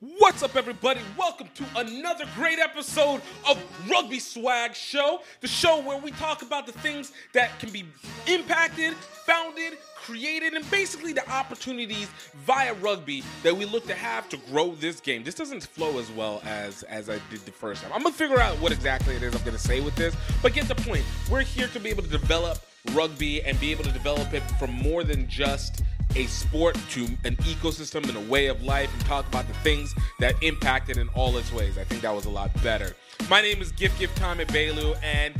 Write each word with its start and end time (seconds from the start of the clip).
What's 0.00 0.44
up, 0.44 0.54
everybody? 0.54 1.00
Welcome 1.18 1.48
to 1.56 1.64
another 1.74 2.24
great 2.36 2.60
episode 2.60 3.20
of 3.48 3.60
Rugby 3.90 4.20
Swag 4.20 4.76
Show, 4.76 5.22
the 5.40 5.48
show 5.48 5.82
where 5.82 5.98
we 5.98 6.12
talk 6.12 6.42
about 6.42 6.66
the 6.66 6.72
things 6.72 7.10
that 7.32 7.58
can 7.58 7.70
be 7.70 7.84
impacted, 8.28 8.94
founded, 8.94 9.76
created, 9.96 10.54
and 10.54 10.70
basically 10.70 11.12
the 11.12 11.28
opportunities 11.28 12.08
via 12.46 12.74
rugby 12.74 13.24
that 13.42 13.56
we 13.56 13.64
look 13.64 13.88
to 13.88 13.94
have 13.94 14.28
to 14.28 14.36
grow 14.52 14.72
this 14.76 15.00
game. 15.00 15.24
This 15.24 15.34
doesn't 15.34 15.64
flow 15.64 15.98
as 15.98 16.08
well 16.12 16.42
as 16.44 16.84
as 16.84 17.10
I 17.10 17.18
did 17.28 17.40
the 17.40 17.50
first 17.50 17.82
time. 17.82 17.92
I'm 17.92 18.04
gonna 18.04 18.14
figure 18.14 18.38
out 18.38 18.56
what 18.60 18.70
exactly 18.70 19.16
it 19.16 19.24
is 19.24 19.34
I'm 19.34 19.42
gonna 19.42 19.58
say 19.58 19.80
with 19.80 19.96
this, 19.96 20.14
but 20.44 20.52
get 20.52 20.68
the 20.68 20.76
point. 20.76 21.04
We're 21.28 21.42
here 21.42 21.66
to 21.66 21.80
be 21.80 21.90
able 21.90 22.04
to 22.04 22.08
develop 22.08 22.60
rugby 22.92 23.42
and 23.42 23.58
be 23.60 23.70
able 23.70 23.84
to 23.84 23.92
develop 23.92 24.32
it 24.34 24.42
from 24.58 24.72
more 24.72 25.04
than 25.04 25.28
just 25.28 25.82
a 26.16 26.24
sport 26.26 26.76
to 26.90 27.04
an 27.24 27.36
ecosystem 27.36 28.08
and 28.08 28.16
a 28.16 28.30
way 28.30 28.46
of 28.46 28.62
life 28.62 28.92
and 28.92 29.04
talk 29.04 29.26
about 29.28 29.46
the 29.46 29.54
things 29.54 29.94
that 30.20 30.34
impact 30.42 30.88
it 30.88 30.96
in 30.96 31.08
all 31.10 31.36
its 31.36 31.52
ways. 31.52 31.76
I 31.78 31.84
think 31.84 32.02
that 32.02 32.14
was 32.14 32.24
a 32.24 32.30
lot 32.30 32.50
better. 32.62 32.94
My 33.28 33.40
name 33.40 33.60
is 33.60 33.72
Gift 33.72 33.98
Gift 33.98 34.16
Time 34.16 34.40
at 34.40 34.48
Bailu 34.48 34.96
and 35.02 35.34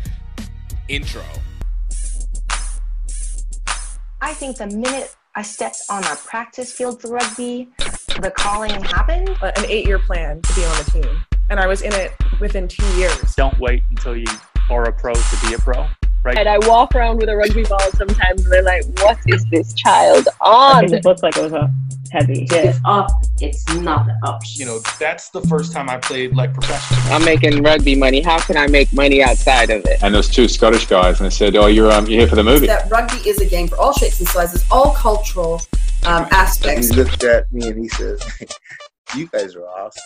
intro. 0.88 1.22
I 4.20 4.34
think 4.34 4.56
the 4.56 4.66
minute 4.66 5.14
I 5.34 5.42
stepped 5.42 5.82
on 5.88 6.02
a 6.04 6.16
practice 6.16 6.72
field 6.72 7.00
for 7.00 7.08
rugby, 7.08 7.68
the 8.20 8.32
calling 8.36 8.82
happened. 8.82 9.30
Uh, 9.40 9.52
an 9.56 9.64
eight-year 9.66 10.00
plan 10.00 10.42
to 10.42 10.54
be 10.54 10.64
on 10.64 10.76
the 10.84 10.90
team, 10.90 11.24
and 11.48 11.60
I 11.60 11.66
was 11.66 11.82
in 11.82 11.92
it 11.92 12.12
within 12.40 12.66
two 12.66 12.84
years. 12.96 13.34
Don't 13.36 13.58
wait 13.60 13.82
until 13.90 14.16
you 14.16 14.26
are 14.70 14.84
a 14.84 14.92
pro 14.92 15.14
to 15.14 15.46
be 15.46 15.54
a 15.54 15.58
pro. 15.58 15.88
Right. 16.24 16.36
And 16.36 16.48
I 16.48 16.58
walk 16.66 16.94
around 16.94 17.18
with 17.18 17.28
a 17.28 17.36
rugby 17.36 17.64
ball 17.64 17.80
sometimes, 17.96 18.44
and 18.44 18.52
they're 18.52 18.62
like, 18.62 18.84
"What 19.02 19.18
is 19.26 19.44
this 19.46 19.72
child 19.74 20.28
I 20.42 20.48
on?" 20.48 20.80
think 20.80 20.92
it 20.94 21.04
looked 21.04 21.22
like 21.22 21.36
it 21.36 21.42
was 21.44 21.52
a 21.52 21.70
heavy 22.10 22.40
hit. 22.40 22.64
It's 22.64 22.80
up. 22.84 23.10
It's 23.40 23.66
not 23.76 24.08
up. 24.24 24.40
you 24.54 24.66
know, 24.66 24.80
that's 24.98 25.30
the 25.30 25.40
first 25.42 25.72
time 25.72 25.88
I 25.88 25.98
played 25.98 26.34
like 26.34 26.52
professional. 26.54 27.00
I'm 27.12 27.24
making 27.24 27.62
rugby 27.62 27.94
money. 27.94 28.20
How 28.20 28.40
can 28.40 28.56
I 28.56 28.66
make 28.66 28.92
money 28.92 29.22
outside 29.22 29.70
of 29.70 29.84
it? 29.86 30.02
and 30.02 30.12
there 30.12 30.18
was 30.18 30.28
two 30.28 30.48
Scottish 30.48 30.86
guys, 30.86 31.20
and 31.20 31.26
they 31.26 31.34
said, 31.34 31.54
"Oh, 31.56 31.66
you're 31.66 31.90
um, 31.92 32.06
you're 32.06 32.20
here 32.20 32.28
for 32.28 32.36
the 32.36 32.44
movie." 32.44 32.66
that 32.66 32.90
rugby 32.90 33.18
is 33.28 33.40
a 33.40 33.46
game 33.46 33.68
for 33.68 33.76
all 33.76 33.92
shapes 33.92 34.18
and 34.18 34.28
sizes, 34.28 34.64
all 34.70 34.94
cultural 34.94 35.62
um, 36.04 36.26
aspects. 36.32 36.88
He 36.88 36.96
looked 36.96 37.22
at 37.24 37.50
me 37.52 37.68
and 37.68 37.78
he 37.78 37.88
says, 37.88 38.20
"You 39.16 39.28
guys 39.28 39.54
are 39.54 39.62
awesome." 39.66 40.02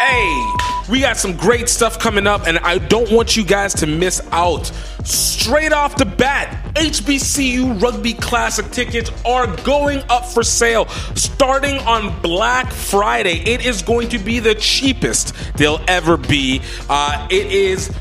Hey, 0.00 0.54
we 0.88 1.00
got 1.00 1.16
some 1.16 1.36
great 1.36 1.68
stuff 1.68 1.98
coming 1.98 2.28
up, 2.28 2.46
and 2.46 2.56
I 2.60 2.78
don't 2.78 3.10
want 3.10 3.36
you 3.36 3.44
guys 3.44 3.74
to 3.74 3.86
miss 3.88 4.20
out. 4.30 4.66
Straight 5.02 5.72
off 5.72 5.96
the 5.96 6.04
bat, 6.04 6.72
HBCU 6.74 7.82
Rugby 7.82 8.12
Classic 8.12 8.70
tickets 8.70 9.10
are 9.24 9.48
going 9.64 10.04
up 10.08 10.24
for 10.24 10.44
sale 10.44 10.86
starting 11.16 11.78
on 11.78 12.16
Black 12.22 12.70
Friday. 12.70 13.40
It 13.40 13.66
is 13.66 13.82
going 13.82 14.08
to 14.10 14.20
be 14.20 14.38
the 14.38 14.54
cheapest 14.54 15.34
they'll 15.56 15.80
ever 15.88 16.16
be. 16.16 16.62
Uh, 16.88 17.26
it 17.28 17.46
is 17.50 17.92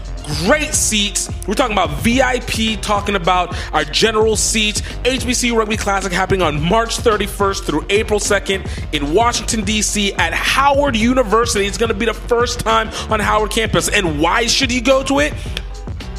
great 0.45 0.73
seats. 0.73 1.29
We're 1.47 1.53
talking 1.53 1.73
about 1.73 1.89
VIP, 2.01 2.81
talking 2.81 3.15
about 3.15 3.55
our 3.73 3.83
general 3.83 4.35
seats. 4.35 4.81
HBC 4.81 5.55
Rugby 5.55 5.77
Classic 5.77 6.11
happening 6.11 6.41
on 6.41 6.61
March 6.61 6.97
31st 6.97 7.63
through 7.65 7.85
April 7.89 8.19
2nd 8.19 8.93
in 8.93 9.13
Washington, 9.13 9.63
D.C. 9.63 10.13
at 10.13 10.33
Howard 10.33 10.95
University. 10.95 11.65
It's 11.65 11.77
going 11.77 11.91
to 11.91 11.97
be 11.97 12.05
the 12.05 12.13
first 12.13 12.59
time 12.59 12.89
on 13.11 13.19
Howard 13.19 13.51
campus. 13.51 13.89
And 13.89 14.21
why 14.21 14.47
should 14.47 14.71
you 14.71 14.81
go 14.81 15.03
to 15.03 15.19
it? 15.19 15.33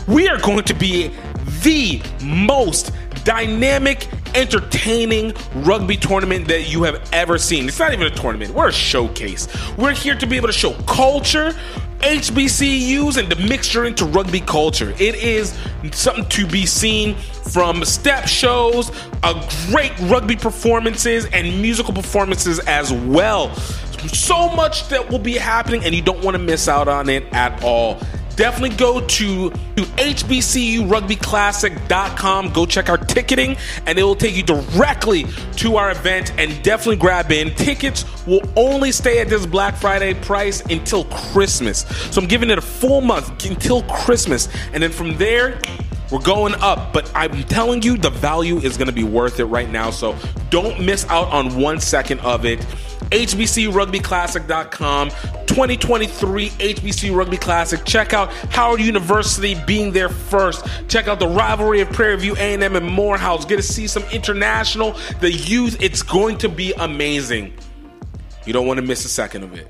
We 0.06 0.28
are 0.28 0.40
going 0.40 0.64
to 0.64 0.74
be 0.74 1.10
the 1.62 2.02
most 2.24 2.92
dynamic, 3.28 4.08
entertaining 4.34 5.34
rugby 5.56 5.98
tournament 5.98 6.48
that 6.48 6.72
you 6.72 6.82
have 6.82 7.06
ever 7.12 7.36
seen. 7.36 7.68
It's 7.68 7.78
not 7.78 7.92
even 7.92 8.06
a 8.06 8.10
tournament, 8.10 8.54
we're 8.54 8.68
a 8.68 8.72
showcase. 8.72 9.48
We're 9.76 9.92
here 9.92 10.14
to 10.14 10.26
be 10.26 10.36
able 10.36 10.46
to 10.46 10.52
show 10.54 10.72
culture. 10.84 11.52
HBCUs 11.98 13.18
and 13.18 13.30
the 13.30 13.36
mixture 13.46 13.84
into 13.84 14.06
rugby 14.06 14.40
culture. 14.40 14.94
It 14.98 15.14
is 15.16 15.58
something 15.92 16.24
to 16.24 16.46
be 16.46 16.64
seen 16.64 17.16
from 17.16 17.84
step 17.84 18.26
shows, 18.26 18.90
a 19.22 19.34
great 19.70 19.92
rugby 20.08 20.36
performances, 20.36 21.26
and 21.26 21.60
musical 21.60 21.92
performances 21.92 22.60
as 22.60 22.94
well. 22.94 23.54
So 24.06 24.48
much 24.48 24.88
that 24.88 25.10
will 25.10 25.18
be 25.18 25.34
happening, 25.34 25.84
and 25.84 25.94
you 25.94 26.00
don't 26.00 26.24
want 26.24 26.36
to 26.36 26.42
miss 26.42 26.66
out 26.66 26.88
on 26.88 27.10
it 27.10 27.24
at 27.34 27.62
all 27.62 28.00
definitely 28.38 28.74
go 28.76 29.00
to, 29.00 29.50
to 29.50 29.82
hbcurugbyclassic.com 29.82 32.52
go 32.52 32.64
check 32.64 32.88
our 32.88 32.96
ticketing 32.96 33.56
and 33.84 33.98
it 33.98 34.04
will 34.04 34.14
take 34.14 34.36
you 34.36 34.44
directly 34.44 35.24
to 35.56 35.76
our 35.76 35.90
event 35.90 36.32
and 36.38 36.62
definitely 36.62 36.94
grab 36.94 37.32
in. 37.32 37.52
Tickets 37.56 38.04
will 38.26 38.48
only 38.54 38.92
stay 38.92 39.20
at 39.20 39.28
this 39.28 39.44
black 39.44 39.74
friday 39.74 40.14
price 40.14 40.60
until 40.66 41.02
christmas. 41.06 41.80
So 42.12 42.22
i'm 42.22 42.28
giving 42.28 42.50
it 42.50 42.58
a 42.58 42.62
full 42.62 43.00
month 43.00 43.44
until 43.44 43.82
christmas 43.82 44.48
and 44.72 44.80
then 44.82 44.92
from 44.92 45.18
there 45.18 45.60
we're 46.10 46.20
going 46.20 46.54
up, 46.56 46.92
but 46.92 47.10
I'm 47.14 47.44
telling 47.44 47.82
you, 47.82 47.98
the 47.98 48.10
value 48.10 48.58
is 48.58 48.76
going 48.76 48.88
to 48.88 48.94
be 48.94 49.04
worth 49.04 49.40
it 49.40 49.46
right 49.46 49.68
now. 49.68 49.90
So 49.90 50.16
don't 50.50 50.84
miss 50.84 51.04
out 51.06 51.28
on 51.28 51.60
one 51.60 51.80
second 51.80 52.20
of 52.20 52.46
it. 52.46 52.60
HBCRugbyClassic.com 53.10 55.10
2023 55.46 56.50
HBC 56.50 57.14
Rugby 57.14 57.36
Classic. 57.36 57.84
Check 57.84 58.12
out 58.12 58.32
Howard 58.50 58.80
University 58.80 59.56
being 59.66 59.92
there 59.92 60.08
first. 60.08 60.66
Check 60.88 61.08
out 61.08 61.18
the 61.18 61.28
rivalry 61.28 61.80
of 61.80 61.90
Prairie 61.90 62.18
View 62.18 62.36
A&M 62.36 62.76
and 62.76 62.86
Morehouse. 62.86 63.44
Get 63.44 63.56
to 63.56 63.62
see 63.62 63.86
some 63.86 64.04
international, 64.12 64.96
the 65.20 65.32
youth. 65.32 65.82
It's 65.82 66.02
going 66.02 66.38
to 66.38 66.48
be 66.48 66.72
amazing. 66.74 67.54
You 68.46 68.52
don't 68.52 68.66
want 68.66 68.78
to 68.78 68.86
miss 68.86 69.04
a 69.04 69.08
second 69.08 69.42
of 69.42 69.54
it. 69.54 69.68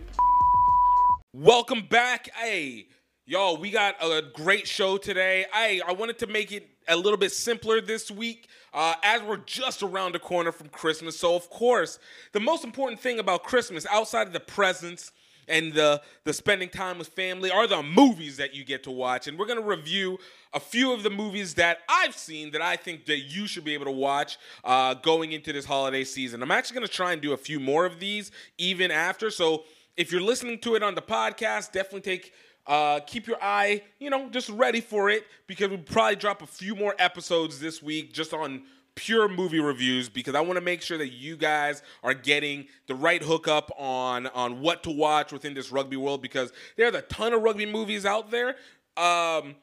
Welcome 1.33 1.87
back. 1.89 2.29
Hey, 2.35 2.87
Y'all, 3.29 3.59
we 3.59 3.71
got 3.71 3.95
a 4.01 4.23
great 4.33 4.67
show 4.67 4.97
today. 4.97 5.45
I 5.53 5.83
I 5.87 5.93
wanted 5.93 6.19
to 6.21 6.27
make 6.27 6.51
it 6.51 6.67
a 6.89 6.97
little 6.97 7.19
bit 7.19 7.31
simpler 7.31 7.83
this 7.83 8.11
week, 8.11 8.49
uh, 8.73 8.95
as 9.03 9.21
we're 9.21 9.37
just 9.37 9.83
around 9.83 10.15
the 10.15 10.19
corner 10.19 10.51
from 10.51 10.71
Christmas. 10.71 11.21
So, 11.21 11.37
of 11.37 11.51
course, 11.51 11.99
the 12.33 12.41
most 12.41 12.65
important 12.65 13.01
thing 13.01 13.19
about 13.19 13.43
Christmas, 13.43 13.85
outside 13.91 14.29
of 14.29 14.33
the 14.33 14.41
presents 14.41 15.13
and 15.47 15.75
the 15.75 16.01
the 16.25 16.33
spending 16.33 16.71
time 16.71 16.97
with 16.97 17.09
family, 17.09 17.51
are 17.51 17.67
the 17.67 17.83
movies 17.83 18.39
that 18.39 18.55
you 18.55 18.65
get 18.65 18.83
to 18.85 18.91
watch. 18.91 19.29
And 19.29 19.39
we're 19.39 19.45
gonna 19.45 19.61
review 19.61 20.17
a 20.55 20.61
few 20.61 20.95
of 20.95 21.03
the 21.03 21.11
movies 21.11 21.53
that 21.57 21.81
I've 21.87 22.17
seen 22.17 22.53
that 22.53 22.63
I 22.63 22.77
think 22.77 23.05
that 23.05 23.19
you 23.19 23.47
should 23.47 23.65
be 23.65 23.75
able 23.75 23.85
to 23.85 23.91
watch 23.91 24.39
uh, 24.65 24.95
going 24.95 25.33
into 25.33 25.53
this 25.53 25.67
holiday 25.67 26.05
season. 26.05 26.43
I'm 26.43 26.51
actually 26.51 26.77
gonna 26.77 26.89
try 26.89 27.13
and 27.13 27.21
do 27.21 27.35
a 27.35 27.37
few 27.37 27.61
more 27.61 27.85
of 27.85 28.01
these 28.01 28.31
even 28.57 28.91
after. 28.91 29.31
So, 29.31 29.65
if 29.99 30.13
you're 30.13 30.23
listening 30.23 30.61
to 30.61 30.77
it 30.77 30.83
on 30.83 30.95
the 30.95 31.03
podcast, 31.03 31.73
definitely 31.73 32.01
take 32.01 32.33
uh, 32.69 33.01
keep 33.01 33.27
your 33.27 33.39
eye, 33.43 33.83
you 33.99 34.11
know, 34.11 34.29
just 34.29 34.51
ready 34.51 34.81
for 34.81 35.09
it 35.09 35.27
because 35.47 35.71
we'll 35.71 35.79
probably 35.79 36.17
drop 36.17 36.43
a 36.43 36.47
few 36.47 36.77
more 36.77 36.95
episodes 36.99 37.59
this 37.59 37.83
week 37.83 38.13
just 38.13 38.35
on 38.35 38.63
pure 38.95 39.29
movie 39.29 39.61
reviews 39.61 40.09
because 40.09 40.35
I 40.35 40.41
want 40.41 40.57
to 40.57 40.61
make 40.61 40.83
sure 40.83 40.99
that 40.99 41.11
you 41.11 41.37
guys 41.37 41.83
are 42.03 42.13
getting 42.13 42.67
the 42.87 42.95
right 42.95 43.23
hookup 43.23 43.71
on 43.79 44.27
on 44.29 44.61
what 44.61 44.83
to 44.83 44.91
watch 44.91 45.33
within 45.33 45.55
this 45.55 45.73
rugby 45.73 45.97
world 45.97 46.21
because 46.21 46.53
there's 46.77 46.95
a 46.95 47.03
ton 47.03 47.33
of 47.33 47.43
rugby 47.43 47.65
movies 47.65 48.05
out 48.05 48.31
there. 48.31 48.57
Um, 48.97 49.55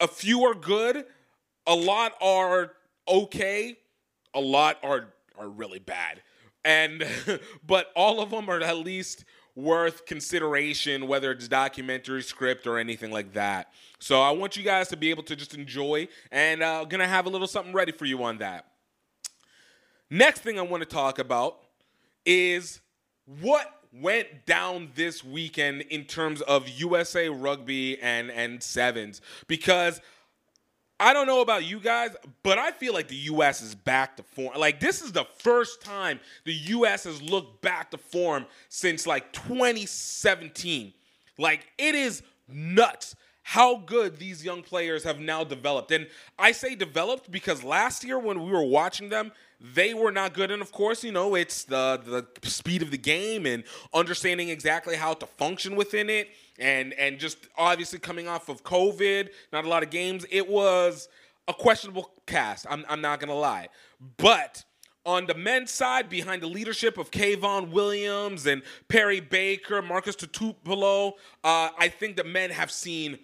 a 0.00 0.08
few 0.08 0.44
are 0.44 0.54
good, 0.54 1.04
a 1.66 1.74
lot 1.74 2.14
are 2.20 2.72
okay, 3.06 3.76
a 4.34 4.40
lot 4.40 4.78
are 4.82 5.12
are 5.38 5.48
really 5.48 5.78
bad, 5.78 6.22
and 6.64 7.06
but 7.66 7.92
all 7.94 8.20
of 8.20 8.30
them 8.30 8.48
are 8.48 8.60
at 8.60 8.78
least 8.78 9.24
worth 9.58 10.06
consideration, 10.06 11.08
whether 11.08 11.32
it's 11.32 11.48
documentary, 11.48 12.22
script, 12.22 12.64
or 12.64 12.78
anything 12.78 13.10
like 13.10 13.32
that. 13.32 13.72
So 13.98 14.22
I 14.22 14.30
want 14.30 14.56
you 14.56 14.62
guys 14.62 14.86
to 14.88 14.96
be 14.96 15.10
able 15.10 15.24
to 15.24 15.34
just 15.34 15.52
enjoy, 15.52 16.06
and 16.30 16.62
uh, 16.62 16.84
gonna 16.84 17.08
have 17.08 17.26
a 17.26 17.28
little 17.28 17.48
something 17.48 17.72
ready 17.72 17.90
for 17.90 18.04
you 18.04 18.22
on 18.22 18.38
that. 18.38 18.66
Next 20.10 20.40
thing 20.42 20.60
I 20.60 20.62
want 20.62 20.84
to 20.84 20.88
talk 20.88 21.18
about 21.18 21.58
is 22.24 22.80
what 23.40 23.82
went 23.92 24.46
down 24.46 24.90
this 24.94 25.24
weekend 25.24 25.80
in 25.82 26.04
terms 26.04 26.40
of 26.42 26.68
USA 26.68 27.28
Rugby 27.28 28.00
and 28.00 28.30
and 28.30 28.62
sevens 28.62 29.20
because 29.48 30.00
I 31.00 31.12
don't 31.12 31.26
know 31.26 31.40
about 31.42 31.64
you 31.64 31.78
guys, 31.78 32.16
but 32.42 32.58
I 32.58 32.72
feel 32.72 32.92
like 32.92 33.08
the 33.08 33.16
U.S. 33.16 33.62
is 33.62 33.74
back 33.74 34.16
to 34.16 34.22
form. 34.22 34.58
Like, 34.58 34.80
this 34.80 35.00
is 35.00 35.12
the 35.12 35.24
first 35.38 35.80
time 35.80 36.18
the 36.44 36.54
U.S. 36.54 37.04
has 37.04 37.22
looked 37.22 37.62
back 37.62 37.92
to 37.92 37.98
form 37.98 38.46
since 38.68 39.06
like 39.06 39.32
2017. 39.32 40.92
Like, 41.38 41.68
it 41.78 41.94
is 41.94 42.22
nuts 42.48 43.14
how 43.52 43.76
good 43.76 44.18
these 44.18 44.44
young 44.44 44.62
players 44.62 45.04
have 45.04 45.18
now 45.18 45.42
developed. 45.42 45.90
And 45.90 46.06
I 46.38 46.52
say 46.52 46.74
developed 46.74 47.30
because 47.30 47.64
last 47.64 48.04
year 48.04 48.18
when 48.18 48.44
we 48.44 48.50
were 48.50 48.62
watching 48.62 49.08
them, 49.08 49.32
they 49.58 49.94
were 49.94 50.12
not 50.12 50.34
good. 50.34 50.50
And 50.50 50.60
of 50.60 50.70
course, 50.70 51.02
you 51.02 51.12
know, 51.12 51.34
it's 51.34 51.64
the 51.64 52.26
the 52.42 52.50
speed 52.50 52.82
of 52.82 52.90
the 52.90 52.98
game 52.98 53.46
and 53.46 53.64
understanding 53.94 54.50
exactly 54.50 54.96
how 54.96 55.14
to 55.14 55.24
function 55.24 55.76
within 55.76 56.10
it. 56.10 56.28
And 56.58 56.92
and 56.92 57.18
just 57.18 57.38
obviously 57.56 57.98
coming 57.98 58.28
off 58.28 58.50
of 58.50 58.62
COVID, 58.64 59.30
not 59.50 59.64
a 59.64 59.68
lot 59.68 59.82
of 59.82 59.88
games. 59.88 60.26
It 60.30 60.46
was 60.46 61.08
a 61.48 61.54
questionable 61.54 62.10
cast. 62.26 62.66
I'm 62.68 62.84
I'm 62.86 63.00
not 63.00 63.18
gonna 63.18 63.32
lie. 63.32 63.68
But 64.18 64.62
on 65.06 65.24
the 65.24 65.34
men's 65.34 65.70
side, 65.70 66.10
behind 66.10 66.42
the 66.42 66.48
leadership 66.48 66.98
of 66.98 67.10
Kevon 67.10 67.70
Williams 67.70 68.46
and 68.46 68.60
Perry 68.88 69.20
Baker, 69.20 69.80
Marcus 69.80 70.16
Tupuola, 70.16 71.12
uh, 71.42 71.70
I 71.78 71.88
think 71.88 72.16
the 72.16 72.24
men 72.24 72.50
have 72.50 72.70
seen 72.70 73.18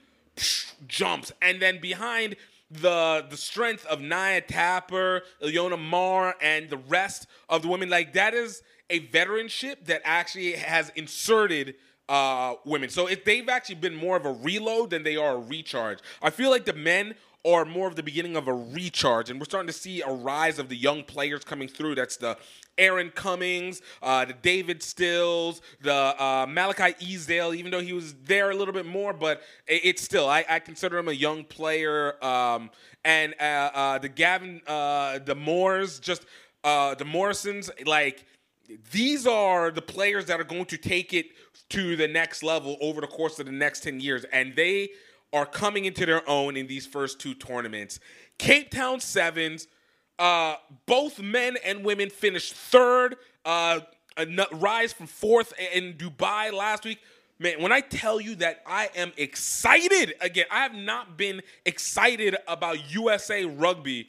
jumps. 0.86 1.32
And 1.40 1.60
then 1.60 1.80
behind 1.80 2.36
the 2.70 3.24
the 3.28 3.36
strength 3.36 3.84
of 3.86 4.00
Naya 4.00 4.40
Tapper, 4.40 5.22
Ilona 5.42 5.78
Maher, 5.78 6.34
and 6.40 6.68
the 6.68 6.76
rest 6.76 7.26
of 7.48 7.62
the 7.62 7.68
women, 7.68 7.88
like 7.88 8.14
that 8.14 8.34
is 8.34 8.62
a 8.90 9.00
veteranship 9.00 9.86
that 9.86 10.02
actually 10.04 10.52
has 10.52 10.90
inserted 10.96 11.74
uh, 12.08 12.54
women. 12.64 12.90
So 12.90 13.06
if 13.06 13.24
they've 13.24 13.48
actually 13.48 13.76
been 13.76 13.94
more 13.94 14.16
of 14.16 14.26
a 14.26 14.32
reload 14.32 14.90
than 14.90 15.04
they 15.04 15.16
are 15.16 15.36
a 15.36 15.38
recharge. 15.38 16.00
I 16.20 16.30
feel 16.30 16.50
like 16.50 16.64
the 16.64 16.74
men 16.74 17.14
are 17.44 17.64
more 17.64 17.86
of 17.86 17.96
the 17.96 18.02
beginning 18.02 18.36
of 18.36 18.48
a 18.48 18.54
recharge, 18.54 19.30
and 19.30 19.38
we're 19.38 19.44
starting 19.44 19.66
to 19.66 19.72
see 19.72 20.00
a 20.02 20.08
rise 20.08 20.58
of 20.58 20.68
the 20.68 20.76
young 20.76 21.02
players 21.02 21.44
coming 21.44 21.68
through. 21.68 21.94
That's 21.94 22.16
the 22.16 22.38
Aaron 22.78 23.10
Cummings, 23.10 23.82
uh, 24.02 24.24
the 24.24 24.32
David 24.32 24.82
Stills, 24.82 25.60
the 25.82 25.92
uh, 25.92 26.46
Malacchi 26.46 26.94
Esdale, 27.00 27.54
even 27.54 27.70
though 27.70 27.80
he 27.80 27.92
was 27.92 28.14
there 28.24 28.50
a 28.50 28.56
little 28.56 28.74
bit 28.74 28.86
more, 28.86 29.12
but 29.12 29.42
it, 29.66 29.80
it's 29.84 30.02
still, 30.02 30.28
I, 30.28 30.44
I, 30.48 30.58
consider 30.58 30.98
him 30.98 31.08
a 31.08 31.12
young 31.12 31.44
player. 31.44 32.22
Um, 32.24 32.70
and 33.04 33.34
uh, 33.38 33.70
uh 33.74 33.98
the 33.98 34.08
Gavin, 34.08 34.60
uh, 34.66 35.18
the 35.18 35.34
Moores, 35.34 36.00
just 36.00 36.26
uh, 36.64 36.94
the 36.94 37.04
Morrisons, 37.04 37.70
like, 37.84 38.24
these 38.90 39.26
are 39.26 39.70
the 39.70 39.82
players 39.82 40.24
that 40.26 40.40
are 40.40 40.44
going 40.44 40.64
to 40.66 40.78
take 40.78 41.12
it 41.12 41.26
to 41.68 41.96
the 41.96 42.08
next 42.08 42.42
level 42.42 42.76
over 42.80 43.00
the 43.00 43.06
course 43.06 43.38
of 43.38 43.46
the 43.46 43.52
next 43.52 43.82
10 43.82 44.00
years. 44.00 44.24
And 44.32 44.56
they 44.56 44.90
are 45.34 45.44
coming 45.44 45.84
into 45.84 46.06
their 46.06 46.26
own 46.28 46.56
in 46.56 46.68
these 46.68 46.86
first 46.86 47.20
two 47.20 47.34
tournaments. 47.34 47.98
Cape 48.38 48.70
Town 48.70 49.00
Sevens, 49.00 49.66
uh, 50.18 50.54
both 50.86 51.20
men 51.20 51.56
and 51.64 51.84
women 51.84 52.08
finished 52.08 52.54
third, 52.54 53.16
uh, 53.44 53.80
rise 54.52 54.92
from 54.92 55.08
fourth 55.08 55.52
in 55.74 55.94
Dubai 55.94 56.52
last 56.52 56.84
week. 56.84 57.00
Man, 57.40 57.60
when 57.60 57.72
I 57.72 57.80
tell 57.80 58.20
you 58.20 58.36
that 58.36 58.62
I 58.64 58.90
am 58.94 59.12
excited 59.16 60.14
again, 60.20 60.46
I 60.52 60.62
have 60.62 60.74
not 60.74 61.16
been 61.16 61.42
excited 61.66 62.36
about 62.46 62.94
USA 62.94 63.44
rugby 63.44 64.06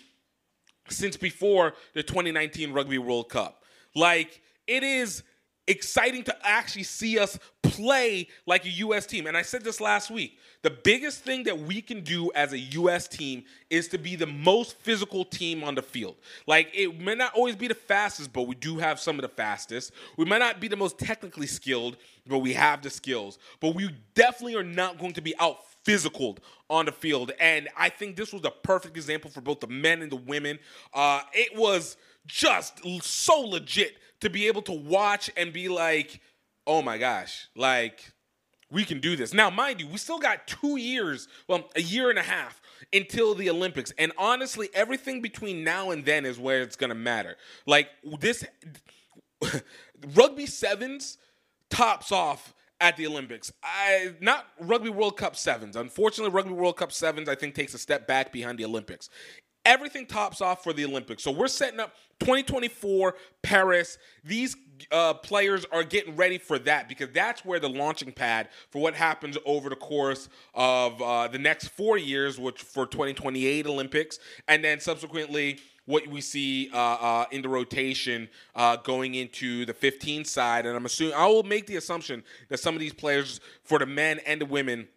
since 0.89 1.18
before 1.18 1.74
the 1.95 2.04
2019 2.04 2.71
Rugby 2.71 3.00
World 3.00 3.30
Cup. 3.30 3.63
Like, 3.95 4.42
it 4.68 4.83
is 4.83 5.24
exciting 5.68 6.24
to 6.24 6.36
actually 6.46 6.84
see 6.84 7.18
us 7.18 7.40
play 7.64 8.28
like 8.46 8.66
a 8.66 8.70
US 8.70 9.06
team. 9.06 9.28
And 9.28 9.36
I 9.36 9.42
said 9.42 9.64
this 9.64 9.82
last 9.82 10.12
week. 10.12 10.38
The 10.62 10.70
biggest 10.70 11.24
thing 11.24 11.44
that 11.44 11.58
we 11.58 11.82
can 11.82 12.02
do 12.02 12.32
as 12.34 12.54
a 12.54 12.58
US 12.60 13.08
team 13.08 13.44
is 13.70 13.88
to 13.90 13.98
be 13.98 14.16
the 14.16 14.28
most 14.28 14.78
physical 14.78 15.26
team 15.26 15.64
on 15.64 15.76
the 15.76 15.82
field. 15.82 16.16
Like 16.48 16.70
it 16.74 17.00
may 17.00 17.16
not 17.16 17.34
always 17.34 17.56
be 17.56 17.68
the 17.68 17.76
fastest, 17.76 18.34
but 18.34 18.44
we 18.44 18.56
do 18.56 18.78
have 18.78 19.00
some 19.00 19.16
of 19.16 19.22
the 19.22 19.30
fastest. 19.30 19.92
We 20.18 20.26
might 20.26 20.40
not 20.40 20.60
be 20.60 20.68
the 20.68 20.76
most 20.76 20.98
technically 20.98 21.48
skilled, 21.48 21.98
but 22.28 22.40
we 22.40 22.54
have 22.54 22.82
the 22.82 22.90
skills. 22.90 23.38
But 23.60 23.76
we 23.76 23.90
definitely 24.14 24.56
are 24.56 24.64
not 24.64 24.98
going 24.98 25.14
to 25.14 25.22
be 25.22 25.36
out 25.40 25.60
physical 25.84 26.38
on 26.70 26.86
the 26.86 26.92
field. 26.92 27.32
And 27.40 27.70
I 27.78 27.90
think 27.90 28.16
this 28.16 28.34
was 28.34 28.42
the 28.42 28.52
perfect 28.52 28.98
example 28.98 29.30
for 29.30 29.42
both 29.42 29.60
the 29.60 29.68
men 29.68 30.02
and 30.02 30.12
the 30.12 30.16
women. 30.16 30.60
Uh, 30.94 31.22
it 31.32 31.56
was 31.56 31.98
just 32.26 32.82
so 33.04 33.42
legit 33.42 33.98
to 34.22 34.30
be 34.30 34.48
able 34.48 34.62
to 34.64 34.74
watch 34.74 35.30
and 35.36 35.54
be 35.54 35.70
like, 35.70 36.22
oh 36.68 36.82
my 36.82 36.98
gosh, 36.98 37.48
like 37.56 38.14
we 38.72 38.84
can 38.84 39.00
do 39.00 39.16
this. 39.16 39.34
Now, 39.34 39.50
mind 39.50 39.80
you, 39.80 39.88
we 39.88 39.98
still 39.98 40.20
got 40.20 40.48
two 40.48 40.78
years, 40.78 41.28
well, 41.48 41.70
a 41.76 41.82
year 41.82 42.10
and 42.10 42.18
a 42.18 42.24
half 42.24 42.62
until 42.92 43.36
the 43.36 43.50
Olympics. 43.50 43.94
And 43.98 44.12
honestly, 44.18 44.70
everything 44.74 45.22
between 45.22 45.64
now 45.64 45.92
and 45.92 46.04
then 46.04 46.26
is 46.26 46.40
where 46.40 46.62
it's 46.62 46.76
going 46.76 46.90
to 46.90 46.96
matter. 46.96 47.36
Like 47.66 47.90
this, 48.20 48.44
rugby 50.16 50.46
sevens 50.46 51.18
tops 51.70 52.12
off 52.12 52.54
at 52.80 52.98
the 52.98 53.08
Olympics. 53.08 53.52
I 53.64 54.16
not 54.20 54.48
Rugby 54.60 54.90
World 54.90 55.18
Cup 55.18 55.36
sevens. 55.36 55.76
Unfortunately, 55.76 56.34
Rugby 56.34 56.54
World 56.54 56.78
Cup 56.78 56.92
sevens 56.92 57.30
I 57.30 57.36
think 57.36 57.56
takes 57.56 57.74
a 57.74 57.80
step 57.80 58.08
back 58.08 58.34
behind 58.34 58.58
the 58.58 58.66
Olympics 58.66 59.10
everything 59.66 60.06
tops 60.06 60.42
off 60.42 60.64
for 60.64 60.74
the 60.74 60.86
Olympics. 60.86 61.24
So 61.24 61.32
we're 61.32 61.48
setting 61.48 61.80
up 61.80 61.96
2024 62.20 63.16
Paris. 63.42 63.98
These 64.24 64.56
uh, 64.92 65.16
players 65.16 65.66
are 65.72 65.84
getting 65.84 66.16
ready 66.16 66.38
for 66.38 66.60
that 66.60 66.88
because 66.88 67.10
that's 67.14 67.44
where 67.44 67.60
the 67.60 67.70
launching 67.70 68.12
pad 68.12 68.50
for 68.70 68.82
what 68.82 68.94
happens 68.94 69.38
over 69.46 69.70
the 69.70 69.76
course 69.76 70.30
of 70.54 71.02
uh, 71.02 71.28
the 71.28 71.40
next 71.40 71.70
four 71.70 71.98
years, 71.98 72.40
which 72.40 72.62
for 72.62 72.86
2028 72.86 73.66
Olympics, 73.66 74.20
and 74.48 74.64
then 74.64 74.80
subsequently 74.80 75.60
what 75.86 76.08
we 76.08 76.20
see 76.20 76.70
uh, 76.74 76.78
uh, 76.78 77.26
in 77.32 77.42
the 77.42 77.50
rotation 77.50 78.28
uh, 78.56 78.76
going 78.78 79.16
into 79.16 79.66
the 79.66 79.74
15 79.74 80.26
side. 80.26 80.66
And 80.66 80.76
I'm 80.76 80.86
assuming 80.86 81.14
I 81.16 81.28
will 81.28 81.44
make 81.44 81.68
the 81.68 81.76
assumption 81.76 82.24
that 82.50 82.60
some 82.60 82.74
of 82.74 82.80
these 82.80 82.94
players, 82.94 83.40
for 83.64 83.80
the 83.80 83.86
men 83.86 84.20
and 84.26 84.42
the 84.42 84.46
women, 84.46 84.88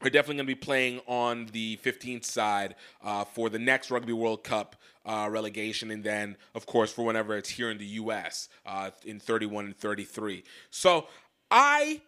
are 0.00 0.10
definitely 0.10 0.36
going 0.36 0.46
to 0.46 0.54
be 0.54 0.54
playing 0.54 1.00
on 1.06 1.46
the 1.52 1.78
15th 1.78 2.24
side 2.24 2.76
uh, 3.02 3.24
for 3.24 3.48
the 3.48 3.58
next 3.58 3.90
Rugby 3.90 4.12
World 4.12 4.44
Cup 4.44 4.76
uh, 5.04 5.28
relegation, 5.30 5.90
and 5.90 6.04
then, 6.04 6.36
of 6.54 6.66
course, 6.66 6.92
for 6.92 7.04
whenever 7.04 7.36
it's 7.36 7.48
here 7.48 7.70
in 7.70 7.78
the 7.78 7.86
U.S. 7.86 8.48
Uh, 8.66 8.90
in 9.04 9.18
31 9.18 9.66
and 9.66 9.76
33. 9.76 10.44
So 10.70 11.06
I 11.50 12.02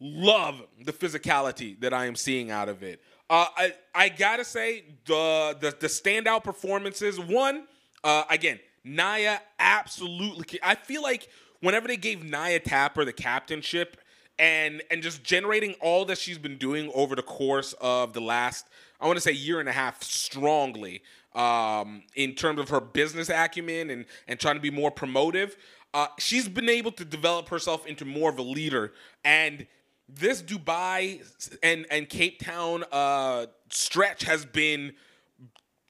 love 0.00 0.62
the 0.82 0.92
physicality 0.92 1.78
that 1.80 1.92
I 1.92 2.06
am 2.06 2.16
seeing 2.16 2.50
out 2.50 2.68
of 2.68 2.82
it. 2.82 3.00
Uh, 3.28 3.46
I 3.56 3.74
I 3.94 4.08
gotta 4.08 4.44
say 4.44 4.84
the 5.04 5.56
the, 5.58 5.74
the 5.78 5.88
standout 5.88 6.44
performances. 6.44 7.18
One, 7.18 7.66
uh, 8.04 8.24
again, 8.30 8.60
Naya 8.84 9.38
absolutely. 9.58 10.60
I 10.62 10.76
feel 10.76 11.02
like 11.02 11.28
whenever 11.60 11.88
they 11.88 11.96
gave 11.96 12.24
Naya 12.24 12.60
Tapper 12.60 13.04
the 13.04 13.12
captainship 13.12 13.96
and 14.38 14.82
and 14.90 15.02
just 15.02 15.24
generating 15.24 15.74
all 15.80 16.04
that 16.06 16.18
she's 16.18 16.38
been 16.38 16.58
doing 16.58 16.90
over 16.94 17.14
the 17.14 17.22
course 17.22 17.74
of 17.80 18.12
the 18.12 18.20
last 18.20 18.66
I 19.00 19.06
want 19.06 19.16
to 19.16 19.20
say 19.20 19.32
year 19.32 19.60
and 19.60 19.68
a 19.68 19.72
half 19.72 20.02
strongly 20.02 21.02
um, 21.34 22.02
in 22.14 22.34
terms 22.34 22.60
of 22.60 22.68
her 22.70 22.80
business 22.80 23.28
acumen 23.28 23.90
and 23.90 24.04
and 24.28 24.38
trying 24.38 24.56
to 24.56 24.60
be 24.60 24.70
more 24.70 24.90
promotive. 24.90 25.56
Uh, 25.94 26.08
she's 26.18 26.48
been 26.48 26.68
able 26.68 26.92
to 26.92 27.04
develop 27.04 27.48
herself 27.48 27.86
into 27.86 28.04
more 28.04 28.28
of 28.28 28.38
a 28.38 28.42
leader 28.42 28.92
and 29.24 29.66
this 30.08 30.42
Dubai 30.42 31.22
and 31.62 31.86
and 31.90 32.08
Cape 32.08 32.40
Town 32.40 32.84
uh, 32.92 33.46
stretch 33.70 34.24
has 34.24 34.44
been 34.44 34.92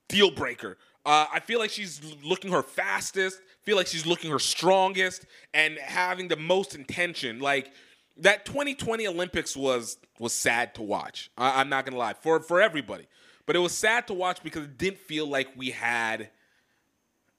deal 0.09 0.31
breaker. 0.31 0.79
Uh, 1.05 1.27
I 1.33 1.41
feel 1.41 1.59
like 1.59 1.71
she's 1.71 2.01
looking 2.25 2.51
her 2.53 2.63
fastest. 2.63 3.41
Feel 3.63 3.77
like 3.77 3.87
she's 3.87 4.07
looking 4.07 4.31
her 4.31 4.39
strongest 4.39 5.27
and 5.55 5.79
having 5.79 6.29
the 6.29 6.37
most 6.37 6.75
intention. 6.75 7.41
Like 7.41 7.73
that 8.19 8.45
2020 8.47 9.07
Olympics 9.07 9.57
was 9.57 9.99
was 10.19 10.33
sad 10.33 10.75
to 10.75 10.83
watch. 10.83 11.31
I, 11.37 11.61
am 11.61 11.69
not 11.69 11.85
gonna 11.85 11.99
lie 11.99 12.15
for 12.15 12.41
for 12.41 12.61
everybody, 12.61 13.07
but 13.45 13.57
it 13.57 13.61
was 13.61 13.73
sad 13.73 14.07
to 14.09 14.15
watch 14.15 14.43
because 14.43 14.65
it 14.65 14.79
didn't 14.79 14.99
feel 14.99 15.27
like 15.27 15.49
we 15.57 15.71
had 15.71 16.31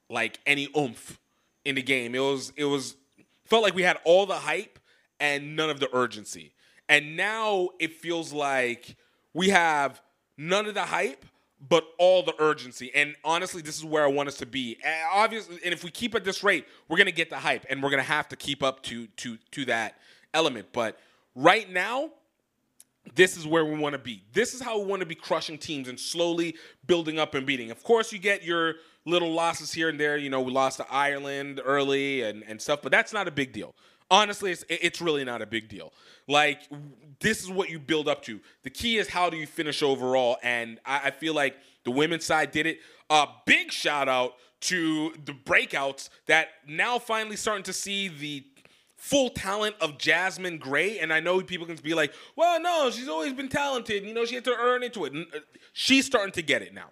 like 0.10 0.39
any 0.46 0.67
oomph 0.77 1.19
in 1.65 1.75
the 1.75 1.81
game. 1.81 2.15
It 2.15 2.19
was 2.19 2.53
it 2.55 2.65
was 2.65 2.96
felt 3.46 3.63
like 3.63 3.75
we 3.75 3.84
had 3.84 3.98
all 4.03 4.25
the 4.25 4.36
hype 4.36 4.79
and 5.19 5.55
none 5.55 5.69
of 5.69 5.79
the 5.79 5.89
urgency. 5.93 6.53
And 6.89 7.17
now 7.17 7.69
it 7.79 7.93
feels 7.93 8.31
like 8.31 8.96
we 9.34 9.50
have 9.50 10.01
none 10.38 10.67
of 10.67 10.74
the 10.74 10.86
hype 10.86 11.25
but 11.69 11.86
all 11.98 12.24
the 12.24 12.36
urgency. 12.39 12.91
And 12.93 13.15
honestly, 13.24 13.62
this 13.62 13.77
is 13.77 13.84
where 13.84 14.03
I 14.03 14.07
want 14.07 14.29
us 14.29 14.38
to 14.38 14.46
be. 14.46 14.77
And 14.84 14.96
obviously, 15.12 15.57
and 15.65 15.74
if 15.74 15.84
we 15.84 15.89
keep 15.89 16.13
at 16.15 16.24
this 16.24 16.43
rate, 16.43 16.65
we're 16.88 16.98
gonna 16.98 17.12
get 17.12 17.29
the 17.29 17.38
hype, 17.38 17.65
and 17.69 17.81
we're 17.81 17.89
gonna 17.89 18.03
have 18.03 18.27
to 18.29 18.36
keep 18.36 18.62
up 18.62 18.84
to 18.84 19.07
to 19.07 19.38
to 19.51 19.65
that 19.65 19.98
element. 20.38 20.67
But 20.72 20.98
right 21.36 21.70
now, 21.70 22.12
this 23.15 23.36
is 23.38 23.48
where 23.48 23.65
we 23.65 23.77
want 23.77 23.94
to 23.94 24.00
be. 24.00 24.24
This 24.34 24.53
is 24.53 24.62
how 24.62 24.79
we 24.79 24.86
want 24.86 25.00
to 25.01 25.06
be 25.06 25.15
crushing 25.15 25.58
teams 25.58 25.88
and 25.88 26.00
slowly 26.00 26.56
building 26.86 27.20
up 27.20 27.34
and 27.34 27.46
beating. 27.46 27.72
Of 27.72 27.84
course, 27.84 28.13
you 28.13 28.20
get 28.20 28.44
your 28.44 28.75
little 29.06 29.32
losses 29.32 29.74
here 29.74 29.89
and 29.89 30.00
there. 30.00 30.17
You 30.17 30.29
know, 30.29 30.41
we 30.41 30.51
lost 30.51 30.77
to 30.77 30.86
Ireland 30.91 31.62
early 31.63 32.22
and, 32.22 32.44
and 32.48 32.62
stuff, 32.62 32.82
but 32.82 32.91
that's 32.91 33.13
not 33.13 33.27
a 33.27 33.32
big 33.32 33.51
deal. 33.51 33.74
Honestly, 34.10 34.51
it's, 34.51 34.63
it's 34.70 35.01
really 35.01 35.25
not 35.25 35.41
a 35.41 35.46
big 35.46 35.67
deal. 35.67 35.91
Like, 36.27 36.62
this 37.20 37.41
is 37.41 37.50
what 37.50 37.70
you 37.70 37.79
build 37.79 38.08
up 38.08 38.24
to. 38.24 38.39
The 38.63 38.70
key 38.70 38.98
is 38.98 39.10
how 39.10 39.29
do 39.29 39.38
you 39.38 39.48
finish 39.48 39.82
overall? 39.82 40.38
And 40.44 40.79
I, 40.86 41.01
I 41.06 41.12
feel 41.12 41.34
like 41.34 41.56
the 41.84 41.91
women's 41.91 42.25
side 42.25 42.51
did 42.51 42.65
it. 42.65 42.79
A 43.10 43.27
big 43.46 43.72
shout 43.72 44.08
out 44.08 44.36
to 44.60 45.13
the 45.25 45.34
breakouts 45.34 46.10
that 46.25 46.50
now 46.67 47.00
finally 47.00 47.36
starting 47.36 47.63
to 47.63 47.74
see 47.74 48.08
the 48.08 48.44
full 48.98 49.30
talent 49.30 49.75
of 49.80 49.98
Jasmine 49.98 50.58
Gray. 50.58 51.00
And 51.00 51.13
I 51.13 51.20
know 51.20 51.42
people 51.42 51.66
can 51.66 51.77
be 51.77 51.94
like, 51.94 52.13
well, 52.36 52.60
no, 52.60 52.89
she's 52.92 53.08
always 53.08 53.34
been 53.34 53.48
talented. 53.48 54.04
You 54.04 54.13
know, 54.13 54.25
she 54.25 54.36
had 54.36 54.44
to 54.46 54.56
earn 54.56 54.84
into 54.84 55.06
it. 55.06 55.13
Uh, 55.16 55.39
she's 55.72 56.06
starting 56.06 56.34
to 56.34 56.42
get 56.42 56.62
it 56.62 56.74
now. 56.74 56.89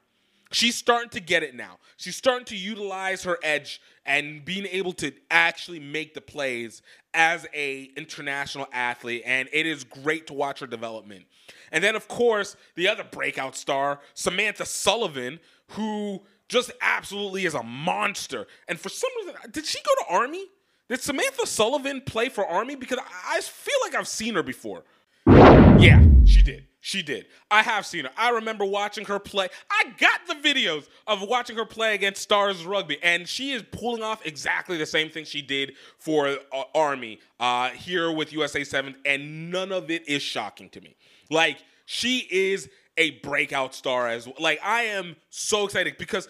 She's 0.51 0.75
starting 0.75 1.09
to 1.09 1.19
get 1.19 1.43
it 1.43 1.55
now. 1.55 1.79
She's 1.97 2.15
starting 2.15 2.45
to 2.45 2.55
utilize 2.55 3.23
her 3.23 3.37
edge 3.43 3.81
and 4.05 4.45
being 4.45 4.67
able 4.67 4.93
to 4.93 5.11
actually 5.31 5.79
make 5.79 6.13
the 6.13 6.21
plays 6.21 6.81
as 7.13 7.47
a 7.53 7.89
international 7.97 8.67
athlete 8.71 9.23
and 9.25 9.49
it 9.51 9.65
is 9.65 9.83
great 9.83 10.27
to 10.27 10.33
watch 10.33 10.59
her 10.59 10.67
development. 10.67 11.25
And 11.71 11.83
then 11.83 11.95
of 11.95 12.07
course, 12.07 12.55
the 12.75 12.87
other 12.87 13.03
breakout 13.03 13.55
star, 13.55 13.99
Samantha 14.13 14.65
Sullivan, 14.65 15.39
who 15.71 16.21
just 16.47 16.71
absolutely 16.79 17.45
is 17.45 17.55
a 17.55 17.63
monster. 17.63 18.45
And 18.67 18.79
for 18.79 18.89
some 18.89 19.09
reason, 19.17 19.35
did 19.51 19.65
she 19.65 19.79
go 19.81 19.91
to 20.03 20.13
Army? 20.13 20.45
Did 20.87 21.01
Samantha 21.01 21.47
Sullivan 21.47 22.01
play 22.01 22.29
for 22.29 22.45
Army? 22.45 22.75
Because 22.75 22.99
I 23.27 23.41
feel 23.41 23.75
like 23.83 23.95
I've 23.95 24.07
seen 24.07 24.35
her 24.35 24.43
before. 24.43 24.83
Yeah, 25.27 26.05
she 26.25 26.43
did. 26.43 26.67
She 26.79 27.01
did. 27.01 27.25
I 27.49 27.63
have 27.63 27.83
seen 27.83 28.05
her. 28.05 28.11
I 28.15 28.29
remember 28.29 28.63
watching 28.63 29.05
her 29.05 29.17
play. 29.17 29.47
I 29.71 29.85
got 29.97 30.27
the 30.27 30.35
videos 30.35 30.87
of 31.07 31.23
watching 31.23 31.55
her 31.55 31.65
play 31.65 31.95
against 31.95 32.21
Stars 32.21 32.63
Rugby, 32.63 33.01
and 33.01 33.27
she 33.27 33.53
is 33.53 33.63
pulling 33.71 34.03
off 34.03 34.23
exactly 34.23 34.77
the 34.77 34.85
same 34.85 35.09
thing 35.09 35.25
she 35.25 35.41
did 35.41 35.73
for 35.97 36.27
uh, 36.27 36.63
Army 36.75 37.19
uh, 37.39 37.69
here 37.69 38.11
with 38.11 38.31
USA 38.31 38.63
7, 38.63 38.95
and 39.03 39.49
none 39.49 39.71
of 39.71 39.89
it 39.89 40.07
is 40.07 40.21
shocking 40.21 40.69
to 40.69 40.81
me. 40.81 40.95
Like, 41.31 41.57
she 41.87 42.27
is 42.29 42.69
a 42.97 43.11
breakout 43.21 43.73
star 43.73 44.07
as 44.07 44.27
well. 44.27 44.35
Like, 44.39 44.59
I 44.63 44.83
am 44.83 45.15
so 45.31 45.65
excited 45.65 45.97
because 45.97 46.29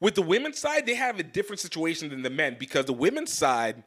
with 0.00 0.14
the 0.14 0.22
women's 0.22 0.58
side, 0.58 0.86
they 0.86 0.94
have 0.94 1.20
a 1.20 1.22
different 1.22 1.60
situation 1.60 2.08
than 2.08 2.22
the 2.22 2.30
men 2.30 2.56
because 2.58 2.86
the 2.86 2.94
women's 2.94 3.34
side 3.34 3.84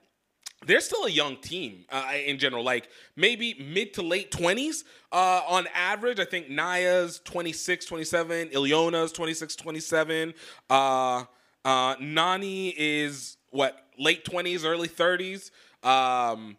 they're 0.66 0.82
still 0.82 1.06
a 1.06 1.10
young 1.10 1.38
team 1.38 1.86
uh, 1.92 2.12
in 2.26 2.38
general, 2.38 2.64
like 2.64 2.90
maybe 3.16 3.56
mid 3.56 3.94
to 3.96 4.02
late 4.02 4.32
20s 4.32 4.84
uh, 5.12 5.42
on 5.48 5.68
average. 5.74 6.20
I 6.20 6.26
think 6.26 6.50
Naya's 6.50 7.22
26, 7.24 7.86
27, 7.86 8.50
Ilona's 8.50 9.12
26, 9.12 9.56
27. 9.56 10.34
Uh, 10.70 11.24
uh, 11.66 11.96
Nani 12.00 12.70
is 12.70 13.38
what, 13.52 13.86
late 13.98 14.26
20s, 14.26 14.66
early 14.66 14.90
30s. 14.90 15.52
Um, 15.86 16.58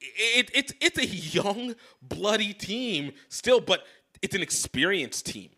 it, 0.00 0.50
it, 0.54 0.72
it's 0.80 0.98
a 0.98 1.06
young, 1.06 1.74
bloody 2.02 2.52
team 2.52 3.12
still, 3.28 3.60
but 3.60 3.84
it's 4.22 4.34
an 4.34 4.42
experienced 4.42 5.26
team. 5.26 5.50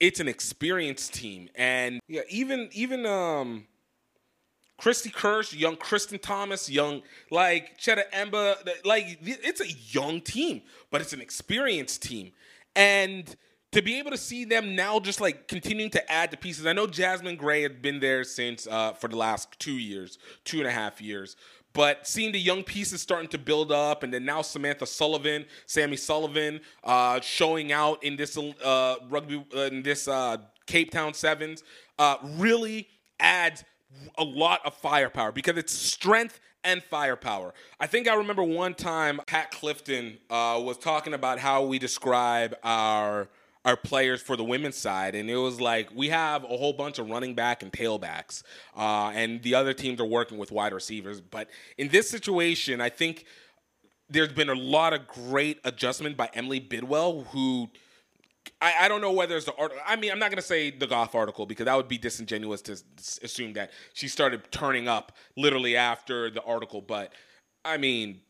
It's 0.00 0.20
an 0.20 0.28
experienced 0.28 1.14
team. 1.14 1.48
And 1.54 2.00
yeah, 2.08 2.22
even, 2.28 2.68
even, 2.72 3.06
um, 3.06 3.66
Kristi 4.78 5.12
Kirshe, 5.12 5.58
young 5.58 5.76
Kristen 5.76 6.18
Thomas, 6.18 6.68
young 6.68 7.02
like 7.30 7.78
Cheta 7.78 8.04
Emba, 8.12 8.56
like 8.84 9.18
it's 9.22 9.60
a 9.60 9.70
young 9.90 10.20
team, 10.20 10.62
but 10.90 11.00
it's 11.00 11.12
an 11.12 11.20
experienced 11.20 12.02
team. 12.02 12.32
And 12.74 13.34
to 13.72 13.82
be 13.82 13.98
able 13.98 14.10
to 14.10 14.18
see 14.18 14.44
them 14.44 14.74
now 14.74 15.00
just 15.00 15.20
like 15.20 15.48
continuing 15.48 15.90
to 15.90 16.12
add 16.12 16.30
the 16.30 16.36
pieces. 16.36 16.66
I 16.66 16.72
know 16.72 16.86
Jasmine 16.86 17.36
Gray 17.36 17.62
had 17.62 17.82
been 17.82 18.00
there 18.00 18.24
since 18.24 18.66
uh, 18.66 18.92
for 18.92 19.08
the 19.08 19.16
last 19.16 19.48
two 19.58 19.76
years, 19.76 20.18
two 20.44 20.58
and 20.58 20.66
a 20.66 20.70
half 20.70 21.00
years. 21.00 21.36
But 21.72 22.06
seeing 22.06 22.32
the 22.32 22.40
young 22.40 22.62
pieces 22.62 23.02
starting 23.02 23.28
to 23.28 23.38
build 23.38 23.70
up, 23.70 24.02
and 24.02 24.12
then 24.12 24.24
now 24.24 24.40
Samantha 24.40 24.86
Sullivan, 24.86 25.44
Sammy 25.66 25.96
Sullivan, 25.96 26.60
uh, 26.84 27.20
showing 27.20 27.70
out 27.70 28.02
in 28.02 28.16
this 28.16 28.38
uh, 28.38 28.94
rugby, 29.10 29.44
in 29.54 29.82
this 29.82 30.08
uh, 30.08 30.38
Cape 30.66 30.90
Town 30.90 31.12
Sevens, 31.12 31.62
uh, 31.98 32.16
really 32.22 32.88
adds 33.20 33.62
a 34.18 34.24
lot 34.24 34.60
of 34.64 34.74
firepower 34.74 35.32
because 35.32 35.56
it's 35.56 35.72
strength 35.72 36.40
and 36.64 36.82
firepower. 36.82 37.54
I 37.80 37.86
think 37.86 38.08
I 38.08 38.14
remember 38.14 38.42
one 38.42 38.74
time 38.74 39.20
Pat 39.26 39.50
Clifton 39.52 40.18
uh, 40.28 40.60
was 40.62 40.78
talking 40.78 41.14
about 41.14 41.38
how 41.38 41.64
we 41.64 41.78
describe 41.78 42.56
our 42.62 43.28
our 43.64 43.76
players 43.76 44.22
for 44.22 44.36
the 44.36 44.44
women's 44.44 44.76
side, 44.76 45.16
and 45.16 45.28
it 45.28 45.36
was 45.36 45.60
like 45.60 45.90
we 45.92 46.08
have 46.08 46.44
a 46.44 46.56
whole 46.56 46.72
bunch 46.72 47.00
of 47.00 47.10
running 47.10 47.34
back 47.34 47.64
and 47.64 47.72
tailbacks, 47.72 48.44
uh, 48.76 49.10
and 49.14 49.42
the 49.42 49.54
other 49.56 49.72
teams 49.74 50.00
are 50.00 50.06
working 50.06 50.38
with 50.38 50.52
wide 50.52 50.72
receivers. 50.72 51.20
But 51.20 51.48
in 51.76 51.88
this 51.88 52.08
situation, 52.08 52.80
I 52.80 52.90
think 52.90 53.24
there's 54.08 54.32
been 54.32 54.50
a 54.50 54.54
lot 54.54 54.92
of 54.92 55.08
great 55.08 55.58
adjustment 55.64 56.16
by 56.16 56.30
Emilie 56.32 56.60
Bydwell, 56.60 57.26
who 57.28 57.68
I, 58.60 58.74
I 58.82 58.88
don't 58.88 59.00
know 59.00 59.12
whether 59.12 59.36
it's 59.36 59.46
the 59.46 59.54
art. 59.56 59.72
I 59.86 59.96
mean, 59.96 60.10
I'm 60.10 60.18
not 60.18 60.30
going 60.30 60.36
to 60.36 60.46
say 60.46 60.70
the 60.70 60.86
Goff 60.86 61.14
article 61.14 61.46
because 61.46 61.66
that 61.66 61.76
would 61.76 61.88
be 61.88 61.98
disingenuous 61.98 62.62
to 62.62 62.80
assume 63.22 63.52
that 63.54 63.72
she 63.94 64.08
started 64.08 64.50
turning 64.50 64.88
up 64.88 65.12
literally 65.36 65.76
after 65.76 66.30
the 66.30 66.42
article. 66.42 66.80
But 66.80 67.12
I 67.64 67.76
mean, 67.76 68.20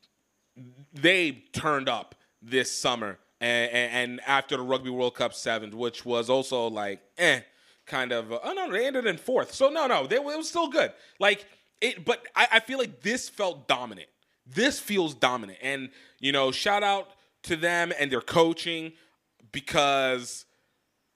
they 0.92 1.44
turned 1.52 1.88
up 1.88 2.14
this 2.42 2.70
summer 2.70 3.18
and, 3.40 3.70
and 3.72 4.20
after 4.26 4.56
the 4.56 4.62
Rugby 4.62 4.90
World 4.90 5.14
Cup 5.14 5.34
seventh, 5.34 5.74
which 5.74 6.04
was 6.04 6.30
also 6.30 6.68
like, 6.68 7.00
eh, 7.18 7.40
kind 7.86 8.12
of. 8.12 8.32
Oh 8.32 8.52
no, 8.52 8.70
they 8.70 8.86
ended 8.86 9.06
in 9.06 9.16
fourth. 9.18 9.54
So 9.54 9.68
no, 9.68 9.86
no, 9.86 10.06
they, 10.06 10.16
it 10.16 10.24
was 10.24 10.48
still 10.48 10.68
good. 10.68 10.92
Like 11.18 11.46
it, 11.80 12.04
but 12.04 12.26
I, 12.34 12.48
I 12.52 12.60
feel 12.60 12.78
like 12.78 13.02
this 13.02 13.28
felt 13.28 13.68
dominant. 13.68 14.08
This 14.46 14.78
feels 14.78 15.14
dominant, 15.14 15.58
and 15.60 15.90
you 16.20 16.32
know, 16.32 16.52
shout 16.52 16.82
out 16.82 17.10
to 17.44 17.56
them 17.56 17.92
and 17.98 18.10
their 18.10 18.20
coaching 18.20 18.92
because 19.56 20.44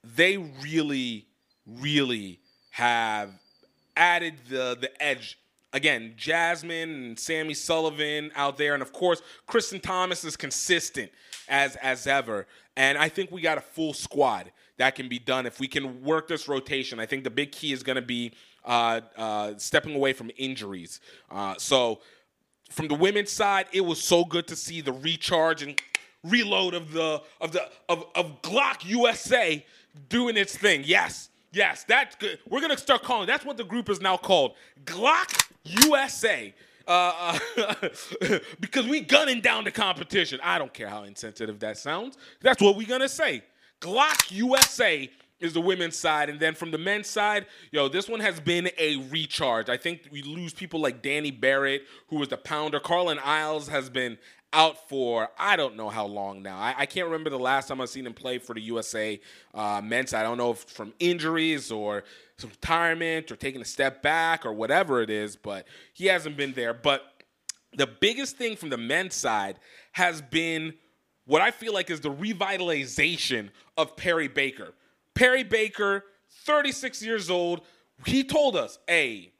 they 0.03 0.35
really, 0.35 1.27
really 1.67 2.39
have 2.71 3.29
added 3.95 4.33
the 4.49 4.75
the 4.81 4.89
edge. 4.99 5.37
Again, 5.73 6.15
Jasmine 6.17 6.89
and 6.89 7.19
Sammy 7.19 7.53
Sullivan 7.53 8.31
out 8.35 8.57
there, 8.57 8.73
and 8.73 8.81
of 8.81 8.91
course, 8.91 9.21
Kristen 9.45 9.79
Thomas 9.79 10.23
is 10.23 10.35
consistent 10.35 11.11
as 11.47 11.75
as 11.75 12.07
ever. 12.07 12.47
And 12.75 12.97
I 12.97 13.09
think 13.09 13.29
we 13.29 13.41
got 13.41 13.59
a 13.59 13.61
full 13.61 13.93
squad 13.93 14.51
that 14.77 14.95
can 14.95 15.07
be 15.07 15.19
done 15.19 15.45
if 15.45 15.59
we 15.59 15.67
can 15.67 16.01
work 16.01 16.27
this 16.27 16.47
rotation. 16.47 16.99
I 16.99 17.05
think 17.05 17.23
the 17.23 17.29
big 17.29 17.51
key 17.51 17.71
is 17.71 17.83
going 17.83 17.97
to 17.97 18.01
be 18.01 18.31
uh, 18.65 19.01
uh, 19.15 19.53
stepping 19.57 19.93
away 19.93 20.13
from 20.13 20.31
injuries. 20.35 20.99
Uh, 21.29 21.53
so, 21.59 21.99
from 22.71 22.87
the 22.87 22.95
women's 22.95 23.31
side, 23.31 23.67
it 23.71 23.81
was 23.81 24.01
so 24.01 24.25
good 24.25 24.47
to 24.47 24.55
see 24.55 24.81
the 24.81 24.93
recharge 24.93 25.61
and 25.61 25.79
reload 26.23 26.73
of 26.73 26.91
the 26.91 27.21
of 27.39 27.51
the 27.51 27.69
of, 27.89 28.05
of 28.15 28.41
Glock 28.41 28.85
USA 28.85 29.65
doing 30.09 30.37
its 30.37 30.55
thing. 30.55 30.83
Yes, 30.85 31.29
yes, 31.51 31.83
that's 31.87 32.15
good. 32.15 32.39
We're 32.49 32.61
gonna 32.61 32.77
start 32.77 33.03
calling. 33.03 33.27
That's 33.27 33.45
what 33.45 33.57
the 33.57 33.63
group 33.63 33.89
is 33.89 34.01
now 34.01 34.17
called, 34.17 34.53
Glock 34.85 35.49
USA. 35.63 36.53
Uh, 36.87 37.37
uh, 37.57 37.89
because 38.59 38.87
we 38.87 39.01
gunning 39.01 39.39
down 39.39 39.63
the 39.63 39.71
competition. 39.71 40.39
I 40.43 40.57
don't 40.57 40.73
care 40.73 40.89
how 40.89 41.03
insensitive 41.03 41.59
that 41.59 41.77
sounds. 41.77 42.17
That's 42.41 42.61
what 42.61 42.75
we're 42.75 42.87
gonna 42.87 43.09
say. 43.09 43.43
Glock 43.79 44.31
USA 44.31 45.09
is 45.39 45.53
the 45.53 45.61
women's 45.61 45.97
side, 45.97 46.29
and 46.29 46.39
then 46.39 46.53
from 46.53 46.71
the 46.71 46.77
men's 46.77 47.07
side, 47.07 47.47
yo, 47.71 47.87
this 47.87 48.07
one 48.07 48.19
has 48.19 48.39
been 48.39 48.69
a 48.77 48.97
recharge. 49.09 49.69
I 49.69 49.77
think 49.77 50.07
we 50.11 50.21
lose 50.21 50.53
people 50.53 50.79
like 50.79 51.01
Danny 51.01 51.31
Barrett, 51.31 51.83
who 52.07 52.17
was 52.17 52.29
the 52.29 52.37
pounder. 52.37 52.79
Carlin 52.79 53.19
Isles 53.23 53.67
has 53.67 53.89
been 53.89 54.17
out 54.53 54.89
for 54.89 55.29
I 55.37 55.55
don't 55.55 55.75
know 55.75 55.89
how 55.89 56.05
long 56.05 56.41
now. 56.41 56.57
I, 56.57 56.75
I, 56.79 56.85
can't 56.85 57.05
remember 57.05 57.29
the 57.29 57.39
last 57.39 57.67
time 57.67 57.79
I've 57.79 57.89
seen 57.89 58.05
him 58.05 58.13
play 58.13 58.37
for 58.37 58.53
the 58.53 58.61
USA 58.61 59.19
uh, 59.53 59.81
men's. 59.81 60.13
I 60.13 60.23
don't 60.23 60.37
know 60.37 60.51
if 60.51 60.59
from 60.59 60.93
injuries 60.99 61.71
or 61.71 62.03
retirement 62.43 63.31
or 63.31 63.35
taking 63.35 63.61
a 63.61 63.65
step 63.65 64.01
back 64.01 64.45
or 64.45 64.51
whatever 64.51 65.01
it 65.01 65.09
is, 65.09 65.35
but 65.35 65.67
he 65.93 66.07
hasn't 66.07 66.37
been 66.37 66.53
there. 66.53 66.73
But 66.73 67.03
the 67.73 67.87
biggest 67.87 68.37
thing 68.37 68.55
from 68.55 68.69
the 68.69 68.77
men's 68.77 69.15
side 69.15 69.59
has 69.93 70.21
been 70.21 70.73
what 71.25 71.41
I 71.41 71.51
feel 71.51 71.73
like 71.73 71.89
is 71.89 72.01
the 72.01 72.11
revitalization 72.11 73.49
of 73.77 73.95
Perry 73.95 74.27
Baker. 74.27 74.73
Perry 75.13 75.43
Baker, 75.43 76.03
36 76.45 77.01
years 77.03 77.29
old, 77.29 77.61
he 78.05 78.23
told 78.23 78.55
us, 78.55 78.79
"Hey, 78.87 79.31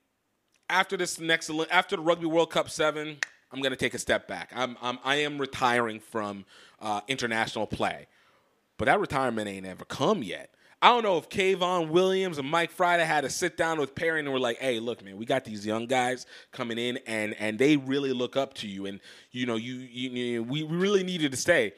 after 0.69 0.95
this 0.95 1.19
next 1.19 1.51
after 1.69 1.97
the 1.97 2.01
Rugby 2.01 2.27
World 2.27 2.51
Cup 2.51 2.69
7, 2.69 3.17
I'm 3.51 3.61
going 3.61 3.71
to 3.71 3.77
take 3.77 3.93
a 3.93 3.99
step 3.99 4.27
back. 4.27 4.51
I'm, 4.55 4.77
I'm 4.81 4.99
I 5.03 5.17
am 5.17 5.37
retiring 5.37 5.99
from 5.99 6.45
uh, 6.79 7.01
international 7.07 7.67
play, 7.67 8.07
but 8.77 8.85
that 8.85 8.99
retirement 8.99 9.47
ain't 9.47 9.65
ever 9.65 9.85
come 9.85 10.23
yet. 10.23 10.53
I 10.83 10.87
don't 10.87 11.03
know 11.03 11.17
if 11.17 11.29
Kevon 11.29 11.89
Williams 11.89 12.39
and 12.39 12.49
Mike 12.49 12.71
Friday 12.71 13.05
had 13.05 13.21
to 13.21 13.29
sit 13.29 13.55
down 13.55 13.79
with 13.79 13.93
Perry 13.93 14.19
and 14.19 14.31
were 14.31 14.39
like, 14.39 14.57
"Hey, 14.57 14.79
look, 14.79 15.03
man, 15.03 15.17
we 15.17 15.25
got 15.25 15.45
these 15.45 15.65
young 15.65 15.85
guys 15.85 16.25
coming 16.51 16.79
in, 16.79 16.97
and 17.05 17.35
and 17.39 17.59
they 17.59 17.77
really 17.77 18.13
look 18.13 18.35
up 18.35 18.55
to 18.55 18.67
you, 18.67 18.87
and 18.87 18.99
you 19.31 19.45
know, 19.45 19.57
you, 19.57 19.75
you, 19.75 20.09
you 20.09 20.43
we 20.43 20.63
really 20.63 21.03
needed 21.03 21.31
to 21.31 21.37
stay." 21.37 21.73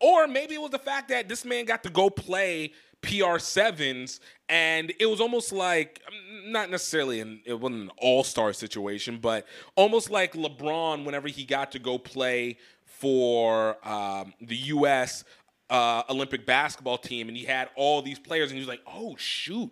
Or 0.00 0.26
maybe 0.26 0.54
it 0.54 0.60
was 0.60 0.70
the 0.70 0.78
fact 0.78 1.10
that 1.10 1.28
this 1.28 1.44
man 1.44 1.66
got 1.66 1.82
to 1.82 1.90
go 1.90 2.08
play 2.08 2.72
PR 3.02 3.38
sevens, 3.38 4.20
and 4.48 4.92
it 4.98 5.06
was 5.06 5.20
almost 5.20 5.52
like 5.52 6.02
um, 6.06 6.52
not 6.52 6.70
necessarily 6.70 7.20
an 7.20 7.40
it 7.44 7.58
wasn't 7.58 7.82
an 7.82 7.90
all 7.98 8.24
star 8.24 8.52
situation, 8.52 9.18
but 9.18 9.46
almost 9.76 10.10
like 10.10 10.34
LeBron 10.34 11.04
whenever 11.04 11.28
he 11.28 11.44
got 11.44 11.72
to 11.72 11.78
go 11.78 11.98
play 11.98 12.58
for 12.84 13.76
um, 13.88 14.34
the 14.40 14.56
U.S. 14.56 15.24
Uh, 15.70 16.02
Olympic 16.10 16.44
basketball 16.44 16.98
team, 16.98 17.28
and 17.28 17.36
he 17.36 17.44
had 17.44 17.70
all 17.76 18.02
these 18.02 18.18
players, 18.18 18.50
and 18.50 18.56
he 18.56 18.60
was 18.60 18.68
like, 18.68 18.82
"Oh 18.86 19.16
shoot, 19.16 19.70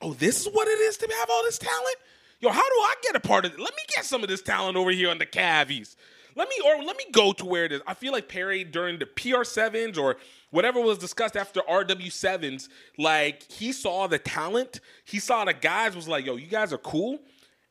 oh 0.00 0.12
this 0.12 0.46
is 0.46 0.52
what 0.52 0.68
it 0.68 0.78
is 0.80 0.96
to 0.98 1.08
have 1.18 1.30
all 1.30 1.42
this 1.42 1.58
talent." 1.58 1.96
Yo, 2.40 2.50
how 2.50 2.62
do 2.62 2.74
I 2.74 2.94
get 3.02 3.16
a 3.16 3.20
part 3.20 3.44
of 3.44 3.52
it? 3.52 3.60
Let 3.60 3.74
me 3.74 3.82
get 3.94 4.04
some 4.04 4.22
of 4.22 4.28
this 4.28 4.40
talent 4.40 4.76
over 4.76 4.90
here 4.90 5.10
on 5.10 5.18
the 5.18 5.26
Cavies. 5.26 5.96
Let 6.36 6.48
me 6.48 6.56
or 6.64 6.82
let 6.82 6.96
me 6.96 7.04
go 7.12 7.32
to 7.32 7.44
where 7.44 7.64
it 7.64 7.72
is. 7.72 7.80
I 7.86 7.94
feel 7.94 8.12
like 8.12 8.28
Perry 8.28 8.64
during 8.64 8.98
the 8.98 9.06
PR 9.06 9.44
sevens 9.44 9.98
or 9.98 10.16
whatever 10.50 10.80
was 10.80 10.98
discussed 10.98 11.36
after 11.36 11.60
RW 11.60 12.10
sevens, 12.12 12.68
like 12.98 13.50
he 13.50 13.72
saw 13.72 14.06
the 14.06 14.18
talent, 14.18 14.80
he 15.04 15.18
saw 15.18 15.44
the 15.44 15.54
guys 15.54 15.96
was 15.96 16.08
like, 16.08 16.26
yo, 16.26 16.36
you 16.36 16.46
guys 16.46 16.72
are 16.72 16.78
cool, 16.78 17.18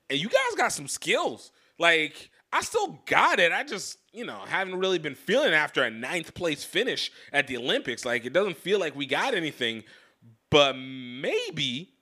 and 0.09 0.19
you 0.19 0.29
guys 0.29 0.55
got 0.57 0.71
some 0.71 0.87
skills. 0.87 1.51
Like 1.77 2.29
I 2.51 2.61
still 2.61 2.99
got 3.05 3.39
it. 3.39 3.51
I 3.51 3.63
just 3.63 3.97
you 4.11 4.25
know 4.25 4.39
haven't 4.47 4.77
really 4.79 4.99
been 4.99 5.15
feeling 5.15 5.53
after 5.53 5.83
a 5.83 5.89
ninth 5.89 6.33
place 6.33 6.63
finish 6.63 7.11
at 7.31 7.47
the 7.47 7.57
Olympics. 7.57 8.05
Like 8.05 8.25
it 8.25 8.33
doesn't 8.33 8.57
feel 8.57 8.79
like 8.79 8.95
we 8.95 9.05
got 9.05 9.33
anything, 9.33 9.83
but 10.49 10.75
maybe 10.77 11.93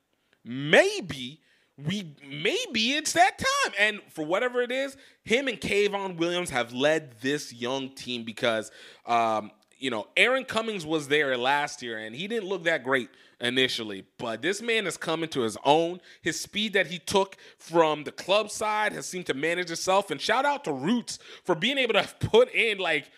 maybe 0.43 1.41
we 1.85 2.15
maybe 2.27 2.93
it's 2.93 3.13
that 3.13 3.37
time. 3.37 3.73
And 3.79 4.01
for 4.09 4.25
whatever 4.25 4.61
it 4.61 4.71
is, 4.71 4.97
him 5.23 5.47
and 5.47 5.59
Kevon 5.59 6.17
Williams 6.17 6.49
have 6.49 6.73
led 6.73 7.19
this 7.21 7.53
young 7.53 7.89
team 7.89 8.23
because 8.23 8.71
um, 9.05 9.51
you 9.79 9.91
know, 9.91 10.07
Aaron 10.17 10.43
Cummings 10.43 10.85
was 10.85 11.07
there 11.07 11.37
last 11.37 11.81
year 11.81 11.97
and 11.97 12.15
he 12.15 12.27
didn't 12.27 12.49
look 12.49 12.63
that 12.63 12.83
great 12.83 13.09
initially, 13.39 14.05
but 14.17 14.41
this 14.41 14.61
man 14.61 14.85
has 14.85 14.97
come 14.97 15.23
into 15.23 15.41
his 15.41 15.57
own. 15.63 16.01
His 16.21 16.39
speed 16.39 16.73
that 16.73 16.87
he 16.87 16.99
took 16.99 17.37
from 17.59 18.03
the 18.03 18.11
club 18.11 18.49
side 18.49 18.93
has 18.93 19.05
seemed 19.05 19.27
to 19.27 19.33
manage 19.33 19.69
itself. 19.69 20.09
And 20.09 20.19
shout 20.19 20.45
out 20.45 20.63
to 20.63 20.73
Roots 20.73 21.19
for 21.43 21.55
being 21.55 21.77
able 21.77 21.93
to 21.93 22.07
put 22.19 22.53
in 22.53 22.79
like 22.79 23.11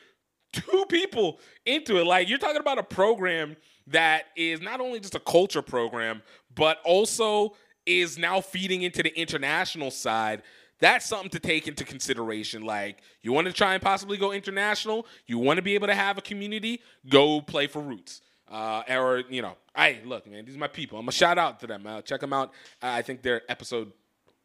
two 0.52 0.86
people 0.90 1.40
into 1.66 1.98
it. 1.98 2.06
Like 2.06 2.28
you're 2.28 2.38
talking 2.38 2.58
about 2.58 2.78
a 2.78 2.84
program 2.84 3.56
that 3.88 4.26
is 4.36 4.62
not 4.62 4.82
only 4.82 5.00
just 5.00 5.16
a 5.16 5.20
culture 5.20 5.62
program, 5.62 6.22
but 6.54 6.80
also 6.84 7.56
is 7.90 8.18
now 8.18 8.42
feeding 8.42 8.84
into 8.84 9.04
the 9.04 9.18
international 9.20 9.92
side 9.92 10.44
that's 10.80 11.06
something 11.06 11.30
to 11.32 11.40
take 11.40 11.68
into 11.68 11.84
consideration. 11.84 12.64
Like, 12.64 13.02
you 13.22 13.34
want 13.34 13.48
to 13.48 13.54
try 13.54 13.74
and 13.74 13.84
possibly 13.84 14.18
go 14.18 14.32
international, 14.32 15.06
you 15.28 15.38
want 15.38 15.58
to 15.58 15.62
be 15.62 15.76
able 15.76 15.88
to 15.88 15.96
have 15.96 16.18
a 16.18 16.22
community, 16.22 16.82
go 17.08 17.42
play 17.42 17.68
for 17.68 17.82
Roots. 17.82 18.22
Uh, 18.50 18.82
or, 18.90 19.24
you 19.30 19.42
know, 19.42 19.56
hey, 19.76 20.00
look, 20.06 20.26
man, 20.26 20.44
these 20.46 20.56
are 20.56 20.60
my 20.60 20.68
people. 20.68 20.98
I'm 20.98 21.06
going 21.06 21.12
to 21.12 21.18
shout 21.18 21.38
out 21.38 21.60
to 21.60 21.68
them. 21.68 21.86
Uh, 21.86 22.02
check 22.02 22.20
them 22.22 22.34
out. 22.34 22.50
Uh, 22.82 22.88
I 22.88 23.02
think 23.04 23.22
they're 23.22 23.44
episode 23.48 23.92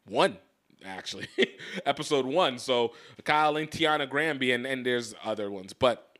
one, 0.07 0.37
actually. 0.83 1.27
episode 1.85 2.25
one. 2.25 2.59
So, 2.59 2.93
Kyle 3.23 3.57
and 3.57 3.71
Tiana 3.71 4.07
Granby, 4.07 4.51
and, 4.51 4.67
and 4.67 4.85
there's 4.85 5.15
other 5.23 5.49
ones. 5.49 5.73
But, 5.73 6.19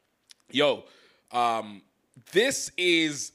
yo, 0.50 0.86
um, 1.32 1.84
this 2.32 2.72
is 2.76 3.34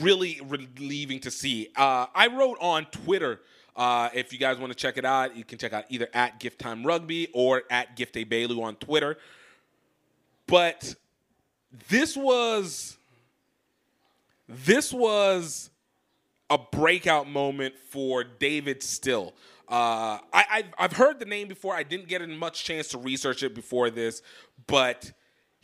really 0.00 0.40
relieving 0.46 1.20
to 1.20 1.30
see. 1.30 1.68
Uh, 1.76 2.06
I 2.14 2.28
wrote 2.28 2.58
on 2.60 2.86
Twitter 2.86 3.40
uh, 3.74 4.10
if 4.12 4.32
you 4.32 4.38
guys 4.38 4.58
want 4.58 4.70
to 4.70 4.76
check 4.78 4.98
it 4.98 5.04
out, 5.04 5.36
you 5.36 5.44
can 5.44 5.58
check 5.58 5.72
out 5.72 5.84
either 5.88 6.08
at 6.12 6.38
Gift 6.38 6.58
Time 6.58 6.84
Rugby 6.84 7.28
or 7.32 7.62
at 7.70 7.96
Gift 7.96 8.16
A 8.16 8.24
Bailu 8.24 8.62
on 8.62 8.76
Twitter. 8.76 9.16
But 10.46 10.94
this 11.88 12.16
was 12.16 12.98
this 14.48 14.92
was 14.92 15.70
a 16.50 16.58
breakout 16.58 17.26
moment 17.26 17.78
for 17.78 18.24
David 18.24 18.82
Still. 18.82 19.32
Uh, 19.66 20.18
I, 20.34 20.64
I've 20.76 20.92
heard 20.92 21.18
the 21.18 21.24
name 21.24 21.48
before. 21.48 21.74
I 21.74 21.82
didn't 21.82 22.08
get 22.08 22.28
much 22.28 22.64
chance 22.64 22.88
to 22.88 22.98
research 22.98 23.42
it 23.42 23.54
before 23.54 23.88
this, 23.88 24.20
but 24.66 25.12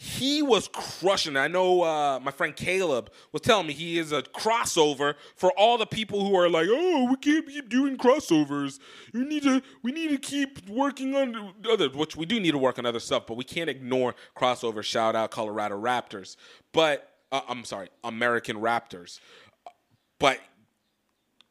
he 0.00 0.42
was 0.42 0.68
crushing. 0.68 1.36
I 1.36 1.48
know 1.48 1.82
uh, 1.82 2.20
my 2.22 2.30
friend 2.30 2.54
Caleb 2.54 3.10
was 3.32 3.42
telling 3.42 3.66
me 3.66 3.72
he 3.72 3.98
is 3.98 4.12
a 4.12 4.22
crossover 4.22 5.16
for 5.34 5.50
all 5.58 5.76
the 5.76 5.86
people 5.86 6.24
who 6.24 6.36
are 6.36 6.48
like, 6.48 6.68
"Oh, 6.70 7.08
we 7.10 7.16
can't 7.16 7.44
keep 7.44 7.68
doing 7.68 7.96
crossovers. 7.98 8.78
We 9.12 9.24
need 9.24 9.42
to, 9.42 9.60
we 9.82 9.90
need 9.90 10.10
to 10.10 10.18
keep 10.18 10.68
working 10.68 11.16
on 11.16 11.52
other, 11.68 11.88
which 11.88 12.14
we 12.14 12.26
do 12.26 12.38
need 12.38 12.52
to 12.52 12.58
work 12.58 12.78
on 12.78 12.86
other 12.86 13.00
stuff, 13.00 13.26
but 13.26 13.36
we 13.36 13.42
can't 13.42 13.68
ignore 13.68 14.14
crossover. 14.36 14.84
Shout 14.84 15.16
out 15.16 15.32
Colorado 15.32 15.76
Raptors, 15.76 16.36
but 16.72 17.10
uh, 17.32 17.40
I'm 17.48 17.64
sorry, 17.64 17.88
American 18.04 18.58
Raptors. 18.58 19.18
But 20.20 20.38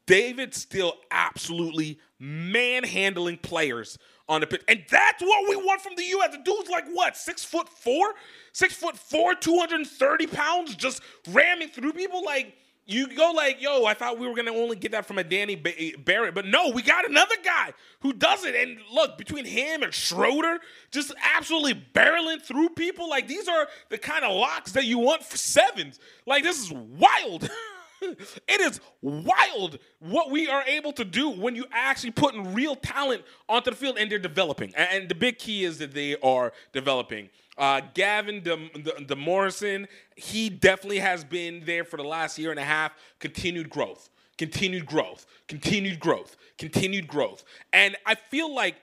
David 0.06 0.54
still 0.54 0.94
absolutely 1.10 1.98
manhandling 2.18 3.36
players 3.36 3.98
on 4.28 4.40
the 4.40 4.46
pitch. 4.46 4.62
And 4.68 4.84
that's 4.90 5.22
what 5.22 5.48
we 5.48 5.56
want 5.56 5.80
from 5.80 5.94
the 5.96 6.04
U.S. 6.04 6.32
The 6.32 6.42
dude's 6.42 6.70
like 6.70 6.86
what, 6.92 7.16
six 7.16 7.44
foot 7.44 7.68
four? 7.68 8.14
Six 8.52 8.74
foot 8.74 8.96
four, 8.96 9.34
230 9.34 10.26
pounds, 10.26 10.74
just 10.74 11.02
ramming 11.30 11.68
through 11.68 11.92
people. 11.92 12.24
Like, 12.24 12.54
you 12.86 13.14
go 13.14 13.32
like, 13.36 13.60
yo, 13.60 13.84
I 13.84 13.92
thought 13.92 14.18
we 14.18 14.26
were 14.26 14.34
gonna 14.34 14.54
only 14.54 14.74
get 14.74 14.92
that 14.92 15.04
from 15.04 15.18
a 15.18 15.24
Danny 15.24 15.54
Barrett, 15.54 16.34
but 16.34 16.46
no, 16.46 16.70
we 16.70 16.80
got 16.80 17.08
another 17.08 17.34
guy 17.44 17.74
who 18.00 18.14
does 18.14 18.44
it. 18.44 18.54
And 18.54 18.78
look, 18.90 19.18
between 19.18 19.44
him 19.44 19.82
and 19.82 19.92
Schroeder, 19.92 20.58
just 20.90 21.12
absolutely 21.36 21.74
barreling 21.94 22.42
through 22.42 22.70
people. 22.70 23.08
Like 23.10 23.28
these 23.28 23.46
are 23.46 23.68
the 23.90 23.98
kind 23.98 24.24
of 24.24 24.34
locks 24.34 24.72
that 24.72 24.86
you 24.86 24.98
want 24.98 25.22
for 25.22 25.36
sevens. 25.36 26.00
Like 26.26 26.42
this 26.42 26.58
is 26.58 26.72
wild. 26.72 27.50
it 28.48 28.60
is 28.60 28.80
wild 29.02 29.78
what 29.98 30.30
we 30.30 30.48
are 30.48 30.62
able 30.62 30.92
to 30.92 31.04
do 31.04 31.30
when 31.30 31.54
you 31.54 31.64
actually 31.72 32.10
putting 32.10 32.54
real 32.54 32.76
talent 32.76 33.22
onto 33.48 33.70
the 33.70 33.76
field 33.76 33.96
and 33.98 34.10
they're 34.10 34.18
developing. 34.18 34.74
And 34.74 35.08
the 35.08 35.14
big 35.14 35.38
key 35.38 35.64
is 35.64 35.78
that 35.78 35.92
they 35.92 36.16
are 36.20 36.52
developing. 36.72 37.30
Uh, 37.56 37.80
Gavin 37.94 38.42
De, 38.42 38.56
De, 38.80 39.04
De 39.04 39.16
Morrison, 39.16 39.88
he 40.16 40.48
definitely 40.48 41.00
has 41.00 41.24
been 41.24 41.62
there 41.64 41.84
for 41.84 41.96
the 41.96 42.04
last 42.04 42.38
year 42.38 42.50
and 42.50 42.60
a 42.60 42.64
half. 42.64 42.92
Continued 43.18 43.68
growth, 43.68 44.10
continued 44.36 44.86
growth, 44.86 45.26
continued 45.48 45.98
growth, 45.98 46.36
continued 46.56 47.08
growth. 47.08 47.44
And 47.72 47.96
I 48.06 48.14
feel 48.14 48.54
like 48.54 48.76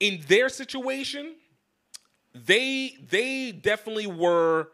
in 0.00 0.20
their 0.26 0.48
situation, 0.48 1.36
they 2.34 2.96
they 3.08 3.52
definitely 3.52 4.06
were 4.06 4.68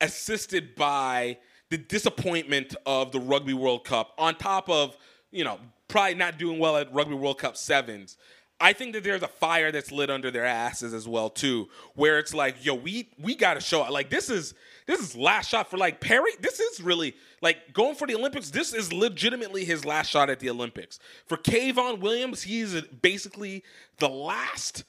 assisted 0.00 0.74
by 0.74 1.38
the 1.72 1.78
disappointment 1.78 2.76
of 2.84 3.12
the 3.12 3.18
Rugby 3.18 3.54
World 3.54 3.84
Cup 3.84 4.12
on 4.18 4.34
top 4.34 4.68
of, 4.68 4.94
you 5.30 5.42
know, 5.42 5.58
probably 5.88 6.14
not 6.14 6.36
doing 6.36 6.58
well 6.58 6.76
at 6.76 6.92
Rugby 6.92 7.14
World 7.14 7.38
Cup 7.38 7.56
sevens. 7.56 8.18
I 8.60 8.74
think 8.74 8.92
that 8.92 9.04
there's 9.04 9.22
a 9.22 9.28
fire 9.28 9.72
that's 9.72 9.90
lit 9.90 10.10
under 10.10 10.30
their 10.30 10.44
asses 10.44 10.92
as 10.92 11.08
well 11.08 11.30
too, 11.30 11.70
where 11.94 12.18
it's 12.18 12.34
like, 12.34 12.62
yo, 12.62 12.74
we 12.74 13.08
we 13.18 13.34
got 13.34 13.54
to 13.54 13.60
show 13.62 13.90
like 13.90 14.10
this 14.10 14.28
is 14.28 14.52
this 14.86 15.00
is 15.00 15.16
last 15.16 15.48
shot 15.48 15.70
for 15.70 15.78
like 15.78 15.98
Perry. 15.98 16.32
This 16.40 16.60
is 16.60 16.78
really 16.78 17.14
like 17.40 17.72
going 17.72 17.94
for 17.94 18.06
the 18.06 18.16
Olympics. 18.16 18.50
This 18.50 18.74
is 18.74 18.92
legitimately 18.92 19.64
his 19.64 19.86
last 19.86 20.10
shot 20.10 20.28
at 20.28 20.40
the 20.40 20.50
Olympics. 20.50 20.98
For 21.24 21.38
Kevon 21.38 22.00
Williams, 22.00 22.42
he's 22.42 22.78
basically 22.82 23.64
the 23.96 24.10
last 24.10 24.84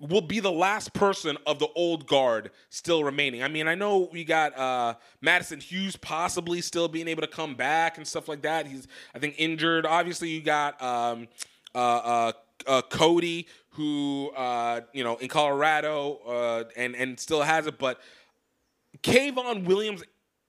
will 0.00 0.20
be 0.20 0.40
the 0.40 0.52
last 0.52 0.92
person 0.92 1.36
of 1.46 1.58
the 1.58 1.68
old 1.74 2.06
guard 2.06 2.50
still 2.70 3.04
remaining. 3.04 3.42
I 3.42 3.48
mean, 3.48 3.68
I 3.68 3.74
know 3.74 4.08
we 4.12 4.24
got 4.24 4.56
uh, 4.56 4.94
Madison 5.20 5.60
Hughes 5.60 5.96
possibly 5.96 6.60
still 6.60 6.88
being 6.88 7.08
able 7.08 7.22
to 7.22 7.28
come 7.28 7.54
back 7.54 7.96
and 7.96 8.06
stuff 8.06 8.28
like 8.28 8.42
that. 8.42 8.66
He's, 8.66 8.86
I 9.14 9.18
think, 9.18 9.34
injured. 9.38 9.86
Obviously, 9.86 10.30
you 10.30 10.42
got 10.42 10.80
um, 10.82 11.28
uh, 11.74 11.78
uh, 11.78 12.32
uh 12.66 12.82
Cody, 12.82 13.46
who 13.70 14.30
uh, 14.36 14.80
you 14.92 15.04
know 15.04 15.16
in 15.16 15.28
Colorado 15.28 16.20
uh, 16.26 16.64
and 16.76 16.94
and 16.94 17.18
still 17.18 17.42
has 17.42 17.66
it, 17.66 17.78
but 17.78 18.00
Kevon 19.02 19.64
Williams 19.64 20.02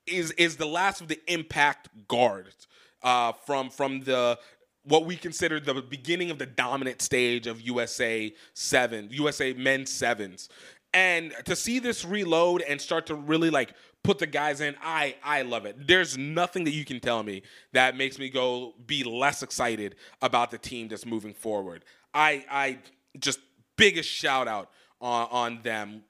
is 0.06 0.32
is 0.32 0.58
the 0.58 0.66
last 0.66 1.02
of 1.02 1.08
the 1.08 1.20
impact 1.28 1.90
guards 2.08 2.68
uh 3.04 3.32
from 3.46 3.70
from 3.70 4.00
the 4.02 4.40
what 4.88 5.06
we 5.06 5.16
consider 5.16 5.60
the 5.60 5.82
beginning 5.82 6.32
of 6.32 6.40
the 6.40 6.46
dominant 6.46 7.02
stage 7.02 7.48
of 7.48 7.62
USA 7.62 8.34
seven, 8.54 9.10
USA 9.12 9.54
men's 9.54 9.92
sevens. 9.92 10.50
And 10.94 11.34
to 11.46 11.56
see 11.56 11.80
this 11.80 12.06
reload 12.06 12.62
and 12.62 12.80
start 12.80 13.06
to 13.08 13.16
really 13.16 13.50
like 13.50 13.74
put 14.04 14.20
the 14.20 14.28
guys 14.28 14.62
in, 14.62 14.76
I 14.82 15.16
I 15.24 15.42
love 15.42 15.66
it. 15.66 15.88
There's 15.88 16.18
nothing 16.18 16.64
that 16.64 16.72
you 16.72 16.86
can 16.86 17.00
tell 17.00 17.24
me 17.24 17.44
that 17.74 17.98
makes 17.98 18.18
me 18.18 18.30
go 18.30 18.74
be 18.86 19.04
less 19.04 19.44
excited 19.44 19.96
about 20.22 20.50
the 20.52 20.58
team 20.58 20.88
that's 20.88 21.06
moving 21.06 21.34
forward. 21.34 21.84
I 22.14 22.46
I 22.50 22.80
just 23.20 23.40
biggest 23.76 24.10
shout 24.10 24.48
out 24.48 24.72
on, 25.02 25.28
on 25.30 25.62
them. 25.62 26.04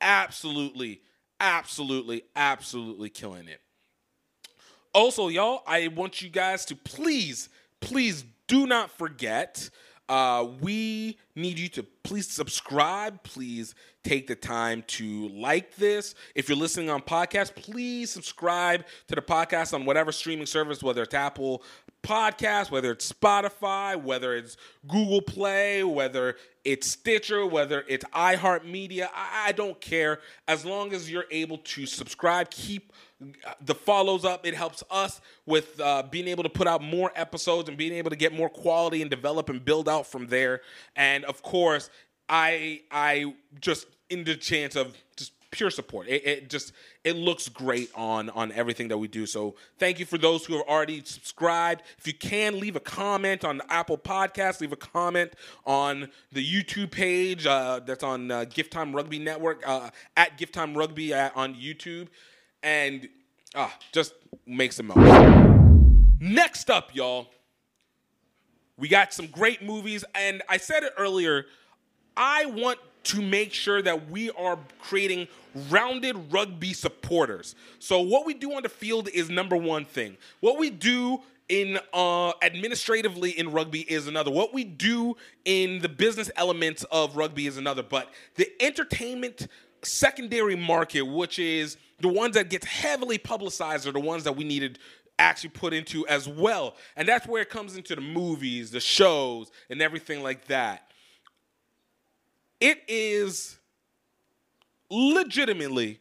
Absolutely, 0.00 1.02
absolutely, 1.40 2.22
absolutely 2.34 3.10
killing 3.10 3.48
it. 3.48 3.60
Also, 4.94 5.28
y'all, 5.28 5.62
I 5.66 5.88
want 5.88 6.22
you 6.22 6.30
guys 6.30 6.64
to 6.66 6.76
please 6.76 7.48
please 7.84 8.24
do 8.46 8.66
not 8.66 8.90
forget. 8.90 9.70
Uh, 10.08 10.46
we 10.60 11.18
need 11.34 11.58
you 11.58 11.68
to 11.68 11.82
please 12.02 12.28
subscribe. 12.28 13.22
Please 13.22 13.74
take 14.02 14.26
the 14.26 14.34
time 14.34 14.84
to 14.86 15.28
like 15.28 15.76
this. 15.76 16.14
If 16.34 16.48
you're 16.48 16.58
listening 16.58 16.90
on 16.90 17.00
podcast, 17.00 17.54
please 17.54 18.10
subscribe 18.10 18.84
to 19.08 19.14
the 19.14 19.22
podcast 19.22 19.72
on 19.72 19.86
whatever 19.86 20.12
streaming 20.12 20.46
service, 20.46 20.82
whether 20.82 21.02
it's 21.02 21.14
Apple 21.14 21.62
Podcast, 22.02 22.70
whether 22.70 22.92
it's 22.92 23.10
Spotify, 23.10 23.96
whether 23.96 24.36
it's 24.36 24.58
Google 24.86 25.22
Play, 25.22 25.82
whether 25.82 26.36
it's 26.64 26.90
Stitcher, 26.90 27.46
whether 27.46 27.82
it's 27.88 28.04
iHeartMedia. 28.06 29.08
I, 29.14 29.48
I 29.48 29.52
don't 29.52 29.80
care. 29.80 30.20
As 30.46 30.66
long 30.66 30.92
as 30.92 31.10
you're 31.10 31.24
able 31.30 31.58
to 31.58 31.86
subscribe, 31.86 32.50
keep 32.50 32.92
the 33.60 33.74
follows 33.74 34.24
up. 34.24 34.46
It 34.46 34.54
helps 34.54 34.82
us 34.90 35.20
with 35.46 35.80
uh, 35.80 36.04
being 36.10 36.28
able 36.28 36.42
to 36.42 36.48
put 36.48 36.66
out 36.66 36.82
more 36.82 37.12
episodes 37.14 37.68
and 37.68 37.78
being 37.78 37.92
able 37.92 38.10
to 38.10 38.16
get 38.16 38.32
more 38.32 38.48
quality 38.48 39.02
and 39.02 39.10
develop 39.10 39.48
and 39.48 39.64
build 39.64 39.88
out 39.88 40.06
from 40.06 40.26
there. 40.28 40.60
And 40.96 41.24
of 41.24 41.42
course, 41.42 41.90
I 42.28 42.82
I 42.90 43.34
just 43.60 43.86
in 44.10 44.24
the 44.24 44.36
chance 44.36 44.76
of 44.76 44.96
just 45.16 45.32
pure 45.50 45.70
support. 45.70 46.08
It, 46.08 46.26
it, 46.26 46.50
just 46.50 46.72
it 47.04 47.14
looks 47.16 47.48
great 47.48 47.90
on 47.94 48.28
on 48.30 48.50
everything 48.52 48.88
that 48.88 48.98
we 48.98 49.08
do. 49.08 49.24
So 49.24 49.54
thank 49.78 49.98
you 49.98 50.04
for 50.04 50.18
those 50.18 50.44
who 50.44 50.54
have 50.54 50.66
already 50.66 51.02
subscribed. 51.04 51.82
If 51.98 52.06
you 52.06 52.14
can 52.14 52.58
leave 52.58 52.76
a 52.76 52.80
comment 52.80 53.44
on 53.44 53.58
the 53.58 53.72
Apple 53.72 53.96
Podcast, 53.98 54.60
leave 54.60 54.72
a 54.72 54.76
comment 54.76 55.32
on 55.64 56.08
the 56.32 56.44
YouTube 56.44 56.90
page 56.90 57.46
uh, 57.46 57.80
that's 57.86 58.02
on 58.02 58.30
uh, 58.30 58.44
Gift 58.44 58.72
Time 58.72 58.94
Rugby 58.94 59.18
Network 59.18 59.62
uh, 59.66 59.90
at 60.16 60.36
Gift 60.38 60.54
Time 60.54 60.76
Rugby 60.76 61.14
at, 61.14 61.36
on 61.36 61.54
YouTube 61.54 62.08
and 62.64 63.08
ah, 63.54 63.72
just 63.92 64.14
makes 64.46 64.78
the 64.78 64.82
most. 64.82 64.98
Next 66.18 66.70
up, 66.70 66.94
y'all, 66.94 67.28
We 68.76 68.88
got 68.88 69.12
some 69.12 69.28
great 69.28 69.62
movies, 69.62 70.04
and 70.14 70.42
I 70.48 70.56
said 70.56 70.82
it 70.82 70.92
earlier. 70.98 71.46
I 72.16 72.46
want 72.46 72.78
to 73.04 73.22
make 73.22 73.52
sure 73.52 73.80
that 73.82 74.10
we 74.10 74.30
are 74.32 74.58
creating 74.80 75.28
rounded 75.70 76.32
rugby 76.32 76.72
supporters. 76.72 77.54
So 77.78 78.00
what 78.00 78.26
we 78.26 78.34
do 78.34 78.52
on 78.54 78.62
the 78.64 78.68
field 78.68 79.08
is 79.08 79.30
number 79.30 79.56
one 79.56 79.84
thing. 79.84 80.16
What 80.40 80.58
we 80.58 80.70
do 80.70 81.20
in 81.48 81.78
uh, 81.92 82.32
administratively 82.42 83.38
in 83.38 83.52
rugby 83.52 83.82
is 83.82 84.08
another. 84.08 84.30
What 84.30 84.52
we 84.54 84.64
do 84.64 85.16
in 85.44 85.80
the 85.80 85.88
business 85.88 86.30
elements 86.34 86.82
of 86.90 87.16
rugby 87.16 87.46
is 87.46 87.56
another. 87.58 87.82
But 87.82 88.10
the 88.36 88.50
entertainment 88.60 89.46
secondary 89.82 90.56
market, 90.56 91.02
which 91.02 91.38
is 91.38 91.76
the 92.00 92.08
ones 92.08 92.34
that 92.34 92.50
gets 92.50 92.66
heavily 92.66 93.18
publicized, 93.18 93.86
are 93.86 93.92
the 93.92 94.00
ones 94.00 94.24
that 94.24 94.36
we 94.36 94.44
needed 94.44 94.78
actually 95.18 95.50
put 95.50 95.72
into 95.72 96.06
as 96.08 96.28
well. 96.28 96.74
And 96.96 97.06
that's 97.06 97.26
where 97.26 97.42
it 97.42 97.50
comes 97.50 97.76
into 97.76 97.94
the 97.94 98.00
movies, 98.00 98.70
the 98.70 98.80
shows, 98.80 99.50
and 99.70 99.80
everything 99.80 100.22
like 100.22 100.46
that. 100.46 100.90
It 102.60 102.82
is 102.88 103.58
legitimately 104.90 106.00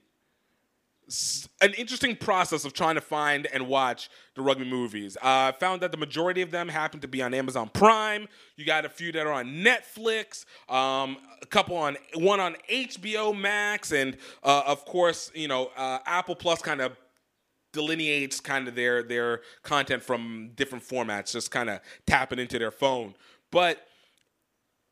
an 1.61 1.73
interesting 1.73 2.15
process 2.15 2.65
of 2.65 2.73
trying 2.73 2.95
to 2.95 3.01
find 3.01 3.47
and 3.47 3.67
watch 3.67 4.09
the 4.35 4.41
rugby 4.41 4.65
movies. 4.65 5.17
Uh, 5.17 5.51
I 5.51 5.53
found 5.57 5.81
that 5.81 5.91
the 5.91 5.97
majority 5.97 6.41
of 6.41 6.51
them 6.51 6.69
happen 6.69 6.99
to 7.01 7.07
be 7.07 7.21
on 7.21 7.33
Amazon 7.33 7.69
Prime. 7.73 8.27
You 8.55 8.65
got 8.65 8.85
a 8.85 8.89
few 8.89 9.11
that 9.11 9.25
are 9.27 9.33
on 9.33 9.63
Netflix, 9.63 10.45
um, 10.69 11.17
a 11.41 11.45
couple 11.45 11.75
on 11.75 11.97
one 12.15 12.39
on 12.39 12.55
HBO 12.69 13.37
Max, 13.37 13.91
and 13.91 14.17
uh, 14.43 14.63
of 14.65 14.85
course, 14.85 15.31
you 15.35 15.47
know, 15.47 15.71
uh, 15.75 15.99
Apple 16.05 16.35
Plus 16.35 16.61
kind 16.61 16.81
of 16.81 16.95
delineates 17.73 18.39
kind 18.39 18.67
of 18.67 18.75
their 18.75 19.03
their 19.03 19.41
content 19.63 20.03
from 20.03 20.51
different 20.55 20.83
formats, 20.83 21.33
just 21.33 21.51
kind 21.51 21.69
of 21.69 21.81
tapping 22.07 22.39
into 22.39 22.57
their 22.57 22.71
phone. 22.71 23.13
But 23.51 23.85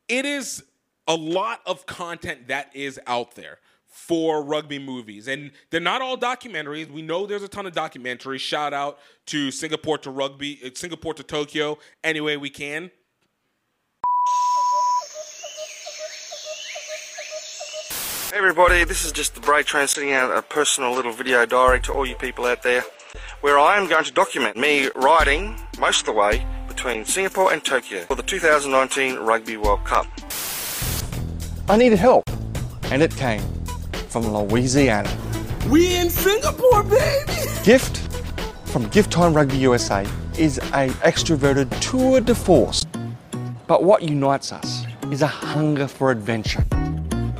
it 0.08 0.26
is 0.26 0.64
a 1.08 1.16
lot 1.16 1.62
of 1.66 1.86
content 1.86 2.48
that 2.50 2.76
is 2.76 3.00
out 3.08 3.36
there 3.36 3.60
for 3.92 4.42
rugby 4.42 4.80
movies. 4.80 5.28
And 5.28 5.52
they're 5.70 5.82
not 5.82 6.02
all 6.02 6.18
documentaries. 6.18 6.90
We 6.90 7.02
know 7.02 7.28
there's 7.28 7.44
a 7.44 7.50
ton 7.50 7.68
of 7.68 7.74
documentaries. 7.74 8.40
Shout 8.40 8.74
out 8.74 8.98
to 9.28 9.52
Singapore 9.52 9.98
to 10.00 10.10
rugby, 10.10 10.60
uh, 10.66 10.70
Singapore 10.74 11.14
to 11.14 11.24
Tokyo, 11.24 11.78
any 12.04 12.22
way 12.22 12.38
we 12.38 12.50
can. 12.50 12.90
Hey 18.32 18.38
everybody, 18.38 18.86
this 18.86 19.04
is 19.04 19.12
just 19.12 19.36
the 19.36 19.42
Bray 19.42 19.62
Train 19.62 19.90
sending 19.90 20.14
out 20.14 20.36
a 20.36 20.42
personal 20.42 20.94
little 20.94 21.12
video 21.12 21.46
diary 21.46 21.82
to 21.82 21.92
all 21.92 22.06
you 22.06 22.16
people 22.16 22.46
out 22.46 22.64
there 22.64 22.86
where 23.42 23.60
I 23.60 23.78
am 23.78 23.90
going 23.90 24.06
to 24.06 24.12
document 24.14 24.56
me 24.56 24.90
riding 24.96 25.60
most 25.78 26.00
of 26.02 26.06
the 26.06 26.14
way 26.14 26.46
between 26.70 27.04
Singapore 27.04 27.52
and 27.52 27.62
Tokyo 27.62 28.06
for 28.06 28.16
the 28.16 28.24
2019 28.24 29.18
Rugby 29.18 29.58
World 29.58 29.84
Cup. 29.84 30.08
I 31.68 31.76
needed 31.76 32.00
help, 32.00 32.24
and 32.84 33.02
it 33.02 33.14
came 33.18 33.42
from 34.12 34.28
Louisiana. 34.28 35.10
We 35.70 35.96
in 35.96 36.10
Singapore, 36.10 36.84
baby! 36.84 37.32
Gift 37.64 37.98
from 38.66 38.90
Gift 38.90 39.10
Time 39.10 39.34
Rugby 39.34 39.56
USA 39.60 40.06
is 40.38 40.58
a 40.58 40.90
extroverted 41.06 41.70
tour 41.80 42.20
de 42.20 42.36
force. 42.36 42.86
But 43.68 43.84
what 43.84 44.04
unites 44.04 44.52
us 44.52 44.86
is 45.12 45.22
a 45.22 45.28
hunger 45.28 45.88
for 45.88 46.12
adventure. 46.12 46.66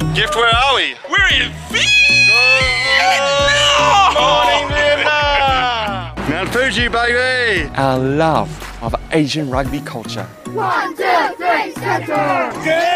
Woo! 0.02 0.13
Gift, 0.13 0.36
where 0.36 0.54
are 0.54 0.76
we? 0.76 0.95
We're 1.10 1.30
in 1.30 1.52
Morning, 4.13 4.67
Vietnam! 4.69 6.15
Mount 6.30 6.50
Fuji, 6.50 6.88
baby! 6.89 7.69
Our 7.76 7.98
love 8.00 8.50
of 8.75 8.75
Asian 9.15 9.49
rugby 9.49 9.80
culture. 9.80 10.25
One, 10.51 10.93
two, 10.93 11.04
three, 11.38 11.71
center! 11.75 12.12
Yeah! 12.12 12.91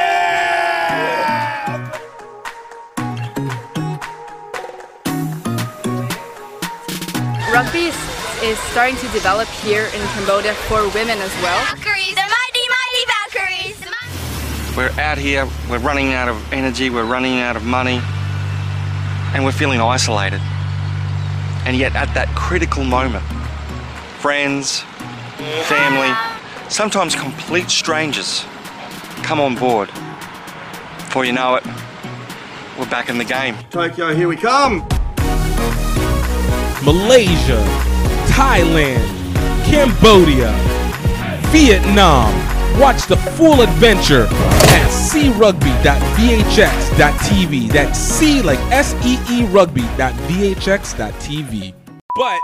Rugby 7.53 7.85
is, 7.85 7.95
is 8.43 8.59
starting 8.59 8.97
to 8.97 9.07
develop 9.13 9.47
here 9.47 9.85
in 9.85 10.01
Cambodia 10.11 10.53
for 10.67 10.89
women 10.89 11.19
as 11.19 11.33
well. 11.41 11.57
Valkyries, 11.73 12.15
the 12.15 12.27
mighty, 12.27 12.65
mighty 12.67 13.05
Valkyries! 13.15 13.79
We're 14.75 14.91
out 14.99 15.17
here, 15.17 15.47
we're 15.69 15.79
running 15.79 16.11
out 16.11 16.27
of 16.27 16.51
energy, 16.51 16.89
we're 16.89 17.05
running 17.05 17.39
out 17.39 17.55
of 17.55 17.63
money, 17.63 18.01
and 19.33 19.45
we're 19.45 19.53
feeling 19.53 19.79
isolated. 19.79 20.41
And 21.65 21.77
yet, 21.77 21.95
at 21.95 22.13
that 22.13 22.27
critical 22.35 22.83
moment, 22.83 23.23
friends, 24.19 24.83
family, 25.65 26.13
sometimes 26.69 27.15
complete 27.15 27.69
strangers 27.69 28.45
come 29.23 29.39
on 29.39 29.55
board. 29.55 29.87
Before 30.97 31.23
you 31.25 31.33
know 31.33 31.55
it, 31.55 31.65
we're 32.77 32.89
back 32.89 33.09
in 33.09 33.17
the 33.17 33.23
game. 33.23 33.55
Tokyo, 33.69 34.13
here 34.13 34.27
we 34.27 34.35
come! 34.35 34.85
Malaysia, 36.83 37.63
Thailand, 38.27 39.05
Cambodia, 39.65 40.51
Vietnam. 41.51 42.33
Watch 42.79 43.07
the 43.07 43.17
full 43.17 43.61
adventure 43.61 44.27
at 44.31 44.89
crugby.vhx.tv. 45.11 47.71
That's 47.71 47.99
C 47.99 48.41
like 48.41 48.59
S 48.71 48.93
E 49.05 49.17
E 49.29 49.45
rugby.vhx.tv. 49.47 51.73
But 52.15 52.39